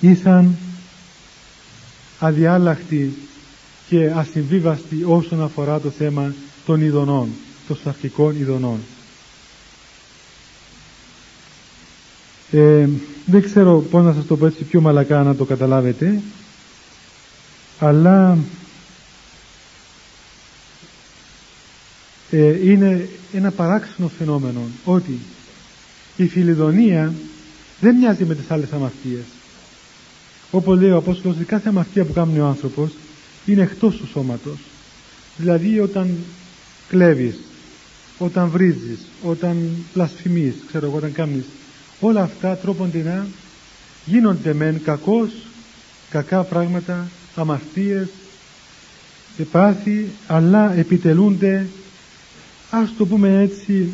ήσαν 0.00 0.56
αδιάλακτοι 2.18 3.12
και 3.88 4.10
ασυμβίβαστοι 4.14 5.04
όσον 5.06 5.42
αφορά 5.42 5.80
το 5.80 5.90
θέμα 5.90 6.34
των 6.66 6.80
ειδονών, 6.80 7.28
των 7.68 7.78
σαρκικών 7.84 8.36
ειδονών. 8.40 8.78
Ε, 12.52 12.88
δεν 13.26 13.42
ξέρω 13.42 13.78
πώς 13.90 14.04
να 14.04 14.12
σας 14.12 14.26
το 14.26 14.36
πω 14.36 14.46
έτσι 14.46 14.64
πιο 14.64 14.80
μαλακά 14.80 15.22
να 15.22 15.34
το 15.34 15.44
καταλάβετε 15.44 16.20
αλλά 17.78 18.38
ε, 22.30 22.70
είναι 22.70 23.08
ένα 23.32 23.50
παράξενο 23.50 24.08
φαινόμενο 24.18 24.60
ότι 24.84 25.18
η 26.16 26.28
φιλιδονία 26.28 27.12
δεν 27.80 27.96
μοιάζει 27.96 28.24
με 28.24 28.34
τις 28.34 28.50
άλλες 28.50 28.72
αμαρτίες. 28.72 29.24
Όπως 30.50 30.80
λέει 30.80 30.90
ο 30.90 30.96
Απόστολος 30.96 31.40
η 31.40 31.44
κάθε 31.44 31.68
αμαρτία 31.68 32.04
που 32.04 32.12
κάνει 32.12 32.38
ο 32.38 32.46
άνθρωπος 32.46 32.90
είναι 33.46 33.62
εκτός 33.62 33.96
του 33.96 34.06
σώματος. 34.06 34.58
Δηλαδή 35.36 35.80
όταν 35.80 36.16
κλέβεις 36.88 37.38
όταν 38.18 38.48
βρίζεις 38.48 38.98
όταν 39.22 39.68
πλασφημείς 39.92 40.54
ξέρω 40.66 40.86
εγώ 40.86 40.96
όταν 40.96 41.12
κάνεις 41.12 41.44
όλα 42.02 42.22
αυτά 42.22 42.56
τρόποντινά 42.56 43.26
γίνονται 44.04 44.52
μεν 44.52 44.82
κακός 44.82 45.30
κακά 46.10 46.42
πράγματα 46.42 47.08
αμαρτίες 47.34 48.08
πάθη 49.50 50.08
αλλά 50.26 50.72
επιτελούνται 50.74 51.66
ας 52.70 52.94
το 52.98 53.06
πούμε 53.06 53.40
έτσι 53.42 53.92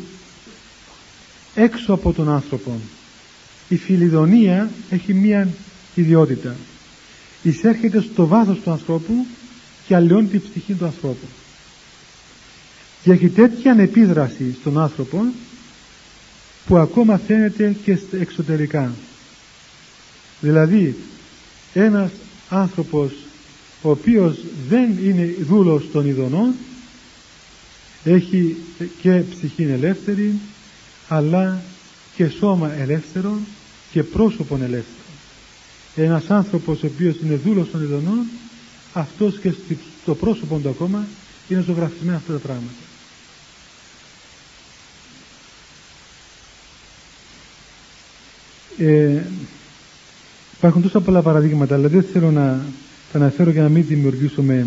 έξω 1.55 1.93
από 1.93 2.13
τον 2.13 2.29
άνθρωπο 2.29 2.79
η 3.69 3.77
φιλιδονία 3.77 4.69
έχει 4.89 5.13
μία 5.13 5.47
ιδιότητα. 5.95 6.55
Εισέρχεται 7.43 8.01
στο 8.01 8.27
βάθος 8.27 8.59
του 8.59 8.71
ανθρώπου 8.71 9.25
και 9.87 9.95
αλλοιώνει 9.95 10.27
την 10.27 10.41
ψυχή 10.49 10.73
του 10.73 10.85
ανθρώπου. 10.85 11.27
Και 13.03 13.11
έχει 13.11 13.29
τέτοια 13.29 13.75
επίδραση 13.79 14.55
στον 14.59 14.79
άνθρωπο 14.79 15.25
που 16.69 16.77
ακόμα 16.77 17.17
φαίνεται 17.17 17.75
και 17.83 17.97
εξωτερικά. 18.11 18.91
Δηλαδή 20.41 20.95
ένας 21.73 22.11
άνθρωπος 22.49 23.11
ο 23.81 23.89
οποίος 23.89 24.37
δεν 24.69 24.97
είναι 25.03 25.35
δούλος 25.39 25.91
των 25.91 26.07
ειδονών 26.07 26.53
έχει 28.03 28.57
και 29.01 29.23
ψυχή 29.35 29.63
ελεύθερη 29.63 30.39
αλλά 31.07 31.61
και 32.15 32.27
σώμα 32.27 32.73
ελεύθερο 32.73 33.37
και 33.91 34.03
πρόσωπο 34.03 34.55
ελεύθερο 34.55 34.85
ένας 35.95 36.29
άνθρωπος 36.29 36.83
ο 36.83 36.85
οποίος 36.85 37.15
είναι 37.23 37.35
δούλος 37.35 37.71
των 37.71 37.83
ειδονών 37.83 38.25
αυτός 38.93 39.39
και 39.39 39.53
στο 40.01 40.15
πρόσωπο 40.15 40.57
του 40.57 40.69
ακόμα 40.69 41.07
είναι 41.49 41.61
ζωγραφισμένα 41.61 42.17
αυτά 42.17 42.33
τα 42.33 42.39
πράγματα 42.39 42.88
ε, 48.79 49.21
υπάρχουν 50.57 50.81
τόσα 50.81 50.99
πολλά 50.99 51.21
παραδείγματα 51.21 51.75
αλλά 51.75 51.87
δεν 51.87 52.03
θέλω 52.13 52.31
να 52.31 52.65
τα 53.11 53.17
αναφέρω 53.19 53.51
για 53.51 53.61
να 53.61 53.69
μην 53.69 53.85
δημιουργήσουμε 53.87 54.65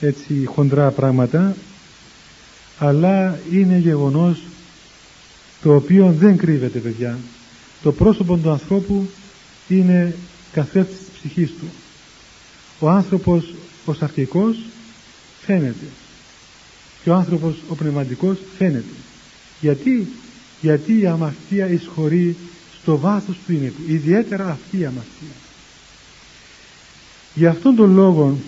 έτσι 0.00 0.44
χοντρά 0.44 0.90
πράγματα 0.90 1.56
αλλά 2.78 3.38
είναι 3.52 3.78
γεγονός 3.78 4.42
το 5.62 5.74
οποίο 5.74 6.14
δεν 6.18 6.36
κρύβεται 6.36 6.78
παιδιά. 6.78 7.18
Το 7.82 7.92
πρόσωπο 7.92 8.36
του 8.36 8.50
ανθρώπου 8.50 9.08
είναι 9.68 10.14
καθρέφτης 10.52 10.98
της 10.98 11.08
ψυχής 11.18 11.50
του. 11.50 11.66
Ο 12.78 12.88
άνθρωπος 12.88 13.54
ο 13.84 13.92
σαρκικός 13.92 14.56
φαίνεται 15.40 15.86
και 17.02 17.10
ο 17.10 17.14
άνθρωπος 17.14 17.54
ο 17.68 17.74
πνευματικός 17.74 18.38
φαίνεται. 18.58 18.94
Γιατί; 19.60 20.08
Γιατί 20.60 21.00
η 21.00 21.06
αμαρτία 21.06 21.68
εισχωρεί 21.68 22.36
στο 22.82 22.98
βάθος 22.98 23.36
του 23.46 23.52
είναι 23.52 23.68
του 23.68 23.92
ιδιαίτερα 23.92 24.50
αυτή 24.50 24.78
η 24.78 24.84
αμαρτία. 24.84 25.34
Για 27.34 27.50
αυτόν 27.50 27.74
τον 27.76 27.94
λόγο 27.94 28.38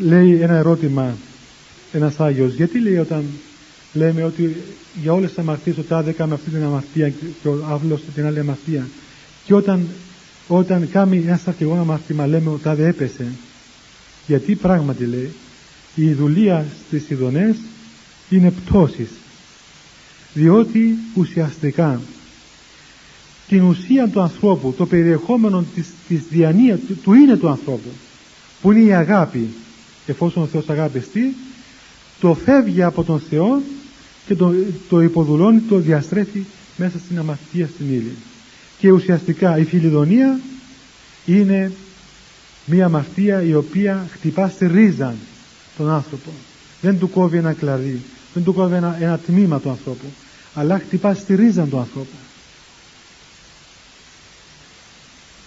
λέει 0.00 0.40
ένα 0.40 0.54
ερώτημα 0.54 1.16
ένας 1.92 2.20
Άγιος 2.20 2.54
γιατί 2.54 2.78
λέει 2.78 2.96
όταν 2.96 3.24
λέμε 3.92 4.24
ότι 4.24 4.56
για 5.02 5.12
όλες 5.12 5.28
τις 5.28 5.38
αμαρτίες 5.38 5.78
ο 5.78 5.82
τάδε 5.82 6.10
έκαμε 6.10 6.34
αυτή 6.34 6.50
την 6.50 6.64
αμαρτία 6.64 7.08
και 7.42 7.48
ο 7.48 7.66
άβλος 7.70 8.00
την 8.14 8.26
άλλη 8.26 8.38
αμαρτία 8.38 8.88
και 9.44 9.54
όταν, 9.54 9.86
όταν 10.48 10.90
κάνει 10.90 11.24
ένα 11.26 11.36
στρατηγό 11.36 11.74
αμαρτήμα 11.74 12.26
λέμε 12.26 12.50
ο 12.50 12.58
τάδε 12.62 12.86
έπεσε 12.86 13.26
γιατί 14.26 14.54
πράγματι 14.54 15.04
λέει 15.04 15.32
η 15.94 16.12
δουλεία 16.12 16.66
στις 16.86 17.10
ειδονές 17.10 17.56
είναι 18.30 18.50
πτώσεις 18.50 19.08
διότι 20.36 20.98
ουσιαστικά 21.14 22.00
την 23.48 23.62
ουσία 23.62 24.08
του 24.08 24.20
ανθρώπου, 24.20 24.74
το 24.76 24.86
περιεχόμενο 24.86 25.64
της, 25.74 25.86
της 26.08 26.22
διανοίας 26.30 26.78
του, 26.86 26.96
του 27.02 27.12
είναι 27.12 27.36
του 27.36 27.48
ανθρώπου 27.48 27.88
που 28.62 28.72
είναι 28.72 28.88
η 28.88 28.92
αγάπη 28.92 29.48
εφόσον 30.06 30.42
ο 30.42 30.46
Θεός 30.46 30.68
αγάπηστη 30.68 31.34
το 32.20 32.34
φεύγει 32.34 32.82
από 32.82 33.04
τον 33.04 33.20
Θεό 33.30 33.62
και 34.26 34.34
το, 34.34 34.54
το 34.88 35.00
υποδουλώνει, 35.02 35.60
το 35.60 35.78
διαστρέφει 35.78 36.44
μέσα 36.76 36.98
στην 36.98 37.18
αμαρτία 37.18 37.68
στην 37.74 37.86
ύλη. 37.92 38.14
Και 38.78 38.90
ουσιαστικά 38.90 39.58
η 39.58 39.64
φιλιδονία 39.64 40.40
είναι 41.26 41.72
μία 42.64 42.84
αμαρτία 42.84 43.42
η 43.42 43.54
οποία 43.54 44.06
χτυπά 44.10 44.48
στη 44.48 44.66
ρίζα 44.66 45.14
τον 45.76 45.90
άνθρωπο. 45.90 46.30
Δεν 46.80 46.98
του 46.98 47.10
κόβει 47.10 47.36
ένα 47.36 47.52
κλαδί, 47.52 48.00
δεν 48.34 48.44
του 48.44 48.54
κόβει 48.54 48.74
ένα, 48.74 48.96
ένα 49.00 49.18
τμήμα 49.18 49.60
του 49.60 49.70
ανθρώπου, 49.70 50.06
αλλά 50.58 50.78
χτυπά 50.78 51.14
στη 51.14 51.34
ρίζα 51.34 51.64
του 51.64 51.78
ανθρώπου. 51.78 52.16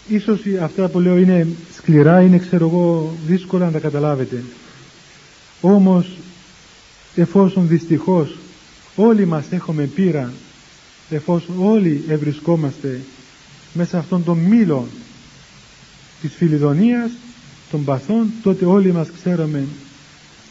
Ίσως 0.07 0.39
αυτά 0.61 0.87
που 0.87 0.99
λέω 0.99 1.17
είναι 1.17 1.47
σκληρά, 1.75 2.21
είναι 2.21 2.37
ξέρω 2.37 2.67
εγώ 2.67 3.13
δύσκολα 3.27 3.65
να 3.65 3.71
τα 3.71 3.79
καταλάβετε. 3.79 4.43
Όμως 5.61 6.17
εφόσον 7.15 7.67
δυστυχώς 7.67 8.35
όλοι 8.95 9.25
μας 9.25 9.45
έχουμε 9.49 9.83
πείρα 9.83 10.33
εφόσον 11.09 11.55
όλοι 11.65 12.03
ευρισκόμαστε 12.07 12.99
μέσα 13.73 13.97
αυτόν 13.97 14.23
τον 14.23 14.37
μήλο 14.37 14.87
της 16.21 16.33
φιλιδονίας 16.33 17.11
των 17.71 17.83
παθών 17.83 18.31
τότε 18.43 18.65
όλοι 18.65 18.91
μας 18.91 19.07
ξέρουμε 19.11 19.67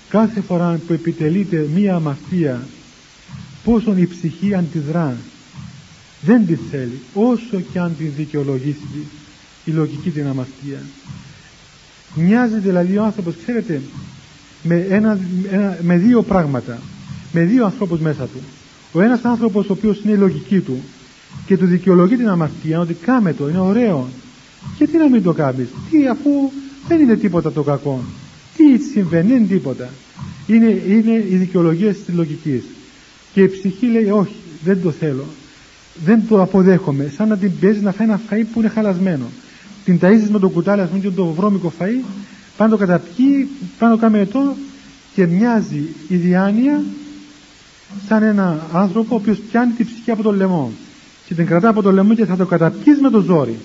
κάθε 0.09 0.41
φορά 0.41 0.81
που 0.87 0.93
επιτελείται 0.93 1.69
μία 1.75 1.95
αμαρτία 1.95 2.67
πόσον 3.71 3.99
η 3.99 4.07
ψυχή 4.07 4.55
αντιδρά. 4.55 5.17
Δεν 6.21 6.47
τη 6.47 6.55
θέλει 6.55 7.01
όσο 7.15 7.61
και 7.73 7.79
αν 7.79 7.95
την 7.99 8.13
δικαιολογήσει 8.17 9.07
η 9.65 9.71
λογική 9.71 10.11
την 10.11 10.27
αμαρτία 10.27 10.79
μοιάζει 12.15 12.59
δηλαδή 12.59 12.99
ο 12.99 13.05
άνθρωπος 13.05 13.35
ξέρετε 13.43 13.81
με, 14.63 14.87
ένα, 14.91 15.19
με 15.83 15.97
δύο 15.97 16.23
πράγματα 16.23 16.79
με 17.33 17.41
δύο 17.45 17.65
ανθρώπους 17.65 18.01
μέσα 18.01 18.23
του. 18.25 18.39
Ο 18.93 19.01
ένας 19.01 19.25
άνθρωπος 19.25 19.69
ο 19.69 19.73
οποίος 19.73 20.01
είναι 20.05 20.13
η 20.13 20.17
λογική 20.17 20.61
του 20.61 20.83
και 21.47 21.57
του 21.57 21.67
δικαιολογεί 21.67 22.17
την 22.17 22.29
αμαρτία 22.29 22.81
ότι 22.81 22.95
κάμε 22.95 23.33
το, 23.33 23.49
είναι 23.49 23.59
ωραίο. 23.59 24.09
Γιατί 24.77 24.97
να 24.97 25.09
μην 25.09 25.23
το 25.23 25.33
κάνεις; 25.33 25.69
Τι 25.91 26.09
αφού 26.09 26.31
δεν 26.89 27.01
είναι 27.01 27.17
τίποτα 27.17 27.53
το 27.53 27.63
κακό. 27.63 28.01
Τι 28.57 28.79
συμβαίνει, 28.93 29.29
δεν 29.29 29.37
είναι 29.37 29.47
τίποτα. 29.47 29.89
Είναι, 30.47 30.83
είναι 30.89 31.25
οι 31.31 31.37
δικαιολογίες 31.37 32.03
της 32.05 32.15
λογικής 32.15 32.63
και 33.39 33.45
η 33.45 33.49
ψυχή 33.49 33.87
λέει 33.87 34.11
όχι 34.11 34.35
δεν 34.65 34.83
το 34.83 34.91
θέλω. 34.91 35.25
Δεν 36.05 36.23
το 36.29 36.43
αποδέχομαι. 36.43 37.13
Σαν 37.17 37.29
να 37.29 37.37
την 37.37 37.59
πιέζει 37.59 37.81
να 37.81 37.93
φάει 37.93 38.07
ένα 38.09 38.21
φαΐ 38.31 38.45
που 38.53 38.61
είναι 38.61 38.69
χαλασμένο. 38.69 39.25
Την 39.85 39.99
ταΐζεις 40.03 40.29
με 40.31 40.39
το 40.39 40.49
κουτάλι 40.49 40.81
ας 40.81 40.89
πούμε 40.89 41.01
και 41.01 41.11
το 41.11 41.27
βρώμικο 41.27 41.73
φαΐ 41.79 42.05
πάνω 42.57 42.77
καταπιεί, 42.77 43.49
πάνω 43.79 43.97
καμετό 43.97 44.57
και 45.15 45.27
μοιάζει 45.27 45.89
η 46.09 46.17
διάνοια 46.17 46.83
σαν 48.09 48.23
ένα 48.23 48.67
άνθρωπο 48.73 49.15
ο 49.15 49.19
οποίος 49.19 49.39
πιάνει 49.39 49.73
την 49.73 49.87
ψυχή 49.87 50.11
από 50.11 50.23
το 50.23 50.33
λαιμό. 50.33 50.73
Και 51.27 51.35
την 51.35 51.47
κρατά 51.47 51.69
από 51.69 51.83
το 51.83 51.93
λαιμό 51.93 52.15
και 52.15 52.25
θα 52.25 52.37
το 52.37 52.47
καταπιείς 52.47 53.01
με 53.01 53.11
το 53.11 53.21
ζόρι. 53.21 53.59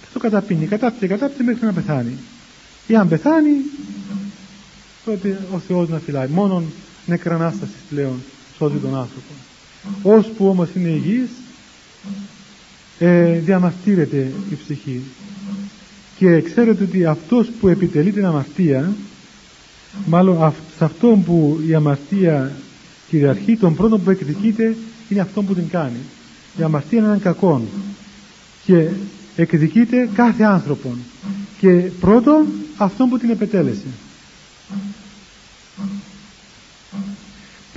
Και 0.00 0.06
το 0.12 0.18
καταπίνει, 0.18 0.66
κατάπτει, 0.66 1.06
κατάπτει 1.06 1.42
μέχρι 1.42 1.66
να 1.66 1.72
πεθάνει. 1.72 2.12
Ή 2.86 2.96
αν 2.96 3.08
πεθάνει 3.08 3.54
τότε 5.04 5.40
ο 5.54 5.58
Θεός 5.58 5.88
να 5.88 5.98
φυλάει. 5.98 6.28
Μόνον 6.28 6.64
νεκρανάστασης 7.06 7.80
πλέον 7.88 8.20
σώζει 8.58 8.76
τον 8.76 8.96
άνθρωπο. 8.96 9.32
Ώσπου 10.02 10.48
όμως 10.48 10.68
είναι 10.74 10.88
υγιής 10.88 11.30
ε, 12.98 13.38
διαμαρτύρεται 13.38 14.32
η 14.50 14.54
ψυχή. 14.64 15.00
Και 16.16 16.40
ξέρετε 16.40 16.84
ότι 16.84 17.04
αυτός 17.04 17.48
που 17.60 17.68
επιτελεί 17.68 18.12
την 18.12 18.24
αμαρτία 18.26 18.92
μάλλον 20.06 20.54
σε 20.76 20.84
αυτόν 20.84 21.24
που 21.24 21.60
η 21.68 21.74
αμαρτία 21.74 22.52
κυριαρχεί 23.08 23.56
τον 23.56 23.74
πρώτο 23.74 23.98
που 23.98 24.10
εκδικείται 24.10 24.76
είναι 25.08 25.20
αυτό 25.20 25.42
που 25.42 25.54
την 25.54 25.68
κάνει. 25.68 25.98
Η 26.58 26.62
αμαρτία 26.62 26.98
είναι 26.98 27.06
έναν 27.06 27.20
κακό 27.20 27.62
και 28.64 28.88
εκδικείται 29.36 30.08
κάθε 30.14 30.42
άνθρωπον. 30.44 30.98
Και 31.58 31.90
πρώτον 32.00 32.46
αυτόν 32.76 33.08
που 33.08 33.18
την 33.18 33.30
επετέλεσε 33.30 33.86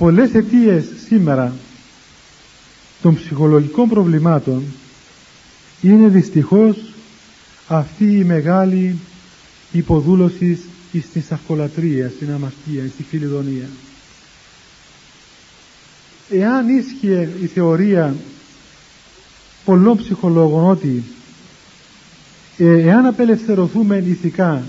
πολλές 0.00 0.34
αιτίες 0.34 0.84
σήμερα 1.06 1.54
των 3.02 3.14
ψυχολογικών 3.14 3.88
προβλημάτων 3.88 4.62
είναι 5.82 6.08
δυστυχώς 6.08 6.76
αυτή 7.68 8.04
η 8.04 8.24
μεγάλη 8.24 8.98
υποδούλωση 9.72 10.58
στην 11.10 11.22
σαρκολατρία, 11.22 12.08
στην 12.16 12.30
αμαρτία, 12.30 12.88
στη 12.94 13.02
φιλιδονία. 13.02 13.68
Εάν 16.30 16.68
ίσχυε 16.68 17.28
η 17.42 17.46
θεωρία 17.46 18.14
πολλών 19.64 19.96
ψυχολόγων 19.96 20.70
ότι 20.70 21.02
ε, 22.56 22.80
εάν 22.80 23.06
απελευθερωθούμε 23.06 23.96
ηθικά 23.96 24.62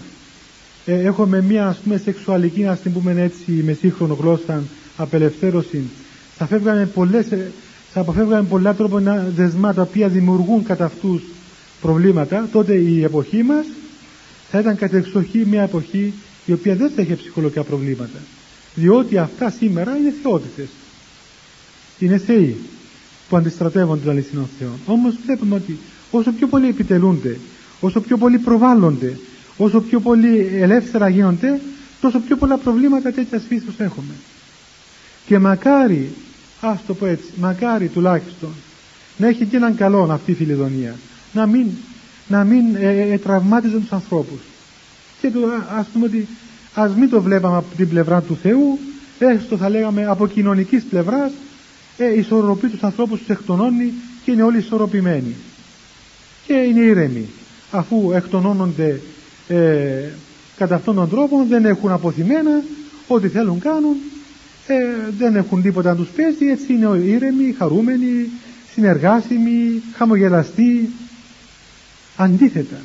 ε, 0.86 1.00
έχουμε 1.02 1.42
μια 1.42 1.68
ας 1.68 1.78
πούμε 1.78 1.98
σεξουαλική 1.98 2.62
να 2.62 2.76
την 2.76 2.94
πούμε 2.94 3.22
έτσι 3.22 3.52
με 3.52 3.74
σύγχρονο 3.74 4.14
γλώσσα 4.14 4.64
απελευθέρωση 5.02 5.84
θα 6.38 6.46
φεύγανε 6.46 6.86
πολλές 6.86 7.32
ε, 7.32 7.52
θα 7.94 8.00
αποφεύγαμε 8.00 8.48
πολλά 8.48 8.74
τρόπα 8.74 9.26
δεσμά 9.36 9.74
τα 9.74 9.82
οποία 9.82 10.08
δημιουργούν 10.08 10.64
κατά 10.64 10.86
αυτούς 10.86 11.22
προβλήματα, 11.82 12.48
τότε 12.52 12.74
η 12.74 13.04
εποχή 13.04 13.44
μας 13.44 13.66
θα 14.52 14.60
ήταν 14.60 14.76
κατεξοχή 14.76 15.46
μια 15.46 15.62
εποχή 15.62 16.14
η 16.46 16.54
οποία 16.54 16.76
δεν 16.76 16.92
θα 16.96 17.02
είχε 17.02 17.16
ψυχολογικά 17.16 17.64
προβλήματα. 17.64 18.20
Διότι 18.76 19.18
αυτά 19.18 19.50
σήμερα 19.50 19.98
είναι 19.98 20.14
θεότητες. 20.22 20.68
Είναι 22.00 22.18
θεοί 22.18 22.58
που 23.30 23.38
αντιστρατεύουν 23.38 24.02
την 24.02 24.10
αληθινό 24.10 24.50
Θεό. 24.60 24.70
Όμως 24.86 25.16
βλέπουμε 25.26 25.56
ότι 25.56 25.78
όσο 26.12 26.32
πιο 26.32 26.48
πολύ 26.48 26.68
επιτελούνται, 26.68 27.40
όσο 27.80 28.02
πιο 28.02 28.18
πολύ 28.18 28.38
προβάλλονται, 28.38 29.18
όσο 29.58 29.82
πιο 29.82 30.00
πολύ 30.00 30.50
ελεύθερα 30.54 31.10
γίνονται, 31.10 31.62
τόσο 32.02 32.20
πιο 32.20 32.38
πολλά 32.38 32.58
προβλήματα 32.58 33.12
τέτοιας 33.12 33.44
φύσεως 33.48 33.80
έχουμε. 33.80 34.14
Και 35.26 35.40
μακάρι, 35.40 36.12
ας 36.62 36.80
το 36.88 36.94
πω 36.94 37.06
έτσι, 37.06 37.26
μακάρι 37.36 37.88
τουλάχιστον 37.88 38.50
να 39.18 39.28
έχει 39.28 39.46
και 39.46 39.56
έναν 39.56 39.76
καλό 39.76 40.08
αυτή 40.12 40.32
η 40.32 40.34
φιλιδονία. 40.34 40.96
Να 41.34 41.46
μην, 41.46 41.68
να 42.28 42.44
μην 42.44 42.76
ε, 42.76 42.90
ε, 42.90 43.14
ε 43.14 43.18
τραυμάτιζε 43.18 43.78
τους 43.78 43.92
ανθρώπους. 43.92 44.40
Και 45.22 45.30
το, 45.30 45.40
ας 45.78 45.86
πούμε 45.94 46.06
ότι 46.06 46.28
ας 46.74 46.96
μην 46.96 47.10
το 47.10 47.22
βλέπαμε 47.22 47.58
από 47.58 47.76
την 47.76 47.90
πλευρά 47.90 48.22
του 48.22 48.38
Θεού 48.42 48.80
έστω 49.20 49.58
θα 49.58 49.70
λέγαμε 49.70 50.06
από 50.06 50.28
κοινωνικής 50.28 50.84
πλευράς 50.84 51.32
ε, 51.98 52.18
ισορροπεί 52.18 52.68
τους 52.68 52.84
ανθρώπους 52.84 53.20
τους 53.20 53.30
εκτονώνει 53.30 53.94
και 54.24 54.32
είναι 54.32 54.44
όλοι 54.44 54.58
ισορροπημένοι. 54.58 55.36
Και 56.46 56.54
είναι 56.54 56.80
ήρεμοι. 56.80 57.30
Αφού 57.72 58.12
εκτονώνονται 58.14 59.02
ε, 59.48 60.10
κατά 60.58 60.76
αυτόν 60.76 60.96
τον 60.96 61.10
τρόπο 61.10 61.46
δεν 61.50 61.66
έχουν 61.66 61.92
αποθυμένα 61.92 62.62
ό,τι 63.08 63.28
θέλουν 63.28 63.60
κάνουν 63.60 63.96
ε, 64.68 64.76
δεν 65.18 65.36
έχουν 65.36 65.62
τίποτα 65.62 65.90
να 65.90 65.96
τους 65.96 66.08
πέσει 66.10 66.46
έτσι 66.46 66.74
είναι 66.74 66.98
ήρεμοι, 66.98 67.56
χαρούμενοι 67.58 68.30
συνεργάσιμοι, 68.74 69.82
χαμογελαστοί 69.96 70.90
Αντίθετα, 72.16 72.78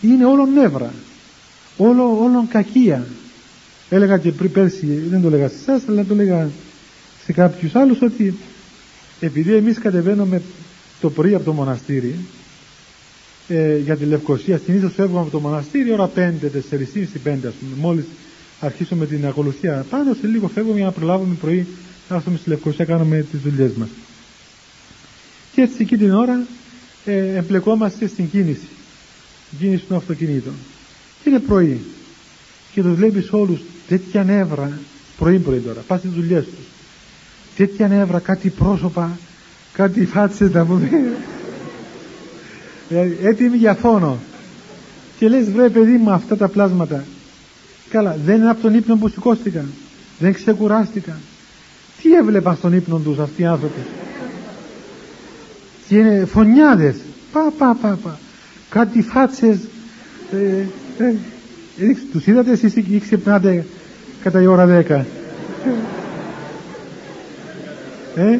είναι 0.00 0.24
όλο 0.24 0.46
νεύρα, 0.46 0.92
όλο, 1.76 2.22
όλο 2.22 2.46
κακία. 2.48 3.06
Έλεγα 3.90 4.18
και 4.18 4.32
πριν 4.32 4.52
πέρσι, 4.52 4.86
δεν 4.86 5.22
το 5.22 5.26
έλεγα 5.26 5.48
σε 5.48 5.54
εσάς, 5.60 5.82
αλλά 5.88 6.04
το 6.04 6.14
έλεγα 6.14 6.48
σε 7.24 7.32
κάποιους 7.32 7.74
άλλους 7.74 8.02
ότι 8.02 8.34
επειδή 9.20 9.54
εμείς 9.54 9.78
κατεβαίνουμε 9.78 10.42
το 11.00 11.10
πρωί 11.10 11.34
από 11.34 11.44
το 11.44 11.52
μοναστήρι 11.52 12.14
ε, 13.48 13.76
για 13.78 13.96
τη 13.96 14.04
Λευκοσία, 14.04 14.60
συνήθως 14.64 14.92
φεύγουμε 14.94 15.20
από 15.20 15.30
το 15.30 15.40
μοναστήρι 15.40 15.92
ώρα 15.92 16.10
5, 16.16 16.18
4.30, 16.18 16.20
5 16.20 17.36
ας 17.46 17.54
πούμε, 17.54 17.76
μόλις 17.80 18.04
αρχίσουμε 18.60 19.06
την 19.06 19.26
ακολουθία 19.26 19.84
πάνω, 19.90 20.14
σε 20.20 20.26
λίγο 20.26 20.48
φεύγουμε 20.48 20.76
για 20.76 20.84
να 20.84 20.92
προλάβουμε 20.92 21.34
πρωί 21.40 21.66
να 22.08 22.16
έρθουμε 22.16 22.36
στη 22.38 22.48
Λευκοσία, 22.48 22.84
κάνουμε 22.84 23.26
τις 23.30 23.40
δουλειές 23.40 23.72
μας. 23.72 23.88
Και 25.52 25.60
έτσι 25.60 25.76
εκεί 25.80 25.96
την 25.96 26.12
ώρα 26.14 26.46
ε, 27.04 27.36
εμπλεκόμαστε 27.36 28.06
στην 28.06 28.30
κίνηση. 28.30 28.68
Στην 29.46 29.58
κίνηση 29.58 29.84
των 29.84 29.96
αυτοκινήτων. 29.96 30.52
Και 31.22 31.30
είναι 31.30 31.38
πρωί. 31.38 31.80
Και 32.72 32.82
τους 32.82 32.94
βλέπεις 32.94 33.32
όλους 33.32 33.60
τέτοια 33.88 34.24
νεύρα, 34.24 34.78
πρωί 35.18 35.38
πρωί 35.38 35.58
τώρα, 35.58 35.80
πας 35.86 35.98
στις 35.98 36.10
δουλειές 36.10 36.44
τους. 36.44 36.64
Τέτοια 37.56 37.88
νεύρα, 37.88 38.18
κάτι 38.18 38.48
πρόσωπα, 38.48 39.18
κάτι 39.72 40.04
φάτσες 40.06 40.50
να 40.52 40.64
πούμε. 40.64 40.90
Ε, 42.90 43.08
έτοιμοι 43.28 43.56
για 43.56 43.74
φόνο. 43.74 44.18
Και 45.18 45.28
λες 45.28 45.50
βρε 45.50 45.68
παιδί 45.68 45.96
μου 45.96 46.10
αυτά 46.10 46.36
τα 46.36 46.48
πλάσματα. 46.48 47.04
Καλά, 47.94 48.16
δεν 48.24 48.36
είναι 48.36 48.50
από 48.50 48.62
τον 48.62 48.74
ύπνο 48.74 48.96
που 48.96 49.08
σηκώστηκαν. 49.08 49.64
Δεν 50.18 50.32
ξεκουράστηκαν. 50.32 51.16
Τι 52.02 52.14
έβλεπαν 52.14 52.56
στον 52.56 52.72
ύπνο 52.72 52.98
τους 52.98 53.18
αυτοί 53.18 53.42
οι 53.42 53.44
άνθρωποι; 53.44 53.80
Και 55.88 55.96
είναι 55.96 56.24
φωνιάδες. 56.24 56.96
Πα, 57.32 57.52
πα, 57.58 57.76
πα, 57.80 57.98
πα. 58.02 58.18
Κάτι 58.70 59.02
φάτσες. 59.02 59.58
Ε, 60.32 60.64
ε, 61.04 61.14
ε, 61.78 61.96
τους 62.12 62.26
είδατε 62.26 62.50
εσείς 62.50 62.76
ή 62.76 62.98
ξυπνάτε 62.98 63.66
κατά 64.22 64.40
η 64.40 64.46
ώρα 64.46 64.66
δέκα. 64.66 65.06
Ε, 68.14 68.38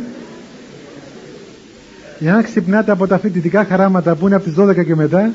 για 2.19 2.33
να 2.33 2.43
ξυπνάτε 2.43 2.91
από 2.91 3.07
τα 3.07 3.19
φοιτητικά 3.19 3.65
χαράματα 3.65 4.15
που 4.15 4.27
είναι 4.27 4.37
από 4.37 4.45
τις 4.45 4.55
12 4.55 4.85
και 4.85 4.95
μετά 4.95 5.33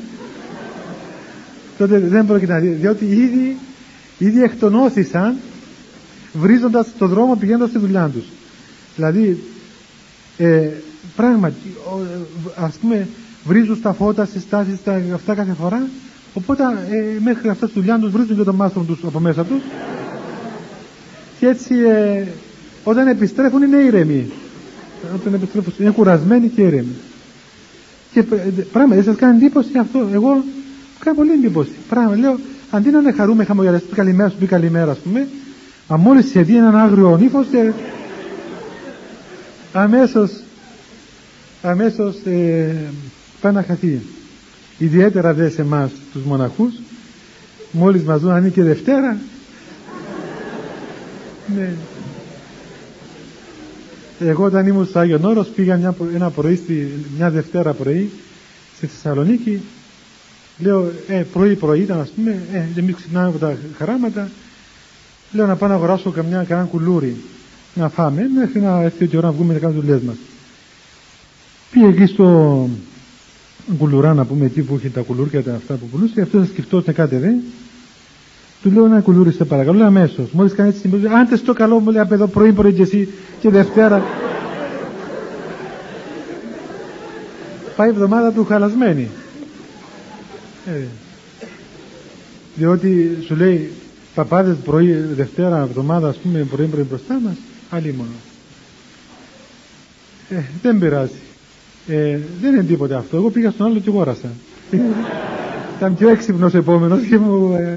τότε 1.78 1.98
δεν 1.98 2.26
πρόκειται 2.26 2.52
να 2.52 2.58
δει 2.58 2.68
διότι 2.68 3.04
ήδη, 3.04 3.56
ήδη 4.20 4.42
εκτονώθησαν 4.42 5.36
βρίζοντας 6.32 6.86
το 6.98 7.06
δρόμο 7.06 7.36
πηγαίνοντας 7.36 7.68
στη 7.68 7.78
δουλειά 7.78 8.10
τους. 8.14 8.24
Δηλαδή 8.96 9.38
ε, 10.38 10.68
πράγματι 11.16 11.56
ας 12.56 12.74
πούμε 12.74 13.08
βρίζουν 13.44 13.76
στα 13.76 13.92
φώτα, 13.92 14.24
στις 14.24 14.48
τάσεις, 14.48 14.78
στα, 14.78 15.02
αυτά 15.14 15.34
κάθε 15.34 15.52
φορά. 15.52 15.88
Οπότε 16.34 16.62
ε, 16.62 17.20
μέχρι 17.20 17.48
αυτά 17.48 17.66
στη 17.66 17.78
δουλειά 17.78 17.98
τους 17.98 18.10
βρίζουν 18.10 18.36
και 18.36 18.42
το 18.42 18.52
μάστρο 18.52 18.82
τους 18.82 18.98
από 19.04 19.20
μέσα 19.20 19.44
τους. 19.44 19.62
Και 21.38 21.46
έτσι 21.46 21.74
ε, 21.74 22.26
όταν 22.84 23.06
επιστρέφουν 23.06 23.62
είναι 23.62 23.76
ήρεμοι. 23.76 24.30
Όταν 25.14 25.34
επιστρέφουν 25.34 25.72
είναι 25.78 25.90
κουρασμένοι 25.90 26.48
και 26.48 26.62
ήρεμοι. 26.62 26.94
Και 28.12 28.22
πράγματι 28.72 29.02
σας 29.02 29.16
κάνει 29.16 29.36
εντύπωση 29.36 29.78
αυτό. 29.78 30.08
Εγώ 30.12 30.44
κάνει 30.98 31.16
πολύ 31.16 31.30
εντύπωση. 31.30 31.72
Πράγματι 31.88 32.20
λέω 32.20 32.38
αντί 32.70 32.90
να 32.90 32.98
είναι 32.98 33.12
χαρούμε 33.12 33.44
χαμογελαστή 33.44 33.94
καλημέρας 33.94 34.32
σου 34.32 34.38
πει 34.38 34.46
καλημέρα 34.46 34.90
ας 34.90 34.98
πούμε 34.98 35.28
μα 35.88 35.96
μόλις 35.96 36.30
σε 36.30 36.42
δει 36.42 36.56
έναν 36.56 36.76
άγριο 36.76 37.16
νύφος 37.16 37.46
και 37.50 37.72
αμέσως 39.72 40.30
αμέσως 41.62 42.16
ε, 42.24 42.74
πάει 43.40 43.52
να 43.52 43.62
χαθεί 43.62 44.00
ιδιαίτερα 44.78 45.32
δε 45.34 45.48
σε 45.48 45.60
εμάς 45.60 45.90
τους 46.12 46.22
μοναχούς 46.22 46.74
μόλις 47.70 48.02
μας 48.02 48.20
δουν 48.20 48.30
αν 48.30 48.38
είναι 48.38 48.48
και 48.48 48.62
Δευτέρα 48.62 49.16
ναι. 51.56 51.72
Εγώ 54.20 54.44
όταν 54.44 54.66
ήμουν 54.66 54.86
στο 54.86 54.98
Άγιον 54.98 55.24
Όρος 55.24 55.48
πήγα 55.48 55.76
μια, 55.76 55.94
ένα 56.14 56.30
πρωί, 56.30 56.56
στη, 56.56 56.88
μια 57.16 57.30
Δευτέρα 57.30 57.72
πρωί 57.72 58.10
στη 58.76 58.86
Θεσσαλονίκη 58.86 59.60
λέω 60.62 60.90
ε, 61.08 61.24
πρωί 61.32 61.54
πρωί 61.54 61.80
ήταν 61.80 62.00
ας 62.00 62.10
πούμε 62.10 62.30
ε, 62.52 62.62
δεν 62.74 62.84
μην 62.84 62.94
ξυπνάμε 62.94 63.28
από 63.28 63.38
τα 63.38 63.56
χαράματα 63.78 64.30
λέω 65.32 65.46
να 65.46 65.56
πάω 65.56 65.68
να 65.68 65.74
αγοράσω 65.74 66.10
καμιά, 66.10 66.44
κανένα 66.48 66.66
κουλούρι 66.66 67.16
να 67.74 67.88
φάμε 67.88 68.28
μέχρι 68.34 68.60
να 68.60 68.82
έρθει 68.82 69.08
η 69.12 69.16
ώρα 69.16 69.26
να 69.26 69.32
βγούμε 69.32 69.52
να 69.52 69.58
κάνουμε 69.58 69.80
δουλειές 69.80 70.00
μας 70.00 70.16
πήγε 71.70 71.86
εκεί 71.86 72.06
στο 72.06 72.68
κουλουρά 73.78 74.14
να 74.14 74.24
πούμε 74.24 74.44
εκεί 74.44 74.62
που 74.62 74.76
είχε 74.76 74.88
τα 74.88 75.00
κουλούρια 75.00 75.42
τα 75.42 75.54
αυτά 75.54 75.74
που 75.74 75.86
πουλούσε 75.86 76.12
και 76.14 76.20
αυτός 76.20 76.40
θα 76.40 76.52
σκεφτόταν 76.52 76.94
κάτι 76.94 77.16
δεν 77.16 77.34
του 78.62 78.70
λέω 78.70 78.84
ένα 78.84 79.00
κουλούρι 79.00 79.32
σε 79.32 79.44
παρακαλώ, 79.44 79.78
λέω 79.78 79.86
αμέσως. 79.86 80.30
Μόλις 80.32 80.54
κάνει 80.54 80.68
έτσι 80.68 80.80
συμπλήρωση, 80.80 81.14
άντε 81.14 81.36
στο 81.36 81.52
καλό 81.52 81.78
μου 81.78 81.90
λέει 81.90 82.02
από 82.02 82.14
εδώ 82.14 82.26
πρωί 82.26 82.52
πρωί 82.52 82.72
και 82.72 82.82
εσύ 82.82 83.08
και 83.40 83.50
Δευτέρα. 83.50 84.02
Πάει 87.76 87.88
η 87.88 87.90
εβδομάδα 87.90 88.32
του 88.32 88.44
χαλασμένη. 88.44 89.08
Ε, 90.66 90.84
διότι 92.54 93.18
σου 93.26 93.36
λέει 93.36 93.70
παπάδες 94.14 94.56
πρωί, 94.64 94.92
Δευτέρα, 94.92 95.58
εβδομάδα 95.58 96.08
ας 96.08 96.16
πούμε 96.16 96.42
πρωί 96.42 96.66
πρωί 96.66 96.82
μπροστά 96.82 97.20
μας, 97.20 97.36
άλλη 97.70 97.92
μόνο. 97.92 98.10
Ε, 100.30 100.42
δεν 100.62 100.78
πειράζει. 100.78 101.18
Ε, 101.86 102.18
δεν 102.40 102.54
είναι 102.54 102.62
τίποτα 102.64 102.98
αυτό. 102.98 103.16
Εγώ 103.16 103.30
πήγα 103.30 103.50
στον 103.50 103.66
άλλο 103.66 103.78
και 103.78 103.90
γόρασα. 103.90 104.28
Ήταν 105.76 105.96
πιο 105.96 106.08
έξυπνος 106.08 106.54
επόμενος 106.54 107.06
και 107.06 107.18
μου... 107.18 107.54
Ε, 107.54 107.74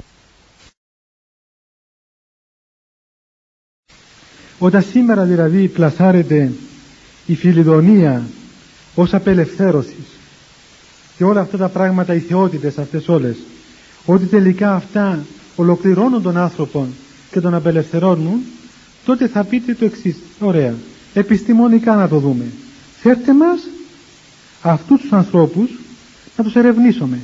Όταν 4.58 4.82
σήμερα 4.82 5.24
δηλαδή 5.24 5.68
πλασάρεται 5.68 6.52
η 7.26 7.34
φιλιδονία 7.34 8.22
ως 8.94 9.14
απελευθέρωσης 9.14 10.13
και 11.16 11.24
όλα 11.24 11.40
αυτά 11.40 11.56
τα 11.56 11.68
πράγματα, 11.68 12.14
οι 12.14 12.18
θεότητες 12.18 12.78
αυτές 12.78 13.08
όλες, 13.08 13.36
ότι 14.04 14.24
τελικά 14.24 14.74
αυτά 14.74 15.24
ολοκληρώνουν 15.56 16.22
τον 16.22 16.36
άνθρωπο 16.36 16.86
και 17.30 17.40
τον 17.40 17.54
απελευθερώνουν, 17.54 18.40
τότε 19.04 19.28
θα 19.28 19.44
πείτε 19.44 19.74
το 19.74 19.84
εξής. 19.84 20.16
Ωραία. 20.40 20.74
Επιστημονικά 21.14 21.94
να 21.94 22.08
το 22.08 22.18
δούμε. 22.18 22.44
Φέρτε 23.00 23.34
μας 23.34 23.60
αυτούς 24.62 25.00
τους 25.00 25.12
ανθρώπους 25.12 25.70
να 26.36 26.44
τους 26.44 26.54
ερευνήσουμε. 26.54 27.18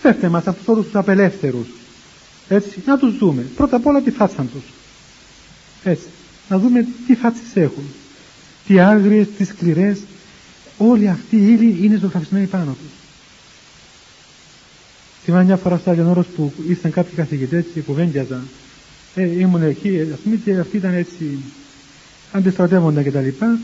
Φέρτε 0.00 0.28
μας 0.28 0.46
αυτούς 0.46 0.68
όλους 0.68 0.84
τους 0.84 0.94
απελεύθερους. 0.94 1.66
Έτσι, 2.48 2.82
να 2.86 2.98
τους 2.98 3.18
δούμε. 3.18 3.42
Πρώτα 3.56 3.76
απ' 3.76 3.86
όλα 3.86 4.00
τη 4.00 4.10
φάτσα 4.10 4.42
τους. 4.42 4.62
Έτσι. 5.82 6.06
Να 6.48 6.58
δούμε 6.58 6.86
τι 7.06 7.14
φάτσες 7.14 7.54
έχουν. 7.54 7.84
Τι 8.66 8.80
άγριες, 8.80 9.26
τι 9.36 9.44
σκληρές. 9.44 9.98
Όλοι 10.78 11.08
αυτοί 11.08 11.36
οι 11.36 11.56
ύλοι 11.60 11.78
είναι 11.82 11.96
ζωγραφισμένοι 11.96 12.46
πάνω 12.46 12.64
τους. 12.70 12.92
Θυμάμαι 15.24 15.44
μια 15.44 15.56
φορά 15.56 15.76
στο 15.76 15.90
Άγιον 15.90 16.26
που 16.36 16.52
ήρθαν 16.68 16.90
κάποιοι 16.90 17.14
καθηγητές 17.14 17.64
και 17.74 17.80
κουβέντιαζαν. 17.80 18.48
Ε, 19.14 19.38
ήμουν 19.38 19.62
εκεί, 19.62 20.08
ας 20.12 20.18
πούμε, 20.18 20.36
και 20.36 20.56
αυτοί 20.56 20.76
ήταν 20.76 20.94
έτσι, 20.94 21.38
αντιστρατεύονταν 22.32 23.02
και 23.02 23.10
τα 23.10 23.20
λοιπά. 23.20 23.58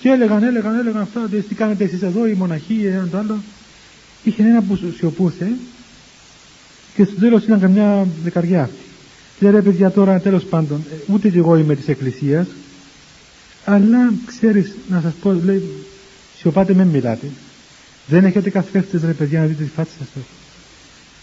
Και 0.00 0.08
έλεγαν, 0.08 0.42
έλεγαν, 0.42 0.78
έλεγαν 0.78 1.02
αυτά, 1.02 1.28
τι 1.48 1.54
κάνετε 1.54 1.84
εσείς 1.84 2.02
εδώ, 2.02 2.26
οι 2.26 2.32
μοναχοί, 2.32 2.86
ένα 2.86 3.08
το 3.10 3.18
άλλο. 3.18 3.38
Είχε 4.24 4.42
ένα 4.42 4.62
που 4.62 4.78
σιωπούσε 4.96 5.52
και 6.94 7.04
στο 7.04 7.14
τέλος 7.14 7.44
ήταν 7.44 7.60
καμιά 7.60 8.06
δεκαριά 8.22 8.62
αυτή. 8.62 8.84
Λέει 9.40 9.52
ρε 9.52 9.62
παιδιά 9.62 9.90
τώρα 9.90 10.20
τέλος 10.20 10.44
πάντων 10.44 10.84
ε, 10.92 11.12
ούτε 11.12 11.28
και 11.28 11.38
εγώ 11.38 11.56
είμαι 11.56 11.74
της 11.74 11.88
εκκλησίας 11.88 12.46
αλλά 13.64 14.12
ξέρεις 14.26 14.74
να 14.88 15.00
σας 15.00 15.12
πω 15.22 15.32
λέει 15.32 15.62
σιωπάτε 16.40 16.74
με 16.74 16.84
μιλάτε 16.84 17.26
δεν 18.06 18.24
έχετε 18.24 18.50
καθρέφτες 18.50 19.02
ρε 19.02 19.12
παιδιά 19.12 19.40
να 19.40 19.46
δείτε 19.46 19.62
τις 19.62 19.72
φάτσες 19.72 19.96
σας 20.14 20.24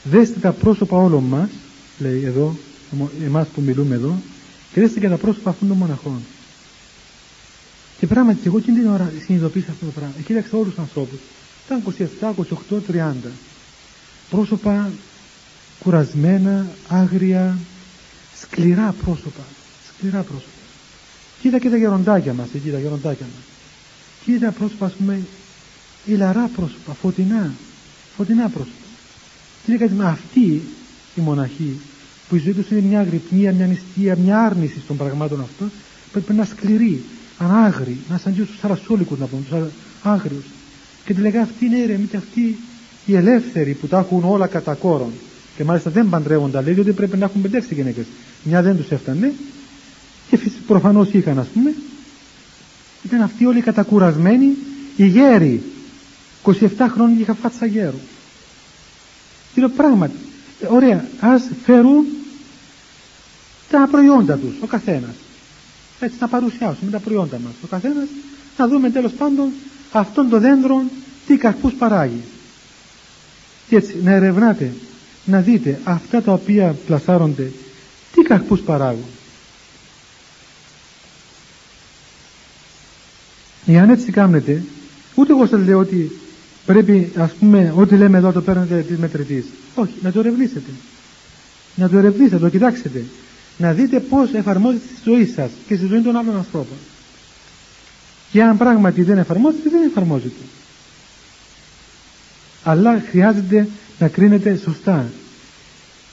δέστε 0.04 0.40
τα 0.40 0.52
πρόσωπα 0.52 0.98
όλων 0.98 1.24
μας 1.24 1.50
λέει 2.00 2.24
εδώ 2.26 2.56
εμάς 3.26 3.48
που 3.48 3.62
μιλούμε 3.62 3.96
εδώ 3.96 4.16
και 4.74 4.80
δέστε 4.82 5.00
και 5.00 5.10
τα 5.10 5.18
πρόσωπα 5.18 5.50
αυτών 5.50 5.68
των 5.68 5.78
μοναχών 5.78 6.22
και 8.00 8.08
πράγματι 8.08 8.40
εγώ 8.46 8.58
εκείνη 8.58 8.80
την 8.80 8.88
ώρα 8.90 9.12
συνειδητοποίησα 9.26 9.72
αυτό 9.72 9.86
το 9.86 9.92
πράγμα 9.92 10.14
και 10.18 10.22
κοίταξα 10.24 10.58
όλους 10.58 10.70
τους 10.70 10.80
ανθρώπους 10.80 11.20
ήταν 11.66 11.84
27, 12.20 12.34
28, 12.70 12.76
30 13.26 13.30
πρόσωπα 14.30 14.90
κουρασμένα, 15.80 16.68
άγρια, 16.88 17.58
σκληρά 18.42 18.96
πρόσωπα. 19.04 19.44
Σκληρά 19.88 20.22
πρόσωπα. 20.22 20.52
Κοίτα 21.42 21.60
και 21.60 21.70
τα 21.70 21.78
γεροντάκια 21.78 22.34
μας, 22.34 22.48
εκεί 22.56 22.70
τα 22.70 22.80
γεροντάκια 22.80 23.26
μας. 23.26 23.57
Κοίτα 24.28 24.52
πρόσωπα, 24.52 24.86
ας 24.86 24.94
πούμε, 24.94 25.20
ηλαρά 26.06 26.50
πρόσωπα, 26.56 26.94
φωτεινά. 26.94 27.54
Φωτεινά 28.18 28.50
πρόσωπα. 28.50 28.86
Και 29.66 29.72
είναι 29.72 29.80
κάτι 29.80 29.94
με 29.94 30.06
αυτή 30.06 30.62
η 31.16 31.22
μοναχή, 31.22 31.80
που 32.30 32.36
η 32.36 32.40
ζωή 32.40 32.54
τους 32.54 32.70
είναι 32.70 32.82
μια 32.82 33.00
αγρυπνία, 33.00 33.54
μια 33.54 33.66
νηστεία, 33.66 34.16
μια 34.16 34.40
άρνηση 34.40 34.82
των 34.88 34.98
πραγμάτων 34.98 35.42
αυτών, 35.42 35.72
πρέπει 36.12 36.28
να 36.28 36.34
είναι 36.34 36.46
σκληρή, 36.46 37.04
ανάγρη, 37.38 37.98
να 38.10 38.18
σαν 38.18 38.36
τους 38.36 38.64
αρασόλικους 38.64 39.20
να 39.20 39.26
πούμε, 39.26 39.42
τους 39.50 39.72
άγριους. 40.04 40.46
Και 41.06 41.14
τη 41.14 41.22
λέγα 41.22 41.42
αυτή 41.42 41.66
είναι 41.66 41.78
ήρεμη 41.78 42.06
και 42.06 42.18
αυτή 42.18 42.58
οι 43.06 43.16
ελεύθεροι 43.16 43.74
που 43.74 43.88
τα 43.88 43.98
έχουν 43.98 44.24
όλα 44.24 44.48
κατά 44.48 44.74
κόρον. 44.74 45.12
Και 45.56 45.64
μάλιστα 45.64 45.90
δεν 45.90 46.10
παντρεύονταν, 46.10 46.64
λέει, 46.64 46.74
διότι 46.74 46.92
πρέπει 46.92 47.18
να 47.18 47.26
έχουν 47.26 47.42
πεντέξι 47.42 47.74
γυναίκες. 47.74 48.06
Μια 48.44 48.62
δεν 48.62 48.78
τους 48.78 48.90
έφτανε. 48.90 49.34
Και 50.30 50.40
προφανώς 50.68 51.10
είχαν, 51.12 51.40
ας 51.40 51.48
πούμε. 51.48 51.74
Ήταν 53.08 53.22
αυτοί 53.22 53.46
όλοι 53.46 53.62
κατακουρασμένοι, 53.62 54.56
οι 54.96 55.08
γέροι. 55.08 55.64
27 56.44 56.56
χρόνια 56.94 57.20
είχα 57.20 57.34
φάτσα 57.34 57.66
γέρου. 57.66 58.00
Τι 59.54 59.60
λέω 59.60 59.70
πράγματι. 59.70 60.16
Ωραία, 60.70 61.08
ας 61.20 61.44
φέρουν 61.66 62.06
τα 63.70 63.88
προϊόντα 63.92 64.36
τους, 64.38 64.56
ο 64.62 64.66
καθένας. 64.66 65.16
Έτσι 66.00 66.18
να 66.20 66.28
παρουσιάσουμε 66.28 66.92
τα 66.92 67.00
προϊόντα 67.00 67.40
μας. 67.40 67.54
Ο 67.64 67.68
καθένας 67.68 68.08
να 68.58 68.68
δούμε 68.68 68.90
τέλος 68.90 69.12
πάντων 69.12 69.52
αυτόν 69.92 70.30
το 70.30 70.40
δέντρο 70.40 70.84
τι 71.28 71.38
καρπούς 71.38 71.74
παράγει. 71.74 72.22
Και 73.68 73.76
έτσι 73.76 73.96
να 74.04 74.12
ερευνάτε, 74.12 74.74
να 75.26 75.42
δείτε 75.42 75.80
αυτά 75.84 76.22
τα 76.22 76.32
οποία 76.34 76.76
πλασάρονται 76.86 77.52
τι 78.14 78.22
καρπούς 78.22 78.60
παράγουν. 78.62 79.06
Εάν 83.68 83.90
έτσι 83.90 84.12
κάνετε, 84.12 84.64
ούτε 85.16 85.32
εγώ 85.32 85.46
σας 85.46 85.66
λέω 85.66 85.80
ότι 85.80 86.12
πρέπει 86.66 87.12
ας 87.18 87.32
πούμε 87.32 87.74
ό,τι 87.76 87.96
λέμε 87.96 88.18
εδώ 88.18 88.32
το 88.32 88.42
παίρνετε 88.42 88.82
της 88.88 88.98
μετρητής. 88.98 89.46
Όχι, 89.76 89.94
να 90.02 90.12
το 90.12 90.20
ερευνήσετε. 90.20 90.72
Να 91.76 91.90
το 91.90 91.98
ερευνήσετε, 91.98 92.36
να 92.36 92.42
το 92.42 92.50
κοιτάξετε. 92.50 93.04
Να 93.58 93.74
δείτε 93.74 94.00
πώς 94.00 94.34
εφαρμόζεται 94.34 94.84
στη 94.96 95.10
ζωή 95.10 95.26
σας 95.26 95.50
και 95.68 95.76
στη 95.76 95.86
ζωή 95.86 96.02
των 96.02 96.16
άλλων 96.16 96.36
ανθρώπων. 96.36 96.78
Και 98.32 98.44
αν 98.44 98.58
πράγματι 98.58 99.02
δεν 99.02 99.18
εφαρμόζεται, 99.18 99.70
δεν 99.70 99.82
εφαρμόζεται. 99.90 100.44
Αλλά 102.64 103.04
χρειάζεται 103.10 103.68
να 104.00 104.08
κρίνετε 104.08 104.60
σωστά. 104.64 105.06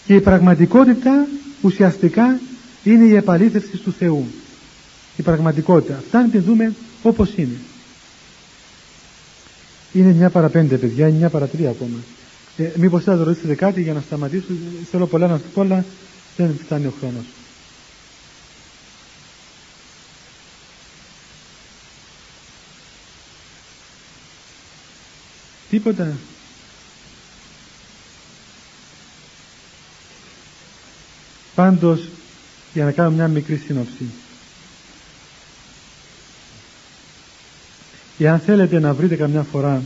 Και 0.07 0.15
η 0.15 0.21
πραγματικότητα 0.21 1.27
ουσιαστικά 1.61 2.39
είναι 2.85 3.05
η 3.05 3.15
επαλήθευση 3.15 3.77
του 3.77 3.93
Θεού. 3.99 4.27
Η 5.17 5.23
πραγματικότητα. 5.23 5.97
Αυτά 5.97 6.21
να 6.21 6.29
τη 6.29 6.39
δούμε 6.39 6.73
όπως 7.09 7.33
είναι. 7.37 7.57
Είναι 9.93 10.13
μια 10.13 10.31
παρα 10.31 10.49
πέντε 10.49 10.77
παιδιά, 10.77 11.09
είναι 11.09 11.17
μια 11.19 11.31
παρα 11.31 11.47
τρία 11.47 11.71
ακόμα. 11.71 11.99
Ε, 12.57 12.71
μήπως 12.77 13.03
θα 13.05 13.15
ρωτήσετε 13.15 13.55
κάτι 13.55 13.83
για 13.83 13.93
να 13.93 14.01
σταματήσω. 14.01 14.47
Θέλω 14.91 15.07
πολλά 15.07 15.27
να 15.27 15.37
σου 15.37 15.45
πω, 15.55 15.61
αλλά 15.61 15.85
δεν 16.37 16.59
φτάνει 16.65 16.87
ο 16.87 16.93
χρόνος. 17.01 17.25
Τίποτα. 25.71 26.17
Πάντως, 31.55 32.09
για 32.73 32.85
να 32.85 32.93
κάνω 32.93 33.11
μια 33.11 33.29
μικρή 33.29 33.57
σύνοψη. 33.57 34.05
Εάν 38.19 38.39
θέλετε 38.39 38.79
να 38.79 38.95
βρείτε 38.95 39.17
καμιά 39.17 39.43
φορά 39.43 39.83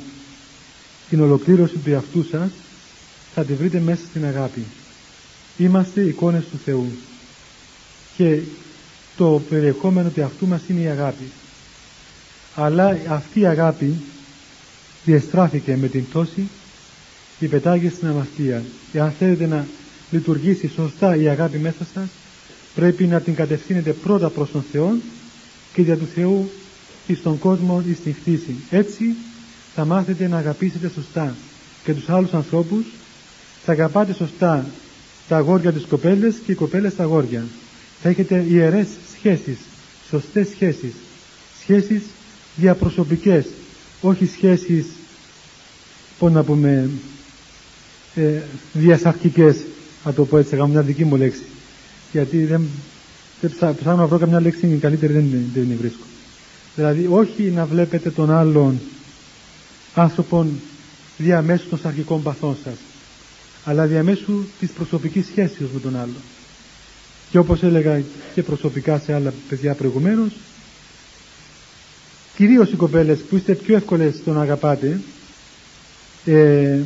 την 1.08 1.20
ολοκλήρωση 1.20 1.76
του 1.78 1.90
εαυτού 1.90 2.24
σας, 2.30 2.50
θα 3.34 3.44
τη 3.44 3.54
βρείτε 3.54 3.80
μέσα 3.80 4.00
στην 4.08 4.24
αγάπη. 4.24 4.64
Είμαστε 5.56 6.00
εικόνες 6.00 6.44
του 6.50 6.58
Θεού. 6.64 6.86
Και 8.16 8.40
το 9.16 9.42
περιεχόμενο 9.48 10.08
του 10.08 10.20
εαυτού 10.20 10.46
μας 10.46 10.60
είναι 10.68 10.80
η 10.80 10.86
αγάπη. 10.86 11.30
Αλλά 12.54 12.98
αυτή 13.08 13.40
η 13.40 13.46
αγάπη 13.46 13.94
διεστράφηκε 15.04 15.76
με 15.76 15.88
την 15.88 16.08
πτώση 16.08 16.48
και 17.38 17.48
πετάγει 17.48 17.88
στην 17.88 18.08
αμαρτία. 18.08 18.62
Εάν 18.92 19.12
θέλετε 19.18 19.46
να 19.46 19.66
λειτουργήσει 20.10 20.68
σωστά 20.68 21.16
η 21.16 21.28
αγάπη 21.28 21.58
μέσα 21.58 21.86
σας, 21.94 22.08
πρέπει 22.74 23.04
να 23.04 23.20
την 23.20 23.34
κατευθύνετε 23.34 23.92
πρώτα 23.92 24.28
προς 24.28 24.50
τον 24.50 24.64
Θεό 24.72 24.96
και 25.72 25.82
για 25.82 25.96
του 25.96 26.08
Θεού 26.14 26.50
εις 27.08 27.22
τον 27.22 27.38
κόσμο 27.38 27.82
εις 27.88 28.00
την 28.00 28.14
χτίση. 28.14 28.54
Έτσι 28.70 29.04
θα 29.74 29.84
μάθετε 29.84 30.28
να 30.28 30.36
αγαπήσετε 30.36 30.88
σωστά 30.94 31.34
και 31.84 31.94
τους 31.94 32.08
άλλους 32.08 32.32
ανθρώπους, 32.32 32.84
θα 33.64 33.72
αγαπάτε 33.72 34.12
σωστά 34.12 34.66
τα 35.28 35.36
αγόρια 35.36 35.72
της 35.72 35.84
κοπέλες 35.84 36.34
και 36.46 36.52
οι 36.52 36.54
κοπέλες 36.54 36.94
τα 36.94 37.02
αγόρια. 37.02 37.44
Θα 38.02 38.08
έχετε 38.08 38.44
ιερές 38.48 38.86
σχέσεις, 39.16 39.58
σωστές 40.08 40.48
σχέσεις, 40.48 40.92
σχέσεις 41.60 42.02
διαπροσωπικές, 42.56 43.46
όχι 44.00 44.26
σχέσεις, 44.26 44.86
πώς 46.18 46.32
να 46.32 46.42
πούμε, 46.42 46.90
ε, 48.14 48.40
διασαρκικές, 48.72 49.56
να 50.04 50.12
το 50.12 50.24
πω 50.24 50.38
έτσι, 50.38 50.56
θα 50.56 50.66
μια 50.66 50.82
δική 50.82 51.04
μου 51.04 51.16
λέξη. 51.16 51.42
Γιατί 52.12 52.44
δεν, 52.44 52.66
δεν 53.40 53.50
ψάχνω 53.58 53.96
να 53.96 54.06
βρω 54.06 54.18
καμιά 54.18 54.40
λέξη 54.40 54.78
καλύτερη, 54.80 55.12
δεν, 55.12 55.28
δεν 55.54 55.68
την 55.68 55.76
βρίσκω. 55.80 56.07
Δηλαδή 56.78 57.06
όχι 57.10 57.42
να 57.42 57.66
βλέπετε 57.66 58.10
τον 58.10 58.30
άλλον 58.30 58.80
άνθρωπον 59.94 60.60
διαμέσου 61.16 61.68
των 61.68 61.78
σαρκικών 61.78 62.22
παθών 62.22 62.56
σας, 62.64 62.74
αλλά 63.64 63.86
διαμέσου 63.86 64.44
της 64.60 64.70
προσωπικής 64.70 65.26
σχέσης 65.26 65.66
με 65.74 65.80
τον 65.80 65.96
άλλον. 65.96 66.22
Και 67.30 67.38
όπως 67.38 67.62
έλεγα 67.62 68.02
και 68.34 68.42
προσωπικά 68.42 68.98
σε 68.98 69.14
άλλα 69.14 69.32
παιδιά 69.48 69.74
προηγουμένως, 69.74 70.32
κυρίως 72.36 72.70
οι 72.72 72.76
κοπέλες 72.76 73.18
που 73.18 73.36
είστε 73.36 73.54
πιο 73.54 73.76
εύκολες 73.76 74.14
στο 74.14 74.32
να 74.32 74.40
αγαπάτε, 74.40 75.00
ε, 76.24 76.78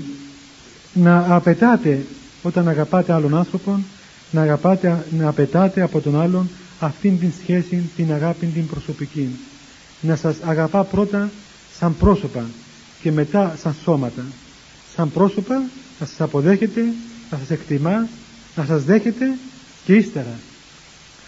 να 0.93 1.34
απαιτάτε 1.34 2.05
όταν 2.43 2.68
αγαπάτε 2.68 3.12
άλλον 3.12 3.36
άνθρωπον, 3.36 3.84
να, 4.30 4.43
αγαπάτε, 4.43 5.05
να 5.18 5.28
απαιτάτε 5.28 5.82
από 5.82 6.01
τον 6.01 6.20
άλλον 6.20 6.49
αυτήν 6.80 7.18
την 7.18 7.32
σχέση, 7.43 7.90
την 7.97 8.12
αγάπη, 8.12 8.47
την 8.47 8.66
προσωπική 8.66 9.28
να 10.03 10.16
σας 10.16 10.36
αγαπά 10.42 10.84
πρώτα 10.84 11.30
σαν 11.78 11.96
πρόσωπα 11.96 12.44
και 13.00 13.12
μετά 13.12 13.57
σαν 13.62 13.74
σώματα. 13.82 14.24
Σαν 14.96 15.11
πρόσωπα 15.11 15.55
να 16.00 16.07
σας 16.07 16.20
αποδέχεται, 16.20 16.82
να 17.30 17.38
σας 17.38 17.50
εκτιμά, 17.50 18.09
να 18.57 18.64
σας 18.64 18.84
δέχεται 18.84 19.26
και 19.84 19.94
ύστερα. 19.94 20.38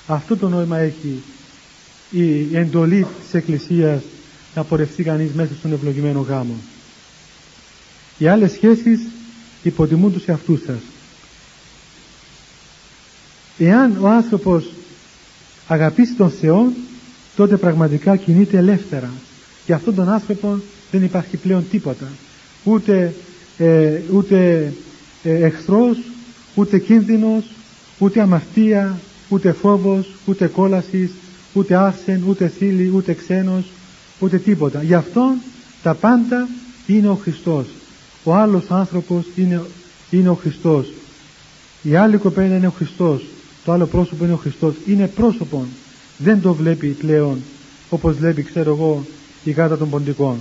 Αυτό 0.07 0.37
το 0.37 0.49
νόημα 0.49 0.79
έχει 0.79 1.23
η 2.11 2.57
εντολή 2.57 3.07
της 3.23 3.35
Εκκλησίας 3.35 4.03
να 4.55 4.65
πορευτεί 4.65 5.03
κανείς 5.03 5.33
μέσα 5.33 5.55
στον 5.59 5.73
ευλογημένο 5.73 6.21
γάμο. 6.21 6.55
Οι 8.19 8.27
άλλες 8.27 8.53
σχέσεις 8.53 9.01
υποτιμούν 9.63 10.13
τους 10.13 10.27
εαυτούς 10.27 10.61
σας. 10.67 10.81
Εάν 13.59 13.97
ο 14.01 14.09
άνθρωπος 14.09 14.71
αγαπήσει 15.69 16.13
τον 16.13 16.31
Θεό 16.31 16.73
τότε 17.37 17.57
πραγματικά 17.57 18.17
κινείται 18.17 18.57
ελεύθερα. 18.57 19.11
Για 19.67 19.75
αυτόν 19.75 19.95
τον 19.95 20.09
άνθρωπο 20.09 20.59
δεν 20.91 21.03
υπάρχει 21.03 21.37
πλέον 21.37 21.65
τίποτα. 21.71 22.07
Ούτε, 22.65 23.15
ε, 23.59 24.01
ούτε 24.13 24.73
ε, 25.23 25.45
εχθρός, 25.45 25.97
ούτε 26.55 26.79
κίνδυνος, 26.79 27.45
ούτε 27.99 28.21
αμαρτία, 28.21 28.99
ούτε 29.29 29.53
φόβος, 29.53 30.15
ούτε 30.27 30.47
κόλασης, 30.47 31.11
ούτε 31.53 31.75
άρσεν, 31.75 32.23
ούτε 32.29 32.49
θύλη, 32.49 32.93
ούτε 32.95 33.13
ξένος, 33.13 33.65
ούτε 34.19 34.39
τίποτα. 34.39 34.83
Γι' 34.83 34.95
αυτόν 34.95 35.35
τα 35.83 35.95
πάντα 35.95 36.49
είναι 36.87 37.09
ο 37.09 37.15
Χριστός. 37.15 37.67
Ο 38.25 38.35
άλλος 38.35 38.71
άνθρωπος 38.71 39.25
είναι, 39.37 39.63
είναι 40.11 40.29
ο 40.29 40.35
Χριστός. 40.35 40.93
Η 41.83 41.97
άλλη 41.97 42.17
κοπέλα 42.17 42.57
είναι 42.57 42.67
ο 42.67 42.75
Χριστός. 42.77 43.25
Το 43.65 43.73
άλλο 43.73 43.87
πρόσωπο 43.87 44.25
είναι 44.25 44.33
ο 44.33 44.37
Χριστός. 44.37 44.75
Είναι 44.87 45.07
πρόσωπον 45.07 45.67
δεν 46.19 46.41
το 46.41 46.55
βλέπει 46.55 46.87
πλέον 46.87 47.43
όπως 47.91 48.17
βλέπει 48.17 48.43
ξέρω 48.43 48.71
εγώ 48.75 49.07
η 49.45 49.51
γάτα 49.51 49.79
των 49.79 49.91
ποντικών. 49.91 50.41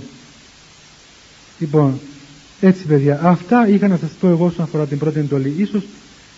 Λοιπόν 1.58 2.00
έτσι 2.60 2.84
παιδιά 2.84 3.20
αυτά 3.22 3.68
είχα 3.68 3.88
να 3.88 3.96
σας 3.96 4.10
πω 4.20 4.28
εγώ 4.28 4.44
όσον 4.44 4.64
αφορά 4.64 4.86
την 4.86 4.98
πρώτη 4.98 5.18
εντολή. 5.18 5.54
Ίσως 5.58 5.82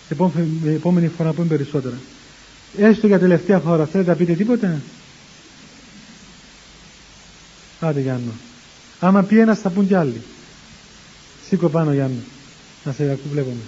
επόμενη, 0.09 0.47
επόμενη 0.65 1.07
φορά 1.07 1.31
πούμε 1.31 1.47
περισσότερα. 1.47 1.95
Έστω 2.77 3.07
για 3.07 3.19
τελευταία 3.19 3.59
φορά 3.59 3.85
θέλετε 3.85 4.09
να 4.09 4.15
πείτε 4.15 4.33
τίποτα 4.33 4.81
άντε 7.79 7.99
Γιάννο. 7.99 8.31
Άμα 8.99 9.23
πει 9.23 9.39
ένας 9.39 9.59
θα 9.59 9.69
πούν 9.69 9.87
κι 9.87 9.95
άλλοι. 9.95 10.21
Σήκω 11.47 11.69
πάνω 11.69 11.93
Γιάννο. 11.93 12.19
Να 12.83 12.91
σε 12.91 13.03
ακού 13.11 13.29
βλέπουμε 13.31 13.61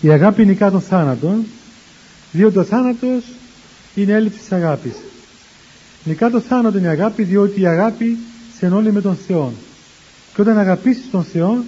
Η 0.00 0.10
αγάπη 0.10 0.46
νικά 0.46 0.70
τον 0.70 0.80
θάνατο, 0.80 1.34
διότι 2.32 2.58
ο 2.58 2.64
θάνατος 2.64 3.24
είναι 3.94 4.12
έλλειψη 4.12 4.38
της 4.38 4.52
αγάπης. 4.52 4.94
Νικά 6.04 6.30
το 6.30 6.40
θάνατο 6.40 6.78
είναι 6.78 6.86
η 6.86 6.90
αγάπη, 6.90 7.22
διότι 7.22 7.60
η 7.60 7.66
αγάπη 7.66 8.18
σε 8.58 8.66
ενώνει 8.66 8.90
με 8.90 9.00
τον 9.00 9.16
Θεό. 9.26 9.52
Και 10.34 10.40
όταν 10.40 10.58
αγαπήσεις 10.58 11.10
τον 11.10 11.24
Θεό, 11.24 11.64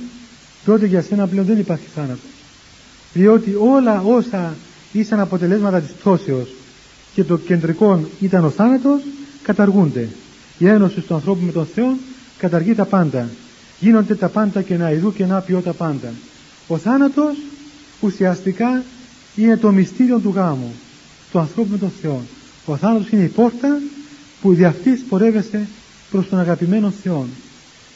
τότε 0.64 0.87
για 0.87 1.03
σένα 1.03 1.26
πλέον 1.26 1.47
δεν 1.47 1.59
υπάρχει 1.59 1.87
θάνατος. 1.95 2.31
Διότι 3.12 3.57
όλα 3.61 4.03
όσα 4.03 4.55
ήσαν 4.93 5.20
αποτελέσματα 5.20 5.81
της 5.81 5.91
πτώσεως 5.91 6.49
και 7.14 7.24
το 7.24 7.37
κεντρικό 7.37 8.01
ήταν 8.20 8.45
ο 8.45 8.51
θάνατος, 8.51 9.01
καταργούνται. 9.43 10.09
Η 10.59 10.68
ένωση 10.68 11.01
του 11.01 11.14
ανθρώπου 11.14 11.45
με 11.45 11.53
τον 11.53 11.66
Θεό 11.74 11.97
καταργεί 12.39 12.74
τα 12.74 12.85
πάντα. 12.85 13.29
Γίνονται 13.81 14.14
τα 14.14 14.29
πάντα 14.29 14.62
και 14.62 14.76
να 14.76 14.91
ειδού 14.91 15.12
και 15.12 15.26
να 15.26 15.41
ποιό 15.41 15.61
τα 15.61 15.72
πάντα. 15.72 16.12
Ο 16.66 16.79
θάνατος 16.79 17.37
ουσιαστικά 18.01 18.84
είναι 19.36 19.57
το 19.57 19.70
μυστήριο 19.70 20.18
του 20.18 20.32
γάμου 20.34 20.74
του 21.30 21.38
ανθρώπου 21.38 21.70
με 21.70 21.78
τον 21.78 21.92
Θεό. 22.03 22.22
Ο 22.66 22.76
θάνατος 22.76 23.11
είναι 23.11 23.22
η 23.22 23.28
πόρτα 23.28 23.80
που 24.40 24.55
δι' 24.55 24.64
αυτής 24.64 25.05
πορεύεσαι 25.09 25.66
προς 26.11 26.28
τον 26.28 26.38
αγαπημένο 26.38 26.90
Θεό. 27.03 27.26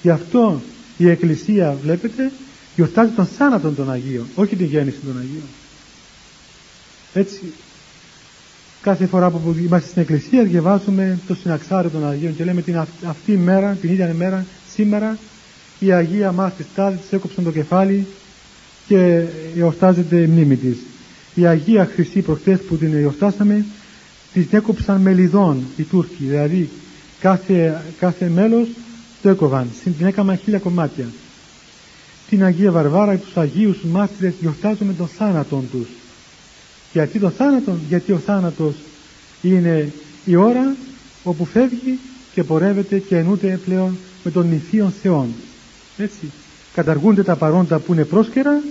Γι' 0.03 0.11
αυτό 0.11 0.63
η 0.97 1.09
Εκκλησία 1.09 1.77
βλέπετε 1.83 2.33
γιορτάζει 2.75 3.11
τον 3.11 3.27
θάνατο 3.27 3.71
των 3.71 3.91
Αγίων, 3.91 4.27
όχι 4.35 4.57
τη 4.57 4.65
γέννηση 4.65 4.99
των 4.99 5.19
Αγίων. 5.19 5.47
Έτσι, 7.15 7.53
κάθε 8.83 9.07
φορά 9.07 9.31
που 9.31 9.57
είμαστε 9.65 9.89
στην 9.89 10.03
εκκλησία 10.03 10.45
διαβάζουμε 10.45 11.19
το 11.27 11.35
συναξάριο 11.35 11.91
των 11.91 12.09
Αγίων 12.09 12.37
και 12.37 12.45
λέμε 12.45 12.63
την 12.63 12.77
αυτή 13.07 13.33
η 13.33 13.37
μέρα, 13.37 13.77
την 13.81 13.91
ίδια 13.91 14.15
μέρα, 14.15 14.47
σήμερα 14.75 15.19
η 15.79 15.93
Αγία 15.93 16.33
Μάρτης 16.33 16.67
Τάδη 16.75 16.97
της 16.97 17.13
έκοψαν 17.13 17.45
το 17.45 17.51
κεφάλι 17.51 18.07
και 18.87 19.25
εορτάζεται 19.57 20.17
η 20.17 20.27
μνήμη 20.27 20.57
της. 20.57 20.77
Η 21.35 21.47
Αγία 21.47 21.91
Χρυσή 21.95 22.21
προχθές 22.21 22.61
που 22.61 22.77
την 22.77 22.95
εορτάσαμε 22.95 23.65
την 24.33 24.47
έκοψαν 24.51 25.01
μελιδών 25.01 25.65
οι 25.77 25.83
Τούρκοι, 25.83 26.25
δηλαδή 26.25 26.69
κάθε, 27.21 27.83
κάθε 27.99 28.29
μέλος 28.29 28.69
το 29.23 29.29
έκοβαν, 29.29 29.69
την 29.85 30.07
έκαναν 30.07 30.37
χίλια 30.37 30.59
κομμάτια. 30.59 31.07
Την 32.29 32.45
Αγία 32.45 32.71
Βαρβάρα, 32.71 33.17
τους 33.17 33.37
Αγίους 33.37 33.79
τους 33.79 33.91
μάρτυρες 33.91 34.35
γιορτάζουμε 34.41 34.93
τον 34.93 35.07
θάνατον 35.07 35.69
τους. 35.71 35.89
Γιατί 36.93 37.19
το 37.19 37.31
θάνατο, 37.31 37.77
γιατί 37.89 38.13
ο 38.13 38.19
θάνατος 38.19 38.75
είναι 39.43 39.93
η 40.25 40.37
ώρα 40.37 40.75
όπου 41.23 41.45
φεύγει 41.45 41.99
και 42.35 42.43
πορεύεται 42.45 42.99
και 42.99 43.17
ενούται 43.17 43.61
πλέον 43.65 43.97
με 44.25 44.31
τον 44.31 44.49
νηθίον 44.49 44.93
Θεόν. 45.03 45.29
Έτσι. 45.97 46.31
Καταργούνται 46.75 47.23
τα 47.23 47.37
παρόντα 47.37 47.79
που 47.79 47.93
είναι 47.93 48.05
πρόσκαιρα 48.05 48.63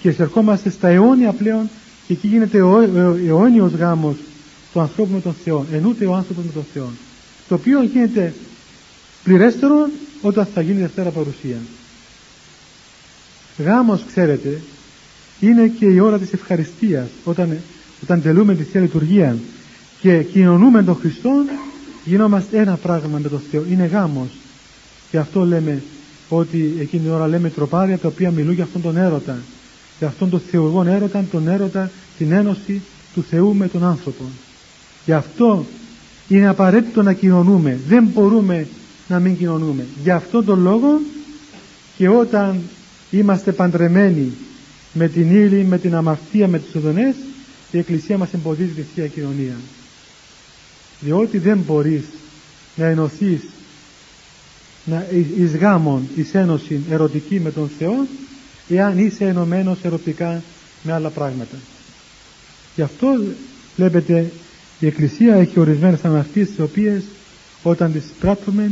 και 0.00 0.08
εισερχόμαστε 0.08 0.70
στα 0.70 0.88
αιώνια 0.88 1.32
πλέον 1.32 1.68
και 2.06 2.12
εκεί 2.12 2.26
γίνεται 2.26 2.62
ο 2.62 2.80
αιώνιος 3.26 3.72
γάμος 3.72 4.16
του 4.72 4.80
ανθρώπου 4.80 5.12
με 5.12 5.20
τον 5.20 5.34
Θεό. 5.44 5.66
Ενούται 5.72 6.06
ο 6.06 6.14
άνθρωπος 6.14 6.44
με 6.44 6.52
τον 6.52 6.64
Θεό. 6.72 6.90
Το 7.48 7.54
οποίο 7.54 7.82
γίνεται 7.82 8.34
πληρέστερο 9.24 9.88
όταν 10.22 10.46
θα 10.54 10.60
γίνει 10.60 10.80
Δευτέρα 10.80 11.10
Παρουσία. 11.10 11.56
Γάμος, 13.58 14.04
ξέρετε, 14.06 14.60
είναι 15.40 15.66
και 15.66 15.86
η 15.86 15.98
ώρα 15.98 16.18
της 16.18 16.32
ευχαριστίας 16.32 17.08
όταν, 17.24 17.58
όταν 18.02 18.22
τελούμε 18.22 18.54
τη 18.54 18.62
Θεία 18.62 18.80
Λειτουργία 18.80 19.36
και 20.00 20.22
κοινωνούμε 20.22 20.82
τον 20.82 20.96
Χριστό 20.96 21.44
γινόμαστε 22.04 22.58
ένα 22.58 22.76
πράγμα 22.76 23.18
με 23.18 23.28
τον 23.28 23.42
Θεό 23.50 23.64
είναι 23.70 23.84
γάμος 23.84 24.28
και 25.10 25.18
αυτό 25.18 25.44
λέμε 25.44 25.82
ότι 26.28 26.76
εκείνη 26.80 27.02
την 27.02 27.12
ώρα 27.12 27.26
λέμε 27.28 27.50
τροπάρια 27.50 27.98
τα 27.98 28.08
οποία 28.08 28.30
μιλούν 28.30 28.54
για 28.54 28.64
αυτόν 28.64 28.82
τον 28.82 28.96
έρωτα. 28.96 29.38
Για 29.98 30.08
αυτόν 30.08 30.30
τον 30.30 30.40
θεουργόν 30.50 30.86
έρωτα 30.86 31.24
τον 31.30 31.48
έρωτα, 31.48 31.90
την 32.18 32.32
ένωση 32.32 32.82
του 33.14 33.24
Θεού 33.30 33.54
με 33.54 33.68
τον 33.68 33.84
άνθρωπο. 33.84 34.24
Γι' 35.04 35.12
αυτό 35.12 35.66
είναι 36.28 36.48
απαραίτητο 36.48 37.02
να 37.02 37.12
κοινωνούμε. 37.12 37.78
Δεν 37.88 38.04
μπορούμε 38.14 38.66
να 39.08 39.18
μην 39.18 39.36
κοινωνούμε. 39.36 39.86
Γι' 40.02 40.10
αυτόν 40.10 40.44
τον 40.44 40.62
λόγο 40.62 41.00
και 41.96 42.08
όταν 42.08 42.60
είμαστε 43.10 43.52
παντρεμένοι 43.52 44.32
με 44.92 45.08
την 45.08 45.30
ύλη, 45.30 45.64
με 45.64 45.78
την 45.78 45.94
αμαρτία, 45.94 46.48
με 46.48 46.58
τις 46.58 46.74
οδονές 46.74 47.14
η 47.70 47.78
Εκκλησία 47.78 48.18
μας 48.18 48.32
εμποδίζει 48.32 48.72
τη 48.72 48.82
Θεία 48.94 49.06
Κοινωνία. 49.06 49.56
Διότι 51.00 51.38
δεν 51.38 51.58
μπορείς 51.58 52.04
να 52.76 52.86
ενωθείς 52.86 53.40
να, 54.88 55.06
εις 55.36 55.56
γάμον, 55.56 56.08
εις 56.16 56.34
ένωση 56.34 56.80
ερωτική 56.90 57.40
με 57.40 57.50
τον 57.50 57.70
Θεό 57.78 58.06
εάν 58.68 58.98
είσαι 58.98 59.24
ενωμένος 59.24 59.78
ερωτικά 59.82 60.42
με 60.82 60.92
άλλα 60.92 61.08
πράγματα. 61.08 61.56
Γι' 62.74 62.82
αυτό 62.82 63.06
βλέπετε 63.76 64.30
η 64.80 64.86
Εκκλησία 64.86 65.34
έχει 65.34 65.60
ορισμένες 65.60 66.04
αμαρτίες 66.04 66.48
τις 66.48 66.58
οποίες 66.60 67.02
όταν 67.62 67.92
τις 67.92 68.04
πράττουμε 68.20 68.70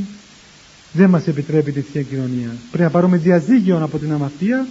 δεν 0.92 1.10
μας 1.10 1.26
επιτρέπει 1.26 1.72
τη 1.72 1.80
Θεία 1.80 2.02
Κοινωνία. 2.02 2.50
Πρέπει 2.70 2.82
να 2.84 2.90
πάρουμε 2.90 3.16
διαζύγιο 3.16 3.78
από 3.82 3.98
την 3.98 4.12
αμαρτία 4.12 4.66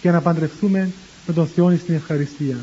και 0.00 0.10
να 0.10 0.20
παντρευτούμε 0.20 0.90
με 1.26 1.32
τον 1.34 1.46
Θεό 1.46 1.76
στην 1.76 1.94
ευχαριστία 1.94 2.56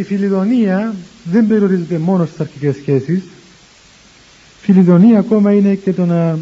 η 0.00 0.02
φιλιδονία 0.02 0.94
δεν 1.24 1.46
περιορίζεται 1.46 1.98
μόνο 1.98 2.26
στις 2.26 2.40
αρχικές 2.40 2.76
σχέσεις. 2.76 3.22
Φιλιδονία 4.60 5.18
ακόμα 5.18 5.52
είναι 5.52 5.74
και 5.74 5.92
το 5.92 6.04
να 6.06 6.38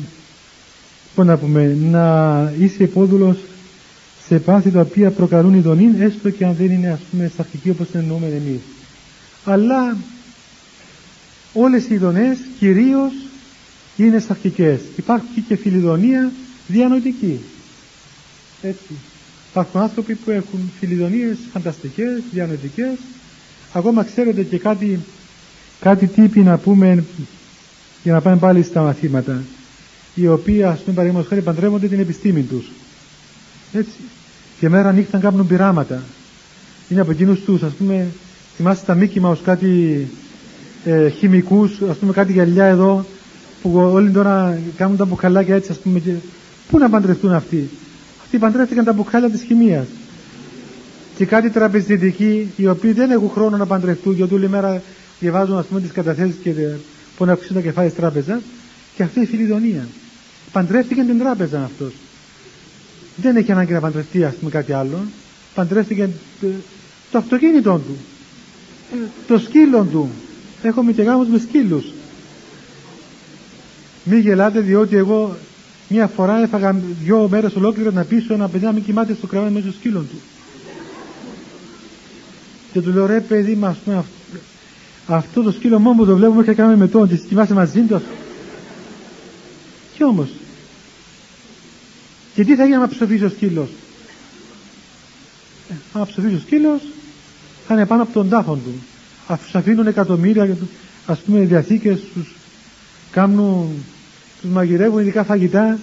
να 1.25 1.37
πούμε 1.37 1.77
να 1.91 2.53
είσαι 2.59 2.83
υπόδουλος 2.83 3.37
σε 4.27 4.39
πάθη 4.39 4.71
τα 4.71 4.81
οποία 4.81 5.11
προκαλούν 5.11 5.55
ειδονή 5.55 5.95
έστω 5.99 6.31
και 6.31 6.45
αν 6.45 6.55
δεν 6.55 6.71
είναι 6.71 6.89
ας 6.91 7.01
πούμε 7.11 7.31
στα 7.33 7.43
αρχική 7.43 7.71
όπως 7.71 7.87
την 7.91 8.01
εννοούμε 8.01 8.27
εμείς. 8.27 8.61
Αλλά 9.45 9.97
όλες 11.53 11.85
οι 11.89 11.95
ειδονές 11.95 12.39
κυρίως 12.59 13.13
είναι 13.97 14.19
σαρκικές 14.19 14.81
υπάρχει 14.97 15.41
και 15.49 15.57
φιλιδονία 15.57 16.31
διανοητική. 16.67 17.41
Έτσι. 18.63 18.93
Υπάρχουν 19.51 19.81
άνθρωποι 19.81 20.15
που 20.15 20.31
έχουν 20.31 20.71
φιλιδονίες 20.79 21.39
φανταστικές, 21.53 22.23
διανοητικές 22.33 22.97
ακόμα 23.73 24.05
ξέρετε 24.05 24.43
και 24.43 24.59
κάτι 24.59 25.01
κάτι 25.81 26.07
τύποι 26.07 26.41
να 26.41 26.57
πούμε 26.59 27.05
για 28.03 28.12
να 28.12 28.21
πάμε 28.21 28.37
πάλι 28.37 28.62
στα 28.62 28.83
μαθήματα 28.83 29.43
οι 30.14 30.29
οποίοι 30.29 30.62
ας 30.62 30.79
πούμε 30.79 30.95
παραδείγματος 30.95 31.29
χάρη 31.29 31.41
παντρεύονται 31.43 31.87
την 31.87 31.99
επιστήμη 32.01 32.43
τους. 32.43 32.71
Έτσι. 33.73 33.93
Και 34.61 34.69
μέρα 34.69 34.93
νύχτα 34.93 35.19
κάνουν 35.19 35.47
πειράματα. 35.47 36.03
Είναι 36.89 37.01
από 37.01 37.11
εκείνους 37.11 37.41
τους 37.41 37.62
ας 37.62 37.73
πούμε 37.73 38.07
θυμάστε 38.57 38.87
τα 38.87 38.95
Μίκη 38.95 39.19
ως 39.23 39.41
κάτι 39.45 40.07
ε, 40.85 41.09
χημικούς 41.09 41.81
ας 41.91 41.97
πούμε 41.97 42.12
κάτι 42.12 42.33
γυαλιά 42.33 42.64
εδώ 42.64 43.05
που 43.62 43.75
όλοι 43.77 44.11
τώρα 44.11 44.59
κάνουν 44.77 44.97
τα 44.97 45.05
μπουκαλάκια 45.05 45.55
έτσι 45.55 45.73
ας 45.73 45.79
πούμε 45.79 45.99
και... 45.99 46.12
πού 46.71 46.79
να 46.79 46.89
παντρευτούν 46.89 47.33
αυτοί. 47.33 47.69
Αυτοί 48.23 48.39
παντρεύτηκαν 48.39 48.85
τα 48.85 48.93
μπουκάλια 48.93 49.31
της 49.31 49.43
χημίας 49.43 49.87
και 51.19 51.27
κάτι 51.27 51.51
τραπεζιτικοί 51.51 52.53
οι 52.57 52.66
οποίοι 52.66 52.93
δεν 52.93 53.11
έχουν 53.11 53.31
χρόνο 53.31 53.57
να 53.57 53.66
παντρευτούν 53.66 54.14
γιατί 54.14 54.35
όλη 54.35 54.49
μέρα 54.49 54.83
διαβάζουν 55.21 55.59
ας 55.59 55.66
πούμε 55.66 55.81
τις 55.81 55.93
καταθέσεις 55.93 56.35
και 56.43 56.53
που 57.16 57.25
να 57.25 57.33
αυξήσουν 57.33 57.57
τα 57.57 57.62
κεφάλια 57.62 57.91
της 57.91 57.99
τράπεζας 57.99 58.41
και 58.97 59.03
αυτή 59.03 59.21
η 59.21 59.27
φιλιδονία. 59.27 59.89
Παντρεύτηκε 60.53 61.03
την 61.03 61.19
τράπεζα 61.19 61.62
αυτός. 61.64 61.93
Δεν 63.16 63.37
έχει 63.37 63.53
ανάγκη 63.53 63.73
να 63.73 63.81
παντρευτεί 63.81 64.25
ας 64.25 64.35
πούμε 64.35 64.51
κάτι 64.51 64.73
άλλο. 64.73 64.99
Παντρεύτηκε 65.55 66.09
το 67.11 67.19
αυτοκίνητό 67.19 67.81
του. 67.87 67.97
Το 69.27 69.39
σκύλο 69.39 69.83
του. 69.85 70.11
Έχουμε 70.62 70.93
και 70.93 71.03
γάμους 71.03 71.29
με 71.29 71.39
σκύλους. 71.39 71.85
Μη 74.05 74.19
γελάτε 74.19 74.61
διότι 74.61 74.97
εγώ 74.97 75.37
μια 75.89 76.07
φορά 76.07 76.43
έφαγα 76.43 76.81
δυο 77.03 77.29
μέρες 77.29 77.55
ολόκληρα 77.55 77.91
να 77.91 78.05
πείσω 78.05 78.35
ένα 78.35 78.49
παιδί 78.49 78.64
να 78.64 78.73
μην 78.73 78.85
κοιμάται 78.85 79.14
στο 79.14 79.27
κρεβάτι 79.27 79.53
μέσα 79.53 79.66
στο 79.66 79.79
σκύλο 79.79 80.01
του 80.01 80.16
και 82.79 82.85
του 82.85 82.93
λέω 82.93 83.07
ρε 83.07 83.20
παιδί 83.20 83.55
μας 83.55 83.76
πούμε, 83.76 84.05
αυτό 85.07 85.43
το 85.43 85.53
σκύλο 85.53 85.79
μόνο 85.79 85.97
που 85.97 86.07
το 86.07 86.16
βλέπουμε 86.16 86.45
και 86.45 86.53
κάνουμε 86.53 86.76
με 86.76 86.89
τον 86.89 87.09
και 87.09 87.16
κοιμάσαι 87.16 87.55
μαζί 87.55 87.81
του 87.81 88.03
και 89.97 90.05
όμως 90.05 90.29
και 92.35 92.45
τι 92.45 92.57
θα 92.57 92.62
γίνει 92.64 92.74
άμα 92.74 92.89
ψοφήσει 92.89 93.24
ο 93.24 93.29
σκύλος; 93.29 93.68
Ε, 95.70 95.74
άμα 95.93 96.07
ψοφήσει 96.07 96.35
ο 96.35 96.39
σκύλος 96.39 96.81
θα 97.66 97.74
είναι 97.74 97.87
πάνω 97.87 98.03
από 98.03 98.12
τον 98.12 98.29
τάφο 98.29 98.55
του. 98.55 98.72
Αφού 99.26 99.59
αφήνουν 99.59 99.87
εκατομμύρια 99.87 100.57
ας 101.07 101.18
πούμε 101.18 101.41
διαθήκες 101.41 102.01
τους 102.14 102.35
κάνουν 103.11 103.85
τους 104.41 104.51
μαγειρεύουν 104.51 105.01
ειδικά 105.01 105.24
φαγητά. 105.24 105.79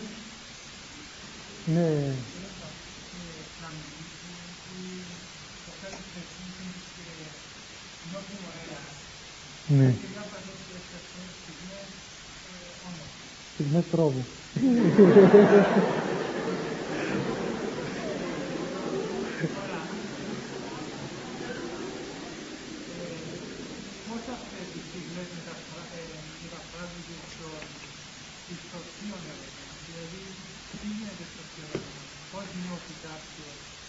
Ναι. 1.74 2.14
Ναι. 9.68 9.94
Στιγμές 13.54 13.84
τρόβου. 13.92 14.26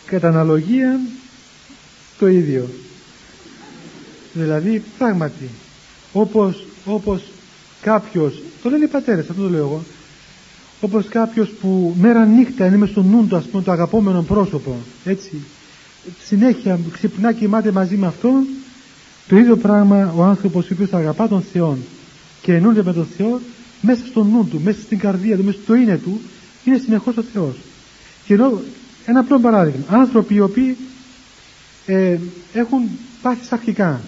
κατά 0.07 0.29
αναλογία 0.29 1.01
το 2.19 2.27
ίδιο 2.27 2.69
δηλαδή 4.33 4.83
πράγματι 4.99 5.51
όπως, 6.21 6.65
όπως 6.85 7.23
κάποιος 7.83 8.43
το 8.63 8.71
λένε 8.71 8.85
οι 8.85 8.89
πατέρες 8.89 9.31
αυτό 9.31 9.43
το 9.43 9.49
λέω 9.49 9.61
εγώ 9.61 9.83
όπως 10.81 11.07
κάποιος 11.09 11.49
που 11.49 11.95
μέρα 12.01 12.25
νύχτα 12.25 12.67
είναι 12.67 12.77
μες 12.77 12.89
στο 12.89 13.03
νου 13.03 13.27
του 13.27 13.37
ας 13.37 13.45
πούμε 13.45 13.63
το 13.63 13.71
αγαπόμενο 13.71 14.23
πρόσωπο 14.23 14.77
έτσι 15.05 15.31
συνέχεια 16.25 16.79
ξυπνά 16.93 17.33
και 17.33 17.39
κοιμάται 17.39 17.73
μαζί 17.73 17.97
με 17.97 18.07
αυτό 18.07 18.31
Το 19.29 19.37
ίδιο 19.37 19.57
πράγμα 19.57 20.13
ο 20.17 20.23
άνθρωπος 20.23 20.65
ο 20.65 20.69
οποίος 20.73 20.93
αγαπά 20.93 21.29
τον 21.29 21.43
Θεό 21.53 21.79
και 22.43 22.55
εννοείται 22.55 22.83
με 22.83 22.93
τον 22.93 23.07
Θεό 23.17 23.41
μέσα 23.81 24.07
στο 24.07 24.25
νου 24.25 24.49
του, 24.51 24.61
μέσα 24.65 24.81
στην 24.81 24.99
καρδία 24.99 25.37
του, 25.37 25.45
μέσα 25.45 25.59
στο 25.63 25.75
είναι 25.75 25.97
του 25.97 26.21
είναι 26.65 26.79
συνεχώς 26.79 27.17
ο 27.17 27.23
Θεός. 27.33 27.55
Και 28.27 28.35
ενώ 28.35 28.61
ένα 29.07 29.21
απλό 29.21 29.39
παράδειγμα, 29.39 29.85
άνθρωποι 29.89 30.35
οι 30.35 30.41
οποίοι 30.41 30.77
ε, 31.87 32.19
έχουν 32.53 32.81
πάθει 33.23 33.45
σαρκικά 33.45 34.01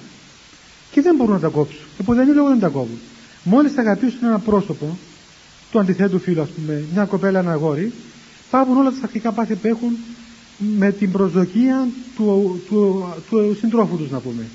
και 0.98 1.04
δεν 1.04 1.16
μπορούν 1.16 1.34
να 1.34 1.40
τα 1.40 1.48
κόψουν. 1.48 1.80
Οπότε 2.00 2.24
δεν 2.24 2.34
λόγο 2.34 2.48
δεν 2.48 2.58
τα 2.58 2.68
κόβουν. 2.68 2.98
Μόλις 3.42 3.76
αγαπήσουν 3.76 4.18
ένα 4.22 4.38
πρόσωπο, 4.38 4.98
του 5.70 5.78
αντιθέτου 5.78 6.18
φίλου, 6.18 6.42
ας 6.42 6.48
πούμε, 6.48 6.84
μια 6.92 7.04
κοπέλα, 7.04 7.38
ένα 7.38 7.52
αγόρι, 7.52 7.92
πάβουν 8.50 8.76
όλα 8.76 8.90
τα 8.90 8.96
σαρκικά 9.00 9.32
πάθη 9.32 9.54
που 9.54 9.66
έχουν 9.66 9.96
με 10.56 10.92
την 10.92 11.12
προσδοκία 11.12 11.88
του, 12.16 12.60
του, 12.68 13.06
του, 13.28 13.56
συντρόφου 13.58 13.96
τους 13.96 14.10
να 14.10 14.18
πούμε. 14.18 14.46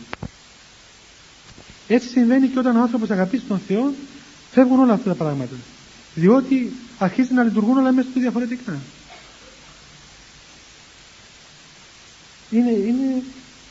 Έτσι 1.88 2.08
συμβαίνει 2.08 2.48
και 2.48 2.60
όταν 2.60 2.76
ο 2.76 2.82
άνθρωπος 2.82 3.10
αγαπήσει 3.10 3.44
τον 3.48 3.60
Θεό 3.68 3.94
φεύγουν 4.52 4.80
όλα 4.80 4.94
αυτά 4.94 5.10
τα 5.10 5.16
πράγματα. 5.16 5.56
Διότι 6.16 6.72
αρχίζει 6.98 7.34
να 7.34 7.44
λειτουργούν 7.44 7.78
όλα 7.78 7.92
μέσα 7.92 8.08
του 8.14 8.20
διαφορετικά. 8.20 8.80
Είναι, 12.50 12.72
είναι, 12.72 13.24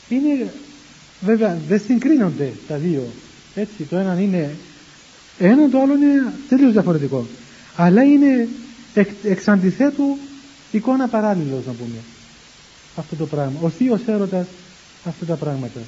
είναι, 0.09 0.53
βέβαια 1.25 1.57
δεν 1.67 1.81
συγκρίνονται 1.85 2.51
τα 2.67 2.75
δύο. 2.75 3.07
Έτσι, 3.55 3.83
το 3.83 3.97
ένα 3.97 4.19
είναι 4.19 4.55
ένα, 5.39 5.69
το 5.69 5.79
άλλο 5.79 5.95
είναι 5.95 6.33
τελείως 6.49 6.71
διαφορετικό. 6.71 7.27
Αλλά 7.75 8.03
είναι 8.03 8.47
εκ, 8.93 9.09
εξ 9.23 9.47
αντιθέτου 9.47 10.17
εικόνα 10.71 11.07
παράλληλος 11.07 11.65
να 11.65 11.71
πούμε 11.71 11.97
αυτό 12.95 13.15
το 13.15 13.25
πράγμα. 13.25 13.59
Ο 13.61 13.69
θείος 13.69 14.01
έρωτας 14.07 14.47
αυτά 15.03 15.25
τα 15.25 15.35
πράγματα. 15.35 15.79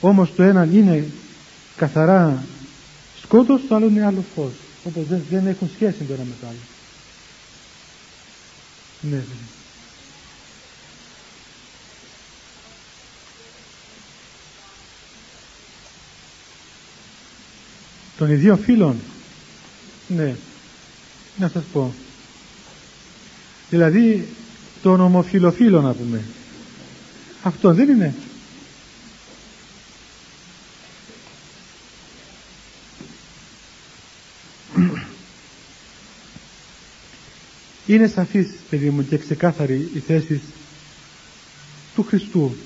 Όμως 0.00 0.34
το 0.34 0.42
ένα 0.42 0.64
είναι 0.64 1.04
καθαρά 1.76 2.44
σκότος, 3.22 3.60
το 3.68 3.74
άλλο 3.74 3.86
είναι 3.86 4.04
άλλο 4.04 4.24
φως. 4.34 4.52
Όπως 4.84 5.06
δεν, 5.06 5.22
δεν 5.30 5.46
έχουν 5.46 5.70
σχέση 5.74 5.96
το 6.08 6.12
ένα 6.12 6.22
με 6.22 6.34
το 6.40 6.46
άλλο. 6.46 6.58
Ναι, 9.00 9.22
Των 18.16 18.30
ιδίων 18.30 18.58
φίλων. 18.58 18.96
Ναι. 20.08 20.34
Να 21.36 21.48
σας 21.48 21.64
πω. 21.72 21.94
Δηλαδή 23.70 24.28
τον 24.82 25.00
ομοφιλοφίλο 25.00 25.80
να 25.80 25.92
πούμε. 25.92 26.22
Αυτό 27.42 27.74
δεν 27.74 27.88
είναι. 27.88 28.14
Είναι 37.86 38.06
σαφής, 38.06 38.48
παιδί 38.70 38.90
μου, 38.90 39.06
και 39.06 39.18
ξεκάθαρη 39.18 39.90
η 39.94 39.98
θέση 39.98 40.40
του 41.94 42.02
Χριστού. 42.02 42.56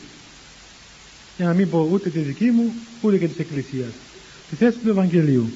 Για 1.36 1.46
να 1.46 1.54
μην 1.54 1.70
πω 1.70 1.88
ούτε 1.92 2.10
τη 2.10 2.18
δική 2.18 2.50
μου, 2.50 2.72
ούτε 3.00 3.18
και 3.18 3.28
της 3.28 3.38
Εκκλησίας. 3.38 3.92
Τη 4.50 4.56
θέση 4.56 4.78
του 4.78 4.88
Ευαγγελίου. 4.88 5.50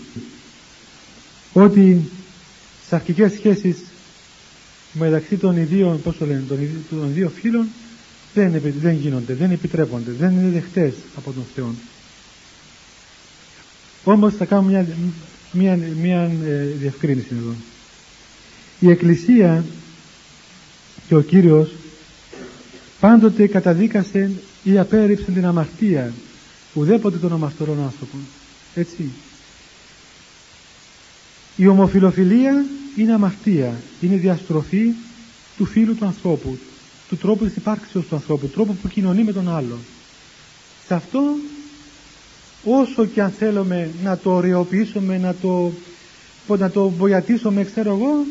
Ότι 1.52 2.10
σε 2.88 2.94
αρχικές 2.94 3.32
σχέσεις 3.32 3.76
μεταξύ 4.92 5.36
των 5.36 5.56
ιδίων, 5.56 6.02
πώς 6.02 6.16
το 6.16 6.26
λένε, 6.26 6.42
των, 6.48 6.58
των 6.90 7.08
ιδίων 7.08 7.30
φίλων 7.30 7.66
δεν, 8.34 8.60
δεν 8.80 8.94
γίνονται, 8.94 9.34
δεν 9.34 9.50
επιτρέπονται, 9.50 10.10
δεν 10.10 10.30
είναι 10.30 10.50
δεχτές 10.50 10.94
από 11.16 11.32
τον 11.32 11.44
Θεό. 11.54 11.74
Όμως 14.04 14.34
θα 14.34 14.44
κάνω 14.44 14.62
μια, 14.62 14.86
μια, 15.52 15.78
μια 16.00 16.30
ε, 16.44 16.64
διευκρίνηση 16.78 17.28
εδώ. 17.30 17.54
Η 18.80 18.90
Εκκλησία 18.90 19.64
και 21.08 21.14
ο 21.14 21.20
Κύριος 21.20 21.72
πάντοτε 23.00 23.46
καταδίκασε 23.46 24.30
ή 24.62 24.78
απέρριψε 24.78 25.30
την 25.30 25.46
αμαρτία 25.46 26.12
ουδέποτε 26.74 27.18
των 27.18 27.32
αμαρτωρών 27.32 27.82
άνθρωπων. 27.82 28.20
Έτσι. 28.74 29.10
Η 31.56 31.66
ομοφιλοφιλία 31.66 32.64
είναι 32.96 33.12
αμαρτία, 33.12 33.74
είναι 34.00 34.16
διαστροφή 34.16 34.92
του 35.56 35.64
φίλου 35.64 35.94
του 35.94 36.04
ανθρώπου, 36.04 36.58
του 37.08 37.16
τρόπου 37.16 37.44
της 37.44 37.56
υπάρξεως 37.56 38.06
του 38.06 38.14
ανθρώπου, 38.14 38.46
του 38.46 38.52
τρόπου 38.52 38.74
που 38.74 38.88
κοινωνεί 38.88 39.22
με 39.22 39.32
τον 39.32 39.48
άλλο. 39.48 39.78
Σε 40.86 40.94
αυτό 40.94 41.20
όσο 42.64 43.06
και 43.06 43.22
αν 43.22 43.30
θέλουμε 43.30 43.90
να 44.02 44.18
το 44.18 44.34
ωρεοποιήσουμε, 44.34 45.18
να 45.18 45.34
το, 45.34 45.72
να 46.58 46.70
το 46.70 46.88
βοηθήσουμε, 46.88 47.64
ξέρω 47.64 47.90
εγώ, 47.90 48.24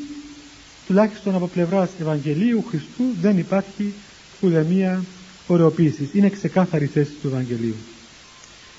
τουλάχιστον 0.87 1.35
από 1.35 1.47
πλευράς 1.47 1.89
Ευαγγελίου 1.99 2.63
Χριστού 2.69 3.03
δεν 3.21 3.37
υπάρχει 3.37 3.93
ουδεμία 4.41 5.03
ωρεοποίησης. 5.47 6.13
Είναι 6.13 6.29
ξεκάθαρη 6.29 6.85
θέση 6.85 7.11
του 7.21 7.27
Ευαγγελίου. 7.27 7.75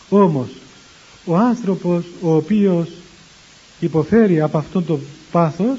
Όμως, 0.08 0.48
ο 1.24 1.36
άνθρωπος 1.36 2.04
ο 2.20 2.34
οποίος 2.34 2.88
υποφέρει 3.80 4.40
από 4.40 4.58
αυτόν 4.58 4.86
το 4.86 4.98
πάθος 5.30 5.78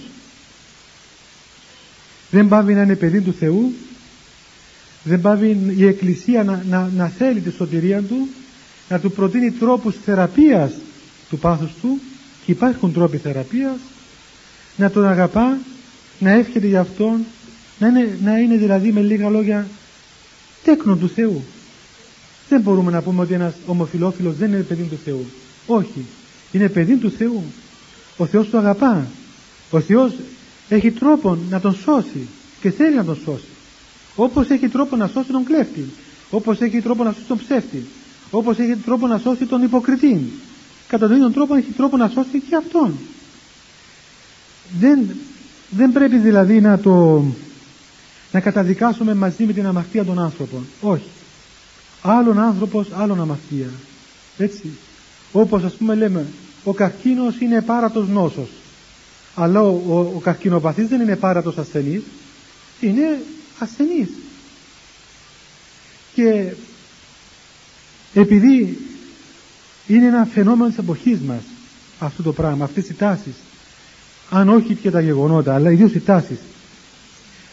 δεν 2.32 2.48
πάβει 2.48 2.74
να 2.74 2.82
είναι 2.82 2.96
παιδί 2.96 3.22
του 3.22 3.34
Θεού 3.40 3.74
δεν 5.04 5.22
πάβει 5.22 5.74
η 5.78 5.86
Εκκλησία 5.86 6.44
να, 6.44 6.64
να, 6.70 6.90
να 6.96 7.08
θέλει 7.08 7.40
τη 7.40 7.52
σωτηρία 7.52 8.02
του 8.02 8.28
να 8.90 9.00
του 9.00 9.12
προτείνει 9.12 9.52
τρόπους 9.52 9.96
θεραπείας 10.06 10.72
του 11.30 11.38
πάθους 11.38 11.72
του 11.82 12.00
και 12.46 12.52
υπάρχουν 12.52 12.94
τρόποι 12.94 13.18
θεραπείας 13.18 13.78
να 14.76 14.92
τον 14.92 15.08
αγαπά 15.08 15.58
να 16.20 16.32
εύχεται 16.32 16.68
για 16.68 16.80
αυτόν 16.80 17.26
να 17.80 17.88
είναι, 17.88 18.18
να 18.24 18.38
είναι 18.38 18.56
δηλαδή 18.56 18.92
με 18.92 19.02
λίγα 19.02 19.30
λόγια 19.30 19.68
τέκνο 20.64 20.96
του 20.96 21.10
Θεού 21.10 21.44
δεν 22.50 22.62
μπορούμε 22.62 22.92
να 22.92 23.02
πούμε 23.02 23.22
ότι 23.22 23.34
ένας 23.34 23.54
ομοφιλόφιλος 23.66 24.36
δεν 24.36 24.54
είναι 24.54 24.62
παιδί 24.62 24.84
του 24.84 25.00
Θεού. 25.06 25.26
Όχι. 25.68 26.06
Είναι 26.52 26.70
παιδί 26.70 26.96
του 26.96 27.12
Θεού. 27.12 27.44
Ο 28.18 28.26
Θεός 28.26 28.48
του 28.48 28.58
αγαπά. 28.58 29.08
Ο 29.72 29.80
Θεός 29.80 30.14
έχει 30.70 30.92
τρόπο 30.92 31.38
να 31.50 31.60
τον 31.60 31.74
σώσει 31.74 32.28
και 32.62 32.72
θέλει 32.72 32.96
να 32.96 33.04
τον 33.04 33.18
σώσει. 33.26 33.44
Όπως 34.16 34.50
έχει 34.50 34.68
τρόπο 34.68 34.96
να 34.96 35.08
σώσει 35.08 35.32
τον 35.32 35.44
κλέφτη 35.44 35.86
όπως 36.30 36.62
έχει 36.62 36.82
τρόπο 36.82 37.04
να 37.04 37.12
σώσει 37.12 37.26
τον 37.28 37.38
ψεύτη 37.38 37.86
όπως 38.32 38.58
έχει 38.58 38.76
τρόπο 38.76 39.08
να 39.08 39.18
σώσει 39.18 39.46
τον 39.46 39.64
υποκριτή. 39.64 40.32
Κατά 40.88 41.08
τον 41.08 41.16
ίδιο 41.16 41.32
τρόπο 41.32 41.56
έχει 41.56 41.72
τρόπο 41.72 41.98
να 41.98 42.08
σώσει 42.08 42.40
και 42.50 42.56
αυτόν. 42.56 42.94
Δεν, 44.80 45.00
δεν 45.70 45.92
πρέπει 45.92 46.18
δηλαδή 46.18 46.62
να 46.62 46.80
το 46.80 47.24
να 48.32 48.40
καταδικάσουμε 48.40 49.14
μαζί 49.14 49.44
με 49.44 49.54
την 49.54 49.66
αμαρτία 49.66 50.06
των 50.06 50.20
άνθρωπων. 50.20 50.66
Όχι 50.82 51.10
άλλον 52.06 52.40
άνθρωπος 52.40 52.88
άλλον 52.94 53.22
αμαρτία. 53.22 53.70
Έτσι. 54.38 54.70
Όπως 55.32 55.64
ας 55.64 55.74
πούμε 55.74 55.96
λέμε 55.96 56.26
ο 56.64 56.74
καρκίνος 56.74 57.40
είναι 57.40 57.62
πάρατος 57.62 58.08
νόσος. 58.08 58.50
Αλλά 59.36 59.62
ο, 59.62 59.82
ο, 59.88 60.00
ο 60.16 60.20
καρκινοπαθής 60.20 60.88
δεν 60.88 61.02
είναι 61.02 61.16
πάρατος 61.16 61.58
ασθενής 61.58 62.02
είναι 62.80 63.22
ασθενής. 63.60 64.10
Και 66.14 66.54
επειδή 68.14 68.78
είναι 69.88 70.06
ένα 70.06 70.28
φαινόμενο 70.34 70.70
της 70.70 70.78
εποχής 70.78 71.20
μας 71.20 71.42
αυτό 72.00 72.24
το 72.24 72.34
πράγμα, 72.34 72.64
αυτές 72.64 72.90
οι 72.90 72.94
τάσεις 72.94 73.34
αν 74.30 74.50
όχι 74.50 74.76
και 74.76 74.92
τα 74.92 75.02
γεγονότα 75.02 75.54
αλλά 75.54 75.72
ιδίως 75.72 75.94
οι 75.94 76.00
τάσεις 76.00 76.38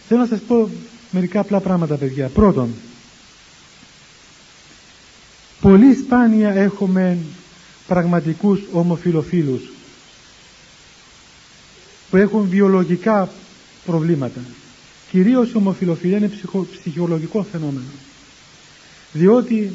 θέλω 0.08 0.20
να 0.20 0.26
σας 0.26 0.40
πω 0.40 0.68
μερικά 1.10 1.40
απλά 1.40 1.60
πράγματα 1.60 1.94
παιδιά. 1.96 2.28
Πρώτον 2.28 2.70
πολύ 5.62 5.94
σπάνια 5.94 6.50
έχουμε 6.54 7.18
πραγματικούς 7.86 8.60
ομοφιλοφίλους 8.72 9.62
που 12.10 12.16
έχουν 12.16 12.48
βιολογικά 12.48 13.28
προβλήματα. 13.86 14.40
Κυρίως 15.10 15.50
η 15.50 15.56
ομοφιλοφιλία 15.56 16.16
είναι 16.16 16.28
ψυχο, 16.28 16.66
ψυχολογικό 16.80 17.46
φαινόμενο. 17.52 17.86
Διότι 19.12 19.72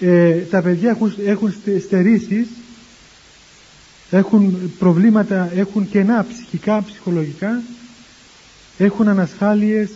ε, 0.00 0.38
τα 0.40 0.62
παιδιά 0.62 0.90
έχουν, 0.90 1.14
έχουν 1.24 1.54
στερήσεις, 1.86 2.48
έχουν 4.10 4.72
προβλήματα, 4.78 5.50
έχουν 5.54 5.90
κενά 5.90 6.26
ψυχικά, 6.28 6.82
ψυχολογικά, 6.82 7.62
έχουν 8.78 9.08
ανασφάλειες, 9.08 9.90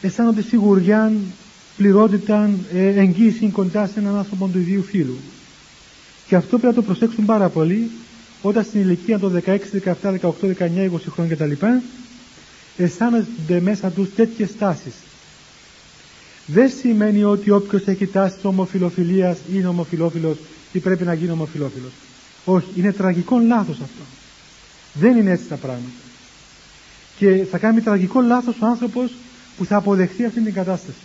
αισθάνονται 0.00 0.42
σιγουριά, 0.42 1.12
πληρότητα, 1.76 2.50
ε, 2.74 2.86
εγγύηση 2.88 3.48
κοντά 3.48 3.86
σε 3.86 3.98
έναν 3.98 4.16
άνθρωπο 4.16 4.46
του 4.52 4.58
ιδίου 4.58 4.82
φίλου. 4.82 5.16
Και 6.26 6.36
αυτό 6.36 6.58
πρέπει 6.58 6.74
να 6.74 6.82
το 6.82 6.86
προσέξουν 6.86 7.24
πάρα 7.24 7.48
πολύ 7.48 7.90
όταν 8.42 8.64
στην 8.64 8.80
ηλικία 8.80 9.18
των 9.18 9.42
16, 9.46 9.58
17, 10.02 10.10
18, 10.10 10.46
19, 10.46 10.90
20 10.92 11.10
χρόνια 11.10 11.34
κτλ. 11.34 11.66
αισθάνονται 12.76 13.60
μέσα 13.60 13.90
τους 13.90 14.14
τέτοιες 14.14 14.56
τάσεις. 14.58 14.94
δεν 16.46 16.70
σημαίνει 16.70 17.24
ότι 17.24 17.50
όποιος 17.50 17.86
έχει 17.86 18.06
τάση 18.06 18.36
ομοφιλοφιλίας 18.42 19.38
είναι 19.54 19.66
ομοφιλόφιλος 19.66 20.36
ή 20.72 20.78
πρέπει 20.78 21.04
να 21.04 21.14
γίνει 21.14 21.30
ομοφιλόφιλος. 21.30 21.92
Όχι, 22.44 22.66
είναι 22.76 22.92
τραγικό 22.92 23.38
λάθος 23.38 23.76
αυτό. 23.80 24.02
Δεν 24.94 25.16
είναι 25.16 25.30
έτσι 25.30 25.44
τα 25.44 25.56
πράγματα. 25.56 25.90
Και 27.16 27.46
θα 27.50 27.58
κάνει 27.58 27.80
τραγικό 27.80 28.20
λάθος 28.20 28.54
ο 28.60 28.66
άνθρωπος 28.66 29.10
που 29.56 29.64
θα 29.64 29.76
αποδεχθεί 29.76 30.24
αυτή 30.24 30.40
την 30.40 30.52
κατάσταση. 30.52 30.98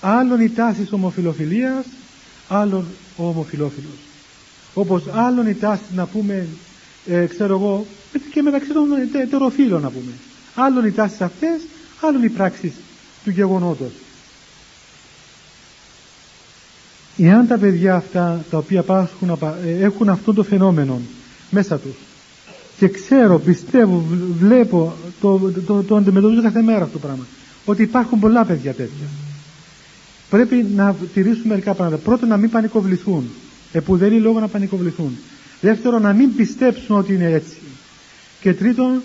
Άλλον 0.00 0.40
η 0.40 0.48
τάση 0.48 0.88
ομοφιλοφιλίας, 0.90 1.84
άλλον 2.48 2.86
ο 3.16 3.28
ομοφιλόφιλος. 3.28 3.98
Όπως 4.74 5.02
άλλον 5.12 5.46
η 5.46 5.54
τάση 5.54 5.82
να 5.94 6.06
πούμε, 6.06 6.46
ε, 7.06 7.26
ξέρω 7.26 7.54
εγώ, 7.54 7.86
και 8.32 8.42
μεταξύ 8.42 8.72
των 8.72 8.88
ετεροφίλων 9.22 9.82
να 9.82 9.90
πούμε. 9.90 10.12
Άλλον 10.54 10.86
οι 10.86 10.90
τάσεις 10.90 11.20
αυτές, 11.20 11.60
άλλον 12.00 12.22
οι 12.22 12.28
πράξεις 12.28 12.72
του 13.24 13.30
γεγονότος. 13.30 13.92
Εάν 17.16 17.46
τα 17.46 17.58
παιδιά 17.58 17.94
αυτά 17.94 18.44
τα 18.50 18.58
οποία 18.58 18.82
πάσχουν, 18.82 19.38
ε, 19.64 19.84
έχουν 19.84 20.08
αυτό 20.08 20.34
το 20.34 20.42
φαινόμενο 20.42 21.00
μέσα 21.50 21.78
τους 21.78 21.94
και 22.78 22.88
ξέρω, 22.88 23.38
πιστεύω, 23.38 24.04
βλέπω, 24.38 24.94
το, 25.20 25.38
το, 25.38 25.60
το, 25.60 25.82
το 25.82 25.96
αντιμετωπίζω 25.96 26.42
κάθε 26.42 26.62
μέρα 26.62 26.82
αυτό 26.82 26.98
το 26.98 27.06
πράγμα 27.06 27.26
ότι 27.64 27.82
υπάρχουν 27.82 28.18
πολλά 28.18 28.44
παιδιά 28.44 28.72
τέτοια 28.74 29.06
πρέπει 30.30 30.66
να 30.74 30.96
τηρήσουμε 31.14 31.46
μερικά 31.46 31.74
πράγματα. 31.74 32.02
Πρώτον 32.02 32.28
να 32.28 32.36
μην 32.36 32.50
πανικοβληθούν. 32.50 33.30
Επού 33.72 33.96
δεν 33.96 34.12
είναι 34.12 34.20
λόγο 34.20 34.40
να 34.40 34.48
πανικοβληθούν. 34.48 35.18
Δεύτερον 35.60 36.02
να 36.02 36.12
μην 36.12 36.34
πιστέψουν 36.34 36.96
ότι 36.96 37.14
είναι 37.14 37.30
έτσι. 37.30 37.56
Και 38.40 38.54
τρίτον 38.54 39.02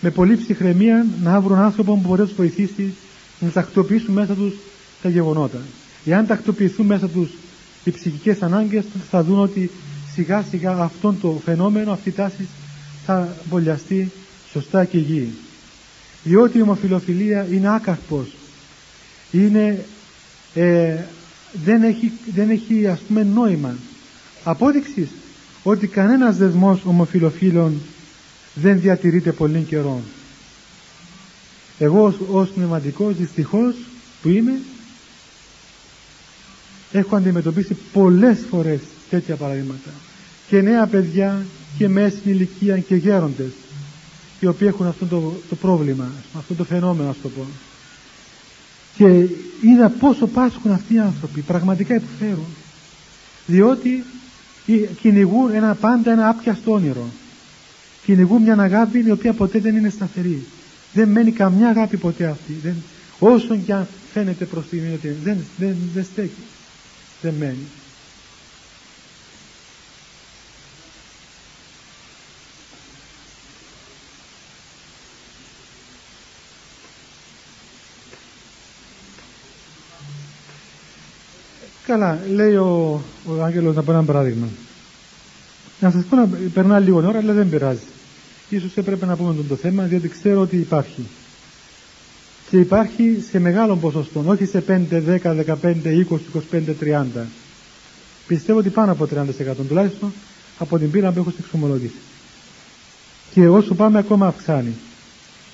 με 0.00 0.10
πολλή 0.10 0.36
ψυχραιμία 0.36 1.06
να 1.22 1.40
βρουν 1.40 1.58
άνθρωπο 1.58 1.94
που 1.94 2.08
μπορεί 2.08 2.20
να 2.20 2.26
τους 2.26 2.36
βοηθήσει 2.36 2.94
να 3.40 3.48
τακτοποιήσουν 3.48 4.14
μέσα 4.14 4.34
τους 4.34 4.54
τα 5.02 5.08
γεγονότα. 5.08 5.58
Εάν 6.04 6.26
τακτοποιηθούν 6.26 6.86
μέσα 6.86 7.08
τους 7.08 7.30
οι 7.84 7.90
ψυχικές 7.90 8.42
ανάγκες 8.42 8.84
θα 9.10 9.22
δουν 9.22 9.38
ότι 9.38 9.70
σιγά 10.14 10.44
σιγά 10.50 10.72
αυτό 10.72 11.14
το 11.20 11.40
φαινόμενο, 11.44 11.92
αυτή 11.92 12.08
η 12.08 12.12
τάση 12.12 12.48
θα 13.04 13.36
μπολιαστεί 13.44 14.10
σωστά 14.52 14.84
και 14.84 14.98
γη. 14.98 15.28
Διότι 16.24 16.58
η 16.58 16.62
ομοφιλοφιλία 16.62 17.46
είναι 17.50 17.74
άκαρπος, 17.74 18.34
είναι, 19.30 19.84
ε, 20.58 21.04
δεν, 21.64 21.82
έχει, 21.82 22.12
δεν 22.34 22.50
έχει 22.50 22.86
ας 22.86 23.00
πούμε 23.00 23.22
νόημα. 23.22 23.76
Απόδειξης 24.44 25.08
ότι 25.62 25.86
κανένας 25.86 26.36
δεσμός 26.36 26.80
ομοφιλοφίλων 26.84 27.80
δεν 28.54 28.80
διατηρείται 28.80 29.32
πολύ 29.32 29.62
καιρό. 29.62 30.00
Εγώ 31.78 32.04
ως, 32.04 32.14
ως 32.30 32.48
πνευματικός 32.48 33.16
δυστυχώς 33.16 33.74
που 34.22 34.28
είμαι 34.28 34.58
έχω 36.92 37.16
αντιμετωπίσει 37.16 37.76
πολλές 37.92 38.38
φορές 38.50 38.80
τέτοια 39.10 39.36
παραδείγματα 39.36 39.90
και 40.48 40.60
νέα 40.60 40.86
παιδιά 40.86 41.46
και 41.78 41.88
μέση 41.88 42.20
ηλικία 42.24 42.78
και 42.78 42.94
γέροντες 42.94 43.52
οι 44.40 44.46
οποίοι 44.46 44.68
έχουν 44.70 44.86
αυτό 44.86 45.06
το, 45.06 45.32
το 45.48 45.54
πρόβλημα, 45.56 46.10
αυτό 46.38 46.54
το 46.54 46.64
φαινόμενο, 46.64 47.10
ας 47.10 47.16
το 47.22 47.28
πω. 47.28 47.46
Και 48.98 49.28
είδα 49.60 49.88
πόσο 49.88 50.26
πάσχουν 50.26 50.72
αυτοί 50.72 50.94
οι 50.94 50.98
άνθρωποι, 50.98 51.40
πραγματικά 51.40 51.94
υποφέρουν. 51.94 52.46
Διότι 53.46 54.04
κυνηγούν 55.00 55.54
ένα, 55.54 55.74
πάντα 55.74 56.12
ένα 56.12 56.28
άπιαστο 56.28 56.72
όνειρο. 56.72 57.04
Κυνηγούν 58.04 58.42
μια 58.42 58.56
αγάπη 58.58 59.04
η 59.06 59.10
οποία 59.10 59.32
ποτέ 59.32 59.58
δεν 59.58 59.76
είναι 59.76 59.88
σταθερή. 59.88 60.46
Δεν 60.92 61.08
μένει 61.08 61.30
καμιά 61.30 61.68
αγάπη 61.68 61.96
ποτέ 61.96 62.26
αυτή. 62.26 62.52
Δεν, 62.62 62.74
όσον 63.18 63.64
και 63.64 63.72
αν 63.72 63.86
φαίνεται 64.12 64.44
προς 64.44 64.68
τη 64.68 64.78
ότι 64.94 65.08
δεν, 65.24 65.36
δεν, 65.58 65.76
δεν 65.94 66.04
στέκει. 66.04 66.42
Δεν 67.20 67.34
μένει. 67.38 67.66
Καλά, 81.88 82.18
λέει 82.32 82.54
ο, 82.54 83.02
ο 83.26 83.42
Άγγελος 83.42 83.74
να 83.74 83.82
πω 83.82 83.92
ένα 83.92 84.04
παράδειγμα. 84.04 84.46
Να 85.80 85.90
σας 85.90 86.04
πω 86.04 86.16
να 86.16 86.28
περνά 86.54 86.78
λίγο 86.78 86.98
ώρα, 86.98 87.18
αλλά 87.18 87.32
δεν 87.32 87.48
πειράζει. 87.48 87.80
Ίσως 88.48 88.76
έπρεπε 88.76 89.06
να 89.06 89.16
πούμε 89.16 89.44
το 89.48 89.54
θέμα, 89.54 89.82
διότι 89.84 90.08
ξέρω 90.08 90.40
ότι 90.40 90.56
υπάρχει. 90.56 91.06
Και 92.50 92.56
υπάρχει 92.58 93.24
σε 93.30 93.38
μεγάλο 93.38 93.76
ποσοστό, 93.76 94.22
όχι 94.26 94.44
σε 94.44 94.64
5, 94.68 94.80
10, 94.90 95.34
15, 95.62 96.04
20, 96.10 96.18
25, 96.52 96.74
30. 96.80 97.04
Πιστεύω 98.26 98.58
ότι 98.58 98.68
πάνω 98.68 98.92
από 98.92 99.04
30% 99.04 99.54
τουλάχιστον 99.68 100.12
από 100.58 100.78
την 100.78 100.90
πείρα 100.90 101.10
που 101.12 101.18
έχω 101.18 101.32
εξομολογήσει. 101.38 102.00
Και 103.34 103.48
όσο 103.48 103.74
πάμε 103.74 103.98
ακόμα 103.98 104.26
αυξάνει. 104.26 104.74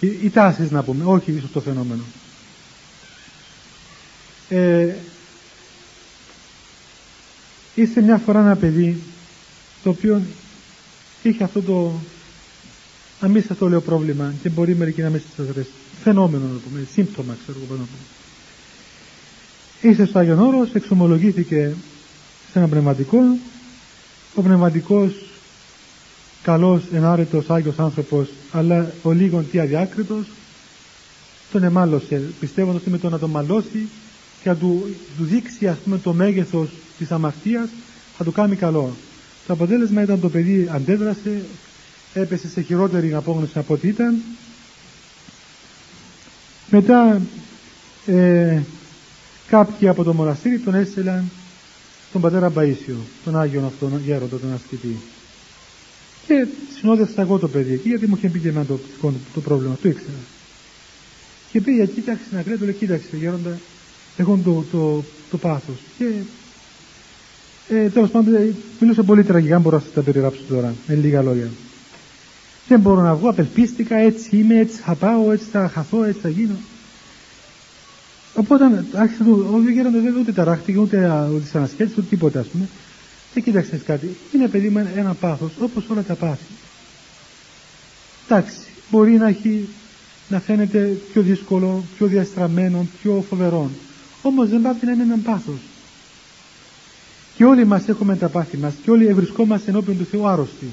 Οι, 0.01 0.07
οι 0.07 0.30
τάσεις 0.30 0.70
να 0.70 0.82
πούμε, 0.82 1.05
όχι 1.05 1.32
ίσως 1.32 1.51
το 1.53 1.61
φαινόμενο. 1.61 2.03
Ε, 4.49 4.95
Είστε 7.75 8.01
μια 8.01 8.18
φορά 8.18 8.41
ένα 8.41 8.57
παιδί 8.57 9.01
το 9.83 9.91
οποίο 9.91 10.22
είχε 11.22 11.45
αυτό 11.45 11.62
το 11.62 11.93
να 13.20 13.29
μην 13.29 13.43
σας 13.43 13.57
το 13.59 13.68
λέω 13.68 13.81
πρόβλημα 13.81 14.35
και 14.43 14.49
μπορεί 14.49 14.75
μερικοί 14.75 15.03
να 15.03 15.11
μην 15.11 15.20
σας 15.37 15.49
αρέσει. 15.49 15.70
Φαινόμενο 16.03 16.45
να 16.45 16.59
πούμε, 16.59 16.87
σύμπτωμα 16.93 17.37
ξέρω 17.43 17.59
εγώ 17.64 17.75
να 17.75 17.85
πούμε. 17.85 18.07
Είστε 19.91 20.07
στο 20.07 20.18
Άγιον 20.18 20.39
Όρος 20.39 20.75
εξομολογήθηκε 20.75 21.75
σε 22.53 22.59
ένα 22.59 22.68
πνευματικό. 22.68 23.18
Ο 24.35 24.43
πνευματικός 24.43 25.12
καλός 26.43 26.83
ενάρετος 26.93 27.51
Άγιος 27.51 27.79
άνθρωπος 27.79 28.29
αλλά 28.53 28.93
ο 29.03 29.12
λίγον 29.12 29.51
τι 29.51 29.59
αδιάκριτος 29.59 30.27
τον 31.53 31.62
εμάλωσε 31.62 32.22
πιστεύοντας 32.41 32.81
ότι 32.81 32.91
με 32.91 32.99
το 32.99 33.09
να 33.09 33.18
τον 33.18 33.31
μαλώσει 33.31 33.89
και 34.43 34.49
να 34.49 34.57
του, 34.57 34.95
του 35.18 35.25
δείξει 35.25 35.68
ας 35.68 35.77
πούμε 35.85 35.99
το 35.99 36.12
μέγεθος 36.12 36.68
της 36.99 37.11
αμαρτίας 37.11 37.69
θα 38.17 38.25
του 38.25 38.33
κάνει 38.33 38.57
καλό. 38.57 38.95
Το 39.47 39.53
αποτέλεσμα 39.53 40.03
ήταν 40.03 40.21
το 40.21 40.29
παιδί 40.29 40.69
αντέδρασε, 40.73 41.43
έπεσε 42.15 42.49
σε 42.49 42.61
χειρότερη 42.61 43.15
απόγνωση 43.15 43.59
από 43.59 43.75
ό,τι 43.75 43.89
ήταν. 43.89 44.23
Μετά 46.71 47.21
ε, 48.07 48.62
κάποιοι 49.47 49.89
από 49.89 50.05
το 50.05 50.15
μοναστήρι 50.15 50.59
τον 50.59 50.75
έστειλαν 50.75 51.31
τον 52.12 52.21
πατέρα 52.21 52.53
Μπαΐσιο, 52.57 52.97
τον 53.25 53.39
Άγιον 53.39 53.65
αυτόν 53.65 54.01
γέροντα, 54.05 54.37
τον 54.37 54.53
ασκητή. 54.53 54.97
Και 56.27 56.47
συνόδευσα 56.79 57.21
εγώ 57.21 57.39
το 57.39 57.49
παιδί 57.49 57.73
εκεί, 57.73 57.89
γιατί 57.89 58.07
μου 58.07 58.16
είχε 58.16 58.29
πει 58.29 58.39
και 58.39 58.49
εμένα 58.49 58.65
το, 58.65 58.81
το, 59.35 59.41
πρόβλημα, 59.41 59.77
το 59.83 59.89
ήξερα. 59.89 60.19
Και 61.51 61.61
πήγε, 61.61 61.87
κοίταξε 61.87 62.25
να 62.31 62.43
κλαίει, 62.43 62.57
του 62.57 62.65
λέει, 62.65 62.73
κοίταξε 62.73 63.16
γέροντα, 63.16 63.59
έχουν 64.16 64.43
το, 64.43 64.65
το, 64.73 65.05
το 65.31 65.39
πάθος. 65.39 65.77
Και 65.99 66.05
ε, 67.69 67.89
τέλος 67.89 68.11
πάντων 68.11 68.35
ε, 68.35 68.55
μιλούσα 68.81 69.03
πολύ 69.03 69.24
τραγικά, 69.24 69.59
μπορώ 69.59 69.77
να 69.77 69.82
σας 69.82 69.93
τα 69.93 70.03
περιγράψω 70.03 70.43
τώρα, 70.49 70.74
με 70.86 70.95
λίγα 70.95 71.23
λόγια. 71.23 71.49
Δεν 72.69 72.81
μπορώ 72.81 73.01
να 73.01 73.15
βγω, 73.15 73.28
απελπίστηκα, 73.31 73.97
έτσι 73.97 74.36
είμαι, 74.36 74.59
έτσι 74.59 74.77
θα 74.77 74.95
πάω, 74.95 75.32
έτσι 75.32 75.47
θα 75.51 75.69
χαθώ, 75.69 76.05
έτσι 76.05 76.20
θα 76.20 76.28
γίνω. 76.28 76.55
Οπότε 78.35 78.85
άρχισε 78.93 79.24
το, 79.24 79.31
ο 79.31 79.70
γέροντας 79.70 80.03
δεν 80.03 80.16
ούτε 80.20 80.32
ταράχτηκε, 80.32 80.78
ούτε, 80.78 81.28
ούτε 81.35 81.47
σαν 81.47 81.62
ασχέτησε, 81.62 81.95
ούτε 81.99 82.09
τίποτα 82.09 82.41
ας 82.41 82.47
πούμε. 82.47 82.69
Και 83.35 83.41
κοίταξε 83.41 83.77
κάτι, 83.77 84.16
είναι 84.35 84.49
παιδί 84.49 84.69
μου 84.69 84.89
ένα 84.97 85.15
πάθος, 85.15 85.53
όπως 85.61 85.89
όλα 85.89 86.03
τα 86.03 86.15
πάθη. 86.15 86.45
Εντάξει, 88.28 88.57
μπορεί 88.91 89.12
να 89.12 89.28
έχει 89.28 89.69
να 90.28 90.41
φαίνεται 90.41 90.97
πιο 91.12 91.23
δύσκολο, 91.23 91.85
πιο 91.97 92.07
διαστραμμένο, 92.07 92.86
πιο 93.03 93.24
φοβερό. 93.28 93.70
Όμως 94.23 94.49
δεν 94.49 94.62
πάει 94.62 94.74
να 94.82 94.93
είναι 94.93 95.03
ένα 95.03 95.19
πάθος. 95.24 95.59
Και 97.36 97.44
όλοι 97.44 97.65
μας 97.65 97.89
έχουμε 97.89 98.16
τα 98.16 98.28
πάθη 98.28 98.56
μας 98.56 98.73
και 98.82 98.90
όλοι 98.90 99.12
βρισκόμαστε 99.12 99.70
ενώπιον 99.70 99.98
του 99.98 100.05
Θεού 100.05 100.27
άρρωστοι. 100.27 100.66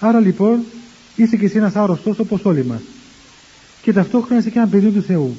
Άρα 0.00 0.20
λοιπόν 0.20 0.64
είσαι 1.16 1.36
και 1.36 1.44
εσύ 1.44 1.56
ένας 1.56 1.76
άρρωστος 1.76 2.18
όπως 2.18 2.44
όλοι 2.44 2.64
μας. 2.64 2.80
Και 3.82 3.92
ταυτόχρονα 3.92 4.40
είσαι 4.40 4.50
και 4.50 4.58
ένα 4.58 4.68
παιδί 4.68 4.90
του 4.90 5.02
Θεού. 5.02 5.36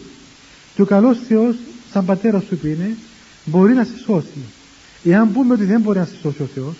Και 0.75 0.81
ο 0.81 0.85
καλός 0.85 1.17
Θεός, 1.27 1.55
σαν 1.91 2.05
πατέρας 2.05 2.43
σου 2.43 2.57
που 2.57 2.67
είναι, 2.67 2.97
μπορεί 3.45 3.73
να 3.73 3.83
σε 3.83 3.97
σώσει. 4.05 4.39
Εάν 5.03 5.31
πούμε 5.33 5.53
ότι 5.53 5.63
δεν 5.63 5.81
μπορεί 5.81 5.99
να 5.99 6.05
σε 6.05 6.15
σώσει 6.21 6.41
ο 6.41 6.49
Θεός, 6.53 6.75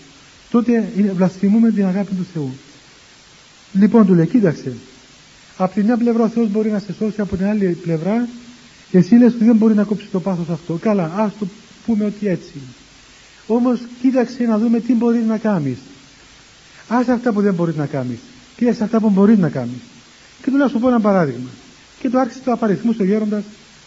τότε 0.52 0.92
βλασφημούμε 1.16 1.72
την 1.72 1.86
αγάπη 1.86 2.16
του 2.16 2.26
Θεού. 2.34 2.54
Λοιπόν, 3.74 4.06
του 4.06 4.14
λέει, 4.14 4.28
κοίταξε. 4.28 4.74
Από 5.58 5.74
τη 5.74 5.84
μια 5.84 5.98
πλευρά 5.98 6.24
ο 6.24 6.30
Θεός 6.30 6.50
μπορεί 6.50 6.70
να 6.70 6.80
σε 6.80 6.94
σώσει, 6.94 7.22
από 7.22 7.36
την 7.36 7.46
άλλη 7.46 7.78
πλευρά 7.82 8.28
εσύ 8.92 9.16
λες 9.16 9.34
ότι 9.34 9.44
δεν 9.44 9.56
μπορεί 9.56 9.74
να 9.74 9.84
κόψεις 9.84 10.12
το 10.12 10.20
πάθος 10.20 10.50
αυτό. 10.50 10.74
Καλά, 10.74 11.12
ας 11.16 11.32
το 11.40 11.48
πούμε 11.86 12.06
ότι 12.06 12.28
έτσι. 12.28 12.54
Όμως 13.48 13.80
κοίταξε 14.02 14.44
να 14.44 14.58
δούμε 14.58 14.80
τι 14.80 14.94
μπορείς 14.94 15.26
να 15.26 15.38
κάνεις. 15.38 15.78
Άσε 16.88 17.12
αυτά 17.12 17.32
που 17.32 17.42
δεν 17.42 17.54
μπορείς 17.54 17.76
να 17.76 17.86
κάνεις. 17.86 18.18
Κοίταξε 18.56 18.84
αυτά 18.84 19.00
που 19.00 19.10
μπορείς 19.10 19.38
να 19.38 19.50
κάνεις. 19.50 19.80
Και 20.44 20.52
του 20.52 20.58
λέω 20.58 20.68
σου 20.68 20.80
πω 20.80 20.88
ένα 20.88 21.00
παράδειγμα. 21.00 21.50
Και 22.00 22.10
το 22.10 22.20
άρχισε 22.20 22.40
το 22.46 22.52
απαριθμού 22.52 22.94
στο 22.94 23.04
γέροντας 23.04 23.44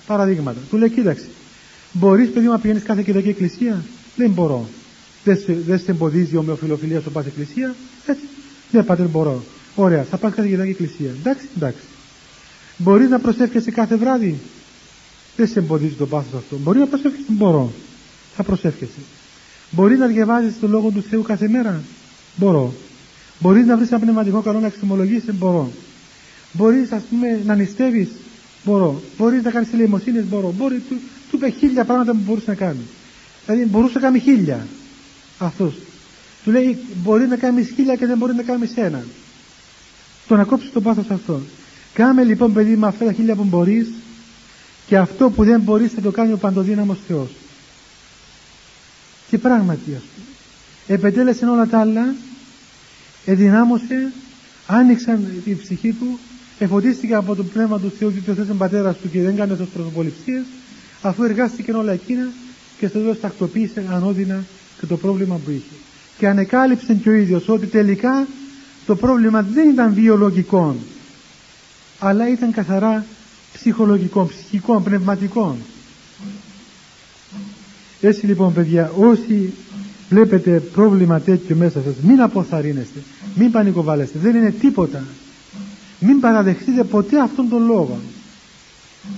παραδείγματα. 0.07 0.59
Του 0.71 0.77
λέει, 0.77 0.91
κοίταξε, 0.91 1.27
μπορείς 1.93 2.29
παιδί 2.31 2.47
μου 2.47 2.53
να 2.53 2.59
πηγαίνεις 2.59 2.83
κάθε 2.83 3.03
Κυριακή 3.03 3.29
εκκλησία; 3.29 3.85
Δεν 4.17 4.31
μπορώ. 4.31 4.69
Δεν 5.25 5.37
σε, 5.37 5.53
δεν 5.67 5.79
σε 5.79 5.91
εμποδίζει 5.91 6.35
η 6.35 6.37
ομοιοφιλοφιλία 6.37 7.01
σου 7.01 7.11
πας 7.11 7.27
εκκλησία; 7.27 7.75
Έτσι. 8.07 8.23
Ναι, 8.71 8.83
πάτερ, 8.83 9.07
μπορώ. 9.09 9.43
Ωραία, 9.75 10.03
θα 10.05 10.17
πας 10.17 10.35
κάθε 10.35 10.49
Κυριακή 10.49 10.71
εκκλησία. 10.71 11.11
Εντάξει, 11.11 11.49
εντάξει. 11.57 11.83
Μπορείς 12.77 13.09
να 13.09 13.19
προσεύχεσαι 13.19 13.71
κάθε 13.71 13.97
βράδυ; 13.97 14.39
Δεν 15.37 15.49
σε 15.49 15.59
εμποδίζει 15.59 15.95
το 15.95 16.07
πάθος 16.07 16.35
αυτό. 16.41 16.57
Μπορεί 16.57 16.79
να 16.79 16.87
προσεύχεσαι, 16.87 17.25
μπορώ. 17.29 17.73
Θα 18.37 18.43
προσεύχεσαι. 18.43 19.01
Μπορεί 19.71 19.97
να 19.97 20.07
διαβάζεις 20.07 20.61
το 20.61 20.69
λόγο 20.69 20.91
του 20.91 21.03
Θεού 21.03 21.23
κάθε 21.23 21.49
μέρα. 21.49 21.81
Μπορώ. 22.37 22.73
Μπορείς 23.39 23.67
να 23.67 23.77
βρεις 23.77 23.91
ένα 23.91 24.01
πνευματικό 24.01 24.41
καλό 24.41 24.61
να 24.61 24.67
εξομολογήσει. 24.67 25.33
Μπορώ. 25.33 25.71
Μπορείς, 26.53 26.93
ας 26.93 27.03
πούμε, 27.11 27.41
να 27.47 27.55
νηστεύεις. 27.55 28.09
Μπορώ. 28.65 29.03
Μπορείς 29.19 29.43
να 29.43 29.51
κάνεις 29.51 29.73
ελεημοσύνες. 29.73 30.25
Μπορώ. 30.25 30.55
Μπορεί, 30.57 30.83
του, 30.89 30.97
του 31.31 31.37
είπε 31.37 31.49
χίλια 31.49 31.85
πράγματα 31.85 32.13
που 32.13 32.19
μπορούσε 32.27 32.51
να 32.51 32.55
κάνει. 32.55 32.81
Δηλαδή 33.47 33.65
μπορούσε 33.65 33.95
να 33.95 34.01
κάνει 34.01 34.19
χίλια. 34.19 34.67
Αυτός. 35.39 35.75
Του 36.45 36.51
λέει 36.51 36.79
μπορεί 37.03 37.27
να 37.27 37.37
κάνεις 37.37 37.73
χίλια 37.75 37.97
και 37.97 38.07
δεν 38.07 38.19
μπορεί 38.19 38.35
να 38.35 38.43
κάνεις 38.43 38.77
ένα. 38.77 39.05
Το 40.29 40.37
να 40.37 40.45
κόψεις 40.45 40.73
το 40.73 40.81
πάθος 40.81 41.11
αυτό. 41.11 41.41
Κάμε 41.93 42.25
λοιπόν 42.25 42.53
παιδί 42.53 42.77
με 42.77 42.87
αυτά 42.87 43.05
τα 43.05 43.13
χίλια 43.13 43.35
που 43.35 43.45
μπορείς 43.45 43.89
και 44.87 44.97
αυτό 44.97 45.31
που 45.31 45.45
δεν 45.45 45.61
μπορείς 45.61 45.93
θα 45.93 46.01
το 46.01 46.11
κάνει 46.11 46.33
ο 46.33 46.37
παντοδύναμος 46.37 46.99
Θεός. 47.09 47.31
Και 49.31 49.39
πράγματι 49.39 49.91
α 49.91 50.03
πούμε. 50.15 50.27
Επετέλεσε 50.87 51.47
όλα 51.47 51.67
τα 51.67 51.81
άλλα, 51.81 52.15
ενδυνάμωσε, 53.25 54.13
άνοιξαν 54.67 55.43
τη 55.45 55.55
ψυχή 55.55 55.93
του, 55.93 56.19
εφωτίστηκε 56.59 57.15
από 57.15 57.35
το 57.35 57.45
πνεύμα 57.45 57.81
του 57.81 57.93
Θεού 57.99 58.13
και 58.25 58.31
ο 58.31 58.35
Θεός 58.35 58.49
πατέρας 58.59 58.97
του 58.97 59.11
και 59.11 59.23
δεν 59.23 59.37
κάνει 59.37 59.51
τόσο 59.51 59.71
προσωποληψίες, 59.75 60.45
αφού 61.03 61.23
εργάστηκε 61.23 61.73
όλα 61.73 61.93
εκείνα 61.93 62.29
και 62.79 62.87
στο 62.87 62.99
τέλος 62.99 63.21
τακτοποίησε 63.21 63.85
ανώδυνα 63.91 64.45
και 64.81 64.87
το 64.87 64.97
πρόβλημα 64.97 65.41
που 65.45 65.51
είχε. 65.51 65.75
Και 66.19 66.29
ανεκάλυψε 66.29 66.95
και 66.95 67.09
ο 67.09 67.13
ίδιος 67.13 67.49
ότι 67.49 67.67
τελικά 67.67 68.27
το 68.87 68.97
πρόβλημα 68.97 69.43
δεν 69.43 69.71
ήταν 69.71 69.95
βιολογικό, 69.95 70.77
αλλά 71.99 72.29
ήταν 72.29 72.53
καθαρά 72.53 73.05
ψυχολογικό, 73.53 74.27
ψυχικό, 74.27 74.81
πνευματικό. 74.81 75.57
Έτσι 78.01 78.27
λοιπόν 78.27 78.53
παιδιά, 78.55 78.93
όσοι 78.99 79.53
βλέπετε 80.09 80.61
πρόβλημα 80.61 81.21
τέτοιο 81.21 81.57
μέσα 81.57 81.83
σας, 81.83 81.95
μην 82.03 82.21
αποθαρρύνεστε, 82.21 82.99
μην 83.35 83.51
πανικοβάλλεστε, 83.51 84.19
δεν 84.19 84.37
είναι 84.37 84.51
τίποτα. 84.51 85.05
Μην 86.01 86.21
παραδεχτείτε 86.21 86.85
ποτέ 86.85 87.21
αυτόν 87.21 87.49
τον 87.49 87.67
λόγο. 87.67 87.99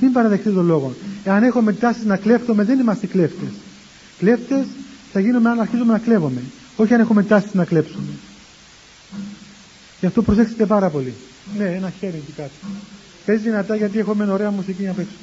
Μην 0.01 0.13
παραδεχτείτε 0.13 0.55
τον 0.55 0.67
λόγο. 0.67 0.95
Εάν 1.25 1.43
έχουμε 1.43 1.73
τάσει 1.73 2.07
να 2.07 2.17
κλέφτουμε, 2.17 2.65
δεν 2.65 2.79
είμαστε 2.79 3.07
κλέφτες. 3.07 3.49
Κλέφτες 4.19 4.67
θα 5.13 5.21
γίνουμε 5.21 5.49
αν 5.51 5.61
αρχίζουμε 5.61 5.93
να 5.93 5.99
κλέβουμε. 5.99 6.43
Όχι 6.77 6.95
αν 6.95 7.01
έχουμε 7.01 7.23
τάσει 7.23 7.49
να 7.53 7.65
κλέψουμε. 7.65 8.13
Γι' 10.01 10.07
αυτό 10.07 10.23
προσέξτε 10.23 10.67
πάρα 10.67 10.89
πολύ. 10.89 11.15
Ναι, 11.59 11.65
ένα 11.65 11.93
χέρι 11.99 12.17
εκεί 12.17 12.33
κάτω. 12.37 12.51
Πες 13.25 13.41
δυνατά 13.41 13.77
γιατί 13.77 13.99
έχουμε 13.99 14.33
ωραία 14.33 14.51
μουσική 14.51 14.83
να 14.83 14.93
παίξουμε. 14.93 15.19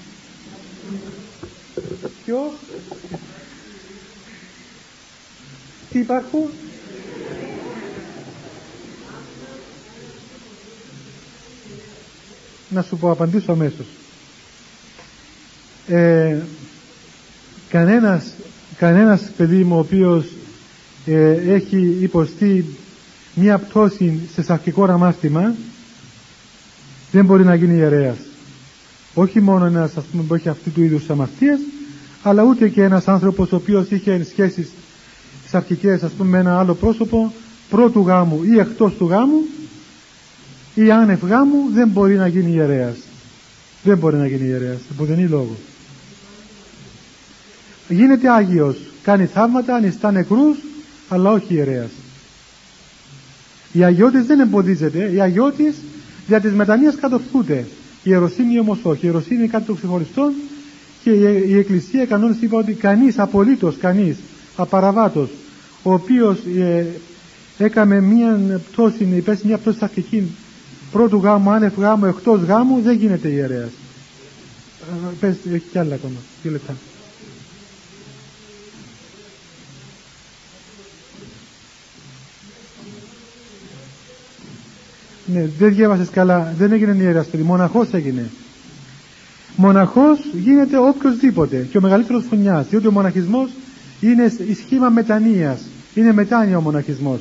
Ποιο; 2.26 2.54
Τι 5.98 6.04
υπάρχουν; 6.04 6.50
Να 12.70 12.82
σου 12.82 12.98
πω 12.98 13.12
απαντήσω 13.12 13.52
αμέσως. 13.52 13.86
Ε, 15.88 16.38
κανένας, 17.70 18.34
κανένας 18.78 19.22
παιδί 19.38 19.64
μου 19.64 19.76
ο 19.76 19.80
οποίος 19.80 20.26
ε, 21.06 21.32
έχει 21.32 21.98
υποστεί 22.02 22.66
μία 23.34 23.58
πτώση 23.58 24.20
σε 24.34 24.44
σαρκικό 24.44 24.86
ραμάστημα 24.86 25.56
δεν 27.12 27.26
μπορεί 27.26 27.44
να 27.44 27.56
γίνει 27.56 27.78
ιερέας. 27.78 28.18
Όχι 29.14 29.40
μόνο 29.42 29.66
ένας 29.66 29.98
ας 29.98 30.04
πούμε, 30.06 30.24
που 30.24 30.34
έχει 30.36 30.50
αυτού 30.50 30.72
του 30.72 30.84
είδους 30.84 31.10
αμαρτίες 31.10 31.60
αλλά 32.24 32.44
ούτε 32.44 32.70
και 32.70 32.84
ένας 32.84 33.08
άνθρωπος 33.08 33.52
ο 33.52 33.56
οποίος 33.56 33.90
είχε 33.90 34.24
σχέσεις 34.24 34.70
σαρκικές 35.50 36.04
ας 36.04 36.12
πούμε 36.12 36.30
με 36.30 36.38
ένα 36.38 36.60
άλλο 36.60 36.74
πρόσωπο 36.74 37.34
πρώτου 37.70 38.02
γάμου 38.02 38.44
ή 38.44 38.60
εκτός 38.60 38.94
του 38.94 39.06
γάμου 39.06 39.42
ή 40.76 40.92
άνευ 40.92 41.24
γάμου 41.24 41.70
δεν 41.74 41.88
μπορεί 41.88 42.16
να 42.16 42.28
γίνει 42.28 42.52
ιερέας. 42.52 42.98
Δεν 43.84 43.98
μπορεί 43.98 44.16
να 44.16 44.28
γίνει 44.28 44.48
ιερέας, 44.48 44.80
δεν 45.00 45.20
είναι 45.20 45.28
λόγο. 45.28 45.56
Γίνεται 47.90 48.30
Άγιος, 48.30 48.78
κάνει 49.02 49.26
θαύματα, 49.26 49.76
ανιστά 49.76 50.12
νεκρούς, 50.12 50.58
αλλά 51.10 51.32
όχι 51.32 51.54
ιερέας. 51.54 51.90
Η 53.72 53.84
αγιώτης 53.84 54.26
δεν 54.26 54.40
εμποδίζεται, 54.40 55.12
η 55.14 55.22
αγιώτης 55.22 55.76
για 56.28 56.40
τις 56.40 56.52
μετανοίες 56.52 56.96
κατορθούνται. 56.96 57.66
Η 58.04 58.10
ιεροσύνη 58.10 58.60
όμως 58.60 58.80
όχι. 58.84 59.06
Η 59.06 59.08
ιεροσύνη 59.08 59.40
είναι 59.40 59.48
κάτι 59.48 59.66
το 59.66 59.74
ξεχωριστό 59.74 60.32
και 61.04 61.12
η 61.48 61.58
Εκκλησία 61.58 62.06
κανόνες 62.06 62.38
είπε 62.42 62.56
ότι 62.56 62.74
κανείς, 62.74 63.20
απολύτως 63.20 63.78
κανείς, 63.78 64.18
απαραβάτος, 64.58 65.30
ο 65.84 65.94
οποίος 65.94 66.38
ε, 66.58 66.86
έκαμε 67.58 68.02
μία 68.02 68.62
πτώση, 68.72 69.08
υπέστη 69.16 69.48
μία 69.48 69.58
πτώση 69.58 69.78
αρχική 69.82 70.36
πρώτου 70.92 71.18
γάμου, 71.18 71.52
άνευ 71.52 71.78
γάμου, 71.78 72.06
εκτός 72.06 72.42
γάμου, 72.42 72.82
δεν 72.82 72.96
γίνεται 72.96 73.28
ιερέας. 73.28 73.70
Ε, 74.82 75.14
πες, 75.20 75.36
έχει 75.46 75.66
κι 75.72 75.78
άλλα 75.78 75.96
ακόμα, 75.96 76.18
δύο 76.42 76.52
λεπτά. 76.52 76.76
Ναι, 85.34 85.50
δεν 85.58 85.76
διάβασες 85.76 86.10
καλά, 86.10 86.54
δεν 86.58 86.72
έγινε 86.72 86.96
ιεράς 87.04 87.28
παιδί, 87.28 87.44
μοναχός 87.44 87.88
έγινε. 87.92 88.30
Μοναχός 89.56 90.20
γίνεται 90.34 90.78
οποιοδήποτε 90.78 91.68
και 91.72 91.78
ο 91.78 91.82
μεγαλύτερος 91.82 92.26
φωνιάς, 92.30 92.68
διότι 92.68 92.88
ο 92.88 92.92
μοναχισμός 92.92 93.50
είναι 94.02 94.34
σχήμα 94.66 94.90
μετανοίας, 94.90 95.60
είναι 95.94 96.14
μετάνοια 96.14 96.58
ο 96.58 96.62
μοναχισμός. 96.62 97.20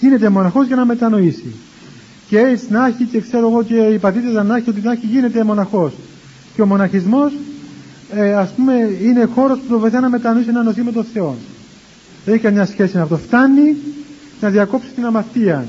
Γίνεται 0.00 0.28
μοναχός 0.28 0.66
για 0.66 0.76
να 0.76 0.84
μετανοήσει. 0.84 1.54
Και 2.28 2.38
έτσι 2.38 2.66
να 2.70 2.86
έχει 2.86 3.04
και 3.04 3.20
ξέρω 3.20 3.48
εγώ 3.48 3.62
και 3.62 3.74
η 3.74 3.98
πατήτητα 3.98 4.42
να 4.42 4.56
έχει 4.56 4.70
ότι 4.70 4.80
να 4.80 4.92
έχει 4.92 5.06
γίνεται 5.06 5.44
μοναχός. 5.44 5.92
Και 6.54 6.62
ο 6.62 6.66
μοναχισμός 6.66 7.32
ε, 8.14 8.34
ας 8.34 8.50
πούμε 8.50 8.74
είναι 9.02 9.24
χώρος 9.24 9.58
που 9.58 9.66
το 9.68 9.78
βοηθάει 9.78 10.00
να 10.00 10.08
μετανοήσει 10.08 10.50
να 10.50 10.62
νοθεί 10.62 10.82
με 10.82 10.92
τον 10.92 11.04
Θεό. 11.12 11.36
Δεν 12.24 12.34
έχει 12.34 12.42
καμιά 12.42 12.66
σχέση 12.66 12.96
με 12.96 13.02
αυτό. 13.02 13.16
Φτάνει 13.16 13.76
να 14.40 14.48
διακόψει 14.50 14.88
την 14.88 15.04
αμαρτία. 15.04 15.66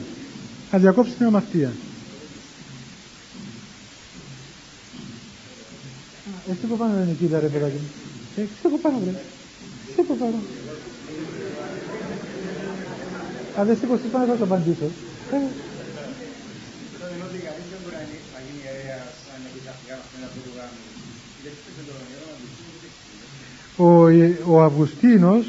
Να 0.72 0.80
διακόψει 0.80 1.12
την 1.12 1.26
αμαρτία. 1.26 1.72
Εσύ 6.50 6.66
που 6.70 6.78
πάνω 6.78 6.94
είναι 6.94 7.12
εκεί 7.12 7.28
ρε 7.32 7.48
παιδάκι 7.48 7.76
μου. 7.76 7.90
Ε, 8.36 8.42
ξέρω 8.60 8.78
πάνω 8.82 9.00
βρε. 9.04 9.39
Ξέρω 10.04 10.20
πάνω. 10.20 10.42
Αν 13.58 13.68
δεν 13.68 13.78
σήκω 13.78 14.00
πάνω 14.12 14.26
θα 14.26 14.36
το 14.36 14.44
απαντήσω. 14.44 14.86
Ε. 15.32 15.38
Ο, 23.78 24.54
ο 24.54 24.64
Αυγουστίνος 24.64 25.46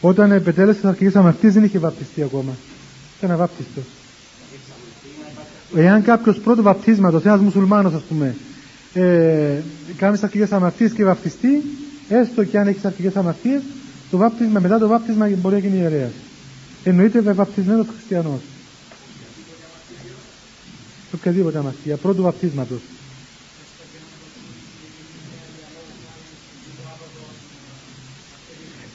όταν 0.00 0.32
επετέλεσε 0.32 0.78
τις 0.80 0.88
αρχικές 0.88 1.16
αμαρτίες 1.16 1.54
δεν 1.54 1.64
είχε 1.64 1.78
βαπτιστεί 1.78 2.22
ακόμα. 2.22 2.52
Ήταν 3.18 3.30
αβάπτιστος. 3.30 3.84
Εάν 5.76 6.02
κάποιος 6.02 6.38
πρώτο 6.38 6.62
βαπτίσματος, 6.62 7.24
ένας 7.24 7.40
μουσουλμάνος 7.40 7.94
ας 7.94 8.02
πούμε, 8.02 8.34
ε, 8.94 9.58
κάνει 9.96 10.12
τις 10.12 10.22
αρχικές 10.22 10.52
αμαρτίες 10.52 10.92
και 10.92 11.04
βαπτιστεί, 11.04 11.62
έστω 12.10 12.44
και 12.44 12.58
αν 12.58 12.66
έχεις 12.66 12.84
αρχικές 12.84 13.16
αμαρτίες, 13.16 13.62
το 14.10 14.16
βάπτισμα, 14.16 14.60
μετά 14.60 14.78
το 14.78 14.88
βάπτισμα 14.88 15.28
μπορεί 15.28 15.54
να 15.54 15.60
γίνει 15.60 15.76
ιερέας. 15.76 16.12
Εννοείται 16.84 17.20
βαπτισμένος 17.20 17.86
χριστιανός. 17.96 18.40
Οποιαδήποτε 21.14 21.58
αμαρτία, 21.58 21.96
πρώτου 21.96 22.22
βαπτίσματος. 22.22 22.80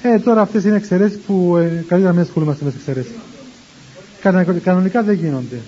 Ε, 0.01 0.19
τώρα 0.19 0.41
αυτές 0.41 0.63
είναι 0.63 0.75
εξαιρέσεις 0.75 1.17
που 1.17 1.55
ε, 1.57 1.65
καλύτερα 1.87 2.01
να 2.01 2.11
μην 2.11 2.21
ασχολούμαστε 2.21 2.63
με 2.65 2.71
τις 2.71 2.79
εξαιρέσεις. 2.79 3.11
Κανονικά 4.63 5.03
δεν 5.03 5.15
γίνονται. 5.15 5.59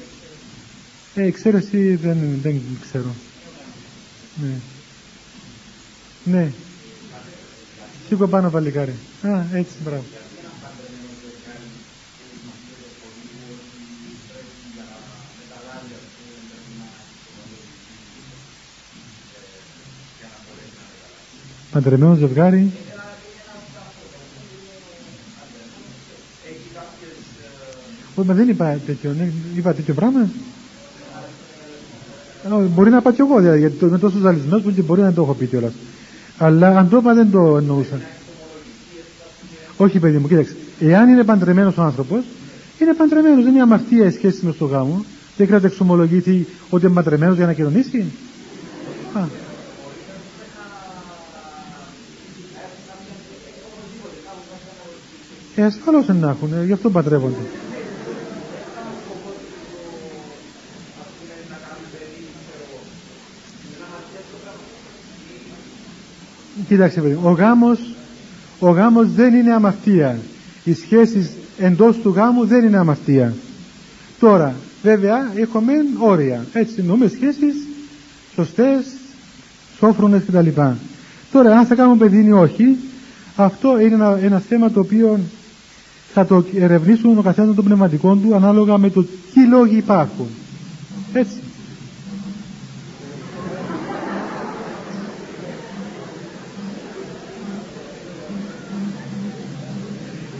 Ε, 1.15 1.23
εξαίρεση 1.23 1.95
δεν, 1.95 2.17
δεν 2.41 2.61
ξέρω. 2.81 3.15
Ναι. 4.41 4.53
Ναι. 6.23 6.51
Σήκω 8.07 8.27
πάνω 8.27 8.49
παλικάρι. 8.49 8.95
Α, 9.21 9.43
έτσι, 9.53 9.73
μπράβο. 9.83 10.03
Παντρεμένο 21.71 22.15
ζευγάρι. 22.15 22.71
Όχι, 28.15 28.31
δεν 28.31 28.49
είπα 28.49 28.79
τέτοιο, 28.85 29.13
ναι, 29.13 29.31
είπα 29.55 29.73
τέτοιο 29.73 29.93
πράγμα. 29.93 30.29
Μπορεί 32.69 32.89
να 32.89 33.01
πάω 33.01 33.13
κι 33.13 33.21
εγώ, 33.21 33.39
δηλαδή, 33.39 33.59
γιατί 33.59 33.85
είμαι 33.85 33.97
τόσο 33.97 34.17
ζαλισμένο 34.17 34.61
που 34.61 34.83
μπορεί 34.85 35.01
να 35.01 35.13
το 35.13 35.21
έχω 35.21 35.33
πει 35.33 35.45
κιόλας. 35.45 35.73
Αλλά 36.37 36.77
αν 36.77 36.89
το 36.89 36.97
είπα 36.97 37.13
δεν 37.13 37.31
το 37.31 37.57
εννοούσα. 37.57 37.99
Όχι, 39.77 39.99
παιδί 39.99 40.17
μου, 40.17 40.27
κοίταξε. 40.27 40.55
Εάν 40.79 41.09
είναι 41.09 41.23
παντρεμένος 41.23 41.77
ο 41.77 41.81
άνθρωπος, 41.81 42.23
είναι 42.79 42.93
παντρεμένος, 42.93 43.43
δεν 43.43 43.53
είναι 43.53 43.61
αμαρτία 43.61 44.05
η 44.05 44.11
σχέση 44.11 44.45
με 44.45 44.51
στο 44.51 44.65
γάμο. 44.65 45.05
Δεν 45.37 45.45
χρειάζεται 45.45 45.67
να 45.67 45.73
εξομολογηθεί 45.73 46.47
ότι 46.69 46.85
είναι 46.85 46.93
παντρεμένος 46.93 47.35
για 47.37 47.45
να 47.45 47.53
κοινωνήσει. 47.53 48.05
Α. 49.13 49.19
Ε, 55.55 55.63
ασφαλώς 55.63 56.07
να 56.07 56.29
έχουν, 56.29 56.53
ε, 56.53 56.65
γι' 56.65 56.71
αυτό 56.71 56.89
παντρεύονται. 56.89 57.35
Κοίταξε 66.67 67.01
παιδί, 67.01 67.17
ο 67.23 67.31
γάμος, 67.31 67.79
ο 68.59 68.69
γάμος 68.69 69.11
δεν 69.11 69.33
είναι 69.33 69.53
αμαρτία. 69.53 70.17
Οι 70.63 70.73
σχέσεις 70.73 71.29
εντός 71.57 71.97
του 71.97 72.09
γάμου 72.09 72.45
δεν 72.45 72.63
είναι 72.65 72.77
αμαρτία. 72.77 73.33
Τώρα, 74.19 74.55
βέβαια, 74.83 75.31
έχουμε 75.35 75.73
όρια. 75.97 76.45
Έτσι, 76.53 76.83
νομές 76.83 77.11
σχέσεις 77.11 77.55
σωστές, 78.35 78.85
σόφρονες 79.77 80.21
κτλ. 80.27 80.47
Τώρα, 81.31 81.57
αν 81.57 81.65
θα 81.65 81.75
κάνουμε 81.75 81.97
παιδί 81.97 82.25
ή 82.25 82.31
όχι, 82.31 82.77
αυτό 83.35 83.79
είναι 83.79 83.93
ένα, 83.93 84.19
ένα 84.21 84.39
θέμα 84.39 84.71
το 84.71 84.79
οποίο 84.79 85.19
θα 86.13 86.25
το 86.25 86.43
ερευνήσουν 86.55 87.17
ο 87.17 87.21
καθένας 87.21 87.55
των 87.55 87.65
πνευματικών 87.65 88.21
του 88.21 88.35
ανάλογα 88.35 88.77
με 88.77 88.89
το 88.89 89.05
τι 89.33 89.45
λόγοι 89.47 89.77
υπάρχουν. 89.77 90.27
Έτσι. 91.13 91.35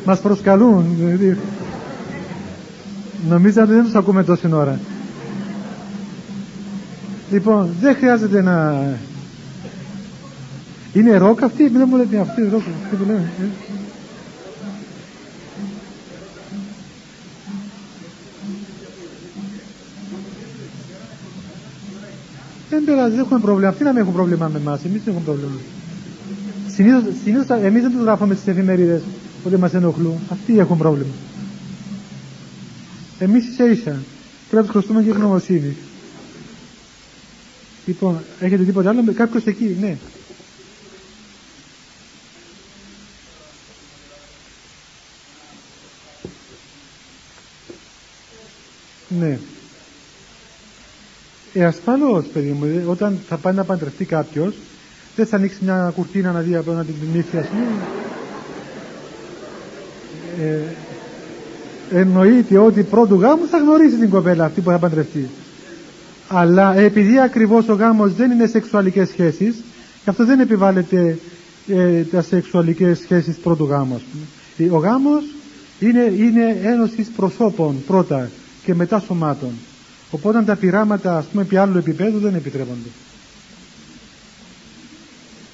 Μας 0.08 0.20
προσκαλούν. 0.20 0.86
Δηλαδή. 0.98 1.38
Νομίζατε 3.30 3.74
δεν 3.74 3.84
τους 3.84 3.96
ακούμε 3.96 4.24
τόση 4.24 4.50
ώρα. 4.54 4.80
Λοιπόν, 7.32 7.70
δεν 7.82 7.96
χρειάζεται 7.96 8.42
να... 8.42 8.86
Είναι 10.94 11.18
ροκ 11.18 11.44
αυτή, 11.44 11.68
δεν 11.68 11.88
μου 11.90 11.96
λέτε 11.98 12.20
αυτή, 12.20 12.42
ροκ 12.42 12.62
αυτή 12.84 12.96
που 12.96 13.04
λέμε. 13.08 13.32
Ε. 13.42 13.46
Δεν 22.70 22.84
πειράζει, 22.86 23.12
δεν 23.12 23.20
έχουμε 23.20 23.40
πρόβλημα. 23.40 23.70
Αυτοί 23.70 23.84
να 23.84 23.92
μην 23.92 24.02
έχουν 24.02 24.14
πρόβλημα 24.14 24.48
με 24.54 24.60
εμάς, 24.60 24.84
εμείς 24.86 25.02
δεν 25.04 25.14
έχουμε 25.14 25.26
πρόβλημα. 25.26 25.60
Συνήθως, 26.68 27.04
συνήθως 27.24 27.64
εμείς 27.64 27.82
δεν 27.82 27.92
τους 27.92 28.02
γράφουμε 28.02 28.34
στις 28.36 28.48
εφημερίδες 28.48 29.02
ότι 29.43 29.57
μας 29.57 29.73
ενοχλούν. 29.73 30.18
Αυτοί 30.30 30.59
έχουν 30.59 30.77
πρόβλημα. 30.77 31.11
Εμείς 33.19 33.47
ίσα 33.47 33.65
ίσα. 33.65 33.81
Πρέπει 34.49 34.55
να 34.55 34.61
τους 34.61 34.69
χρωστούμε 34.72 35.03
και 35.03 35.09
γνωμοσύνη. 35.11 35.76
Λοιπόν, 37.85 38.23
έχετε 38.39 38.64
τίποτα 38.64 38.89
άλλο, 38.89 39.14
κάποιος 39.14 39.45
εκεί, 39.45 39.77
ναι. 39.80 39.97
Ναι. 49.19 49.39
Ε, 51.53 51.65
ασφαλώς, 51.65 52.26
παιδί 52.26 52.49
μου, 52.49 52.84
όταν 52.88 53.19
θα 53.27 53.38
πάει 53.38 53.53
να 53.53 53.64
παντρευτεί 53.64 54.05
κάποιος, 54.05 54.55
δεν 55.15 55.26
θα 55.26 55.35
ανοίξει 55.35 55.57
μια 55.64 55.91
κουρτίνα 55.95 56.31
να 56.31 56.39
δει 56.39 56.55
από 56.55 56.72
την 56.85 56.95
νύφη, 57.14 57.38
ας 57.38 57.47
πούμε. 57.47 57.65
Ε, 60.41 60.59
εννοείται 61.99 62.57
ότι 62.57 62.84
πρώτου 62.84 63.15
γάμου 63.15 63.47
θα 63.47 63.57
γνωρίσει 63.57 63.95
την 63.97 64.09
κοπέλα 64.09 64.45
αυτή 64.45 64.61
που 64.61 64.69
θα 64.69 64.77
παντρευτεί. 64.77 65.30
Αλλά 66.27 66.76
επειδή 66.77 67.19
ακριβώς 67.19 67.68
ο 67.68 67.73
γάμος 67.73 68.14
δεν 68.14 68.31
είναι 68.31 68.47
σεξουαλικές 68.47 69.09
σχέσεις, 69.09 69.55
γι' 70.03 70.09
αυτό 70.09 70.26
δεν 70.26 70.39
επιβάλλεται 70.39 71.18
ε, 71.68 72.01
τα 72.01 72.22
σεξουαλικές 72.22 72.99
σχέσεις 72.99 73.35
πρώτου 73.35 73.65
γάμου. 73.65 74.01
Ε, 74.57 74.64
ο 74.69 74.77
γάμος 74.77 75.23
είναι, 75.80 76.14
είναι 76.18 76.57
ένωσης 76.64 77.07
προσώπων 77.15 77.84
πρώτα 77.88 78.30
και 78.64 78.76
μετά 78.76 78.99
σωμάτων. 78.99 79.51
Οπότε 80.11 80.41
τα 80.41 80.55
πειράματα 80.55 81.18
ας 81.18 81.26
πούμε 81.26 81.41
επί 81.41 81.57
άλλου 81.57 81.77
επίπεδου 81.77 82.19
δεν 82.19 82.35
επιτρέπονται. 82.35 82.89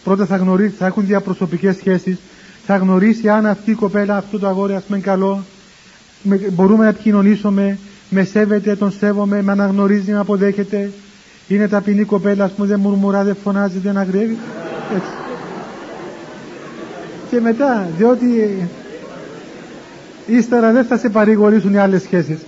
Πρώτα 0.04 0.26
θα, 0.26 0.36
γνωρίσει, 0.38 0.76
θα 0.76 0.86
έχουν 0.86 1.06
διαπροσωπικές 1.06 1.76
σχέσεις, 1.76 2.18
θα 2.66 2.78
γνωρίσει 2.78 3.30
αν 3.30 3.46
αυτή 3.46 3.72
η 3.72 3.74
κοπέλα, 3.74 4.18
αυτό 4.18 4.40
το 4.40 4.48
αγόρι 4.48 4.74
ας 4.74 4.84
πούμε 4.84 5.00
καλό, 5.00 5.44
μπορούμε 6.52 6.84
να 6.84 6.90
επικοινωνήσουμε, 6.90 7.78
με 8.10 8.24
σέβεται, 8.24 8.76
τον 8.76 8.92
σέβομαι, 8.92 9.42
με 9.42 9.52
αναγνωρίζει, 9.52 10.12
με 10.12 10.20
αποδέχεται. 10.20 10.92
Είναι 11.48 11.68
ταπεινή 11.68 12.04
κοπέλα, 12.04 12.44
ας 12.44 12.52
πούμε, 12.52 12.68
δεν 12.68 12.80
μουρμουρά, 12.80 13.24
δεν 13.24 13.36
φωνάζει, 13.44 13.78
δεν 13.78 13.98
αγριεύει. 13.98 14.38
Έτσι. 14.96 15.12
Και 17.30 17.40
μετά, 17.40 17.88
διότι 17.98 18.58
ύστερα 20.28 20.72
δεν 20.72 20.86
θα 20.86 20.98
σε 20.98 21.10
παρηγορήσουν 21.10 21.74
οι 21.74 21.78
άλλες 21.78 22.02
σχέσεις. 22.02 22.40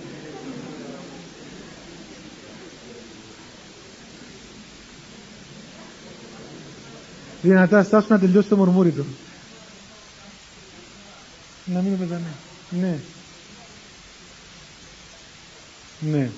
Δυνατά 7.42 7.82
στάσου 7.82 8.06
να 8.10 8.18
τελειώσει 8.18 8.48
το 8.48 8.56
μουρμούρι 8.56 8.90
του. 8.90 9.06
Να 11.74 11.80
μην 11.80 11.98
πετάνε. 11.98 12.32
Ναι. 12.80 12.98
Ναι. 16.00 16.28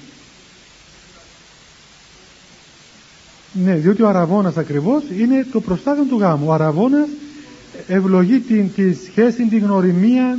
Ναι, 3.52 3.74
διότι 3.74 4.02
ο 4.02 4.08
αραβώνας 4.08 4.56
ακριβώς 4.56 5.02
είναι 5.18 5.46
το 5.52 5.60
προστάδιο 5.60 6.04
του 6.04 6.18
γάμου. 6.18 6.46
Ο 6.48 6.52
αραβώνας 6.52 7.08
ευλογεί 7.86 8.38
την, 8.38 8.74
τη 8.74 8.94
σχέση, 8.94 9.46
την 9.46 9.58
γνωριμία, 9.58 10.38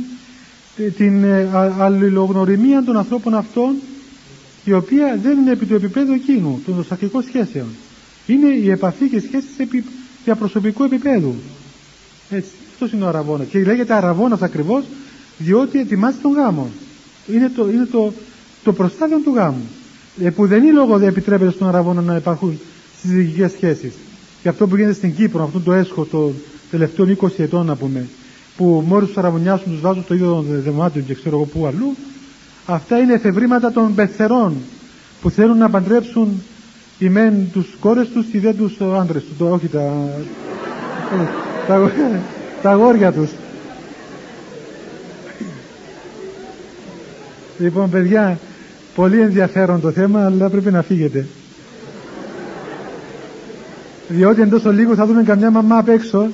την 0.96 1.24
ε, 1.24 1.48
αλληλογνωριμία 1.78 2.84
των 2.84 2.96
ανθρώπων 2.96 3.34
αυτών 3.34 3.76
η 4.64 4.72
οποία 4.72 5.18
δεν 5.22 5.38
είναι 5.38 5.50
επί 5.50 5.66
του 5.66 5.74
επίπεδου 5.74 6.12
εκείνου, 6.12 6.62
των 6.64 6.74
δοσακτικών 6.74 7.22
σχέσεων. 7.22 7.66
Είναι 8.26 8.48
η 8.48 8.70
επαφή 8.70 9.08
και 9.08 9.20
σχέσεις 9.20 9.58
επί 9.58 9.84
διαπροσωπικού 10.24 10.84
επίπεδου. 10.84 11.34
Έτσι, 12.30 12.50
αυτό 12.84 12.96
είναι 12.96 13.04
ο 13.04 13.08
αραβώνας. 13.08 13.46
Και 13.46 13.58
λέγεται 13.58 13.94
αραβώνας 13.94 14.42
ακριβώς 14.42 14.84
διότι 15.38 15.78
ετοιμάζει 15.78 16.16
τον 16.22 16.32
γάμο. 16.32 16.70
Είναι 17.34 17.50
το, 17.56 17.68
είναι 17.70 17.88
το, 17.92 18.12
το 18.64 18.72
προστάδιο 18.72 19.18
του 19.18 19.34
γάμου. 19.34 19.68
Ε, 20.22 20.30
που 20.30 20.46
δεν 20.46 20.62
είναι 20.62 20.72
λόγο 20.72 20.98
δεν 20.98 21.08
επιτρέπεται 21.08 21.50
στον 21.50 21.68
Αραβόνα 21.68 22.00
να 22.00 22.16
υπάρχουν 22.16 22.60
συζυγικές 23.00 23.52
σχέσεις. 23.52 23.92
Και 24.42 24.48
αυτό 24.48 24.66
που 24.66 24.76
γίνεται 24.76 24.94
στην 24.94 25.14
Κύπρο, 25.14 25.42
αυτό 25.42 25.60
το 25.60 25.72
έσχο 25.72 26.04
των 26.04 26.34
τελευταίων 26.70 27.18
20 27.20 27.28
ετών, 27.36 27.66
να 27.66 27.76
πούμε, 27.76 28.06
που 28.56 28.84
μόλις 28.86 29.08
τους 29.08 29.16
αραβωνιάσουν, 29.16 29.72
τους 29.72 29.80
βάζουν 29.80 30.02
στο 30.02 30.14
ίδιο 30.14 30.26
των 30.26 30.44
δεμάτων 30.48 31.06
και 31.06 31.14
ξέρω 31.14 31.36
εγώ 31.36 31.44
πού 31.44 31.66
αλλού, 31.66 31.94
αυτά 32.66 32.98
είναι 32.98 33.12
εφευρήματα 33.12 33.72
των 33.72 33.94
πεθερών 33.94 34.54
που 35.20 35.30
θέλουν 35.30 35.58
να 35.58 35.70
παντρέψουν 35.70 36.42
οι 36.98 37.08
μεν 37.08 37.50
τους 37.52 37.76
κόρες 37.80 38.08
τους 38.08 38.26
ή 38.32 38.38
δεν 38.38 38.56
τους 38.56 38.80
άντρες 38.80 39.22
τους. 39.22 39.48
Όχι 39.50 39.66
τα. 39.68 39.92
Τα, 42.62 42.68
τα 42.68 42.70
αγόρια 42.70 43.12
τους. 43.12 43.30
Λοιπόν, 47.58 47.90
παιδιά, 47.90 48.38
Πολύ 48.94 49.20
ενδιαφέρον 49.20 49.80
το 49.80 49.90
θέμα, 49.90 50.24
αλλά 50.24 50.48
πρέπει 50.48 50.70
να 50.70 50.82
φύγετε. 50.82 51.26
Διότι 54.08 54.40
εντός 54.40 54.64
λίγο 54.64 54.94
θα 54.94 55.06
δούμε 55.06 55.22
καμιά 55.22 55.50
μαμά 55.50 55.78
απ' 55.78 55.88
έξω 55.88 56.30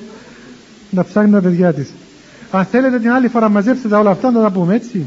να 0.89 1.03
ψάχνει 1.03 1.31
τα 1.31 1.41
παιδιά 1.41 1.73
της. 1.73 1.89
Αν 2.51 2.65
θέλετε 2.65 2.99
την 2.99 3.11
άλλη 3.11 3.27
φορά 3.27 3.49
μαζέψτε 3.49 3.87
τα 3.87 3.99
όλα 3.99 4.09
αυτά 4.09 4.31
να 4.31 4.41
τα 4.41 4.51
πούμε 4.51 4.75
έτσι. 4.75 5.05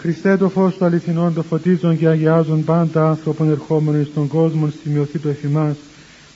Χριστέ 0.00 0.36
το 0.36 0.48
φως 0.48 0.76
του 0.76 0.84
αληθινών, 0.84 1.34
το 1.34 1.42
φωτίζουν 1.42 1.98
και 1.98 2.08
αγιάζουν 2.08 2.64
πάντα 2.64 3.08
άνθρωπον 3.08 3.50
ερχόμενων 3.50 4.04
στον 4.04 4.28
κόσμο, 4.28 4.68
σημειωθεί 4.82 5.18
το 5.18 5.28
εφημάς. 5.28 5.76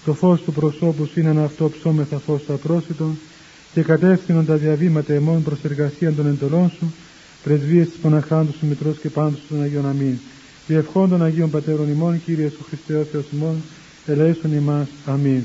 Το 0.04 0.14
φως 0.14 0.42
του 0.42 0.52
προσώπου 0.52 1.06
σου 1.06 1.20
είναι 1.20 1.28
ένα 1.28 1.44
αυτό 1.44 1.70
ψώμεθα 1.70 2.18
φως 2.18 2.42
του 2.42 2.52
απρόσιτων 2.52 3.18
και 3.74 3.82
κατεύθυνον 3.82 4.46
τα 4.46 4.56
διαβήματα 4.56 5.12
εμών 5.12 5.42
προς 5.42 5.64
εργασία 5.64 6.12
των 6.12 6.26
εντολών 6.26 6.70
σου 6.78 6.92
πρεσβείες 7.44 7.88
της 7.88 7.98
Παναχάντου 7.98 8.52
σου 8.52 8.66
Μητρός 8.66 8.98
και 8.98 9.10
πάντως 9.10 9.40
των 9.48 9.62
Αγίων 9.62 9.86
Αμήν. 9.86 10.18
Διευχών 10.66 11.08
των 11.08 11.22
Αγίων 11.22 11.50
Πατέρων 11.50 11.88
ημών, 11.88 12.24
Κύριε 12.24 12.48
Σου 12.48 12.64
Χριστέ 12.68 12.96
ο 12.96 13.04
Θεός 13.04 13.24
ημών, 13.32 13.62
ελέησον 14.06 14.52
ημάς. 14.52 14.88
Αμήν. 15.06 15.42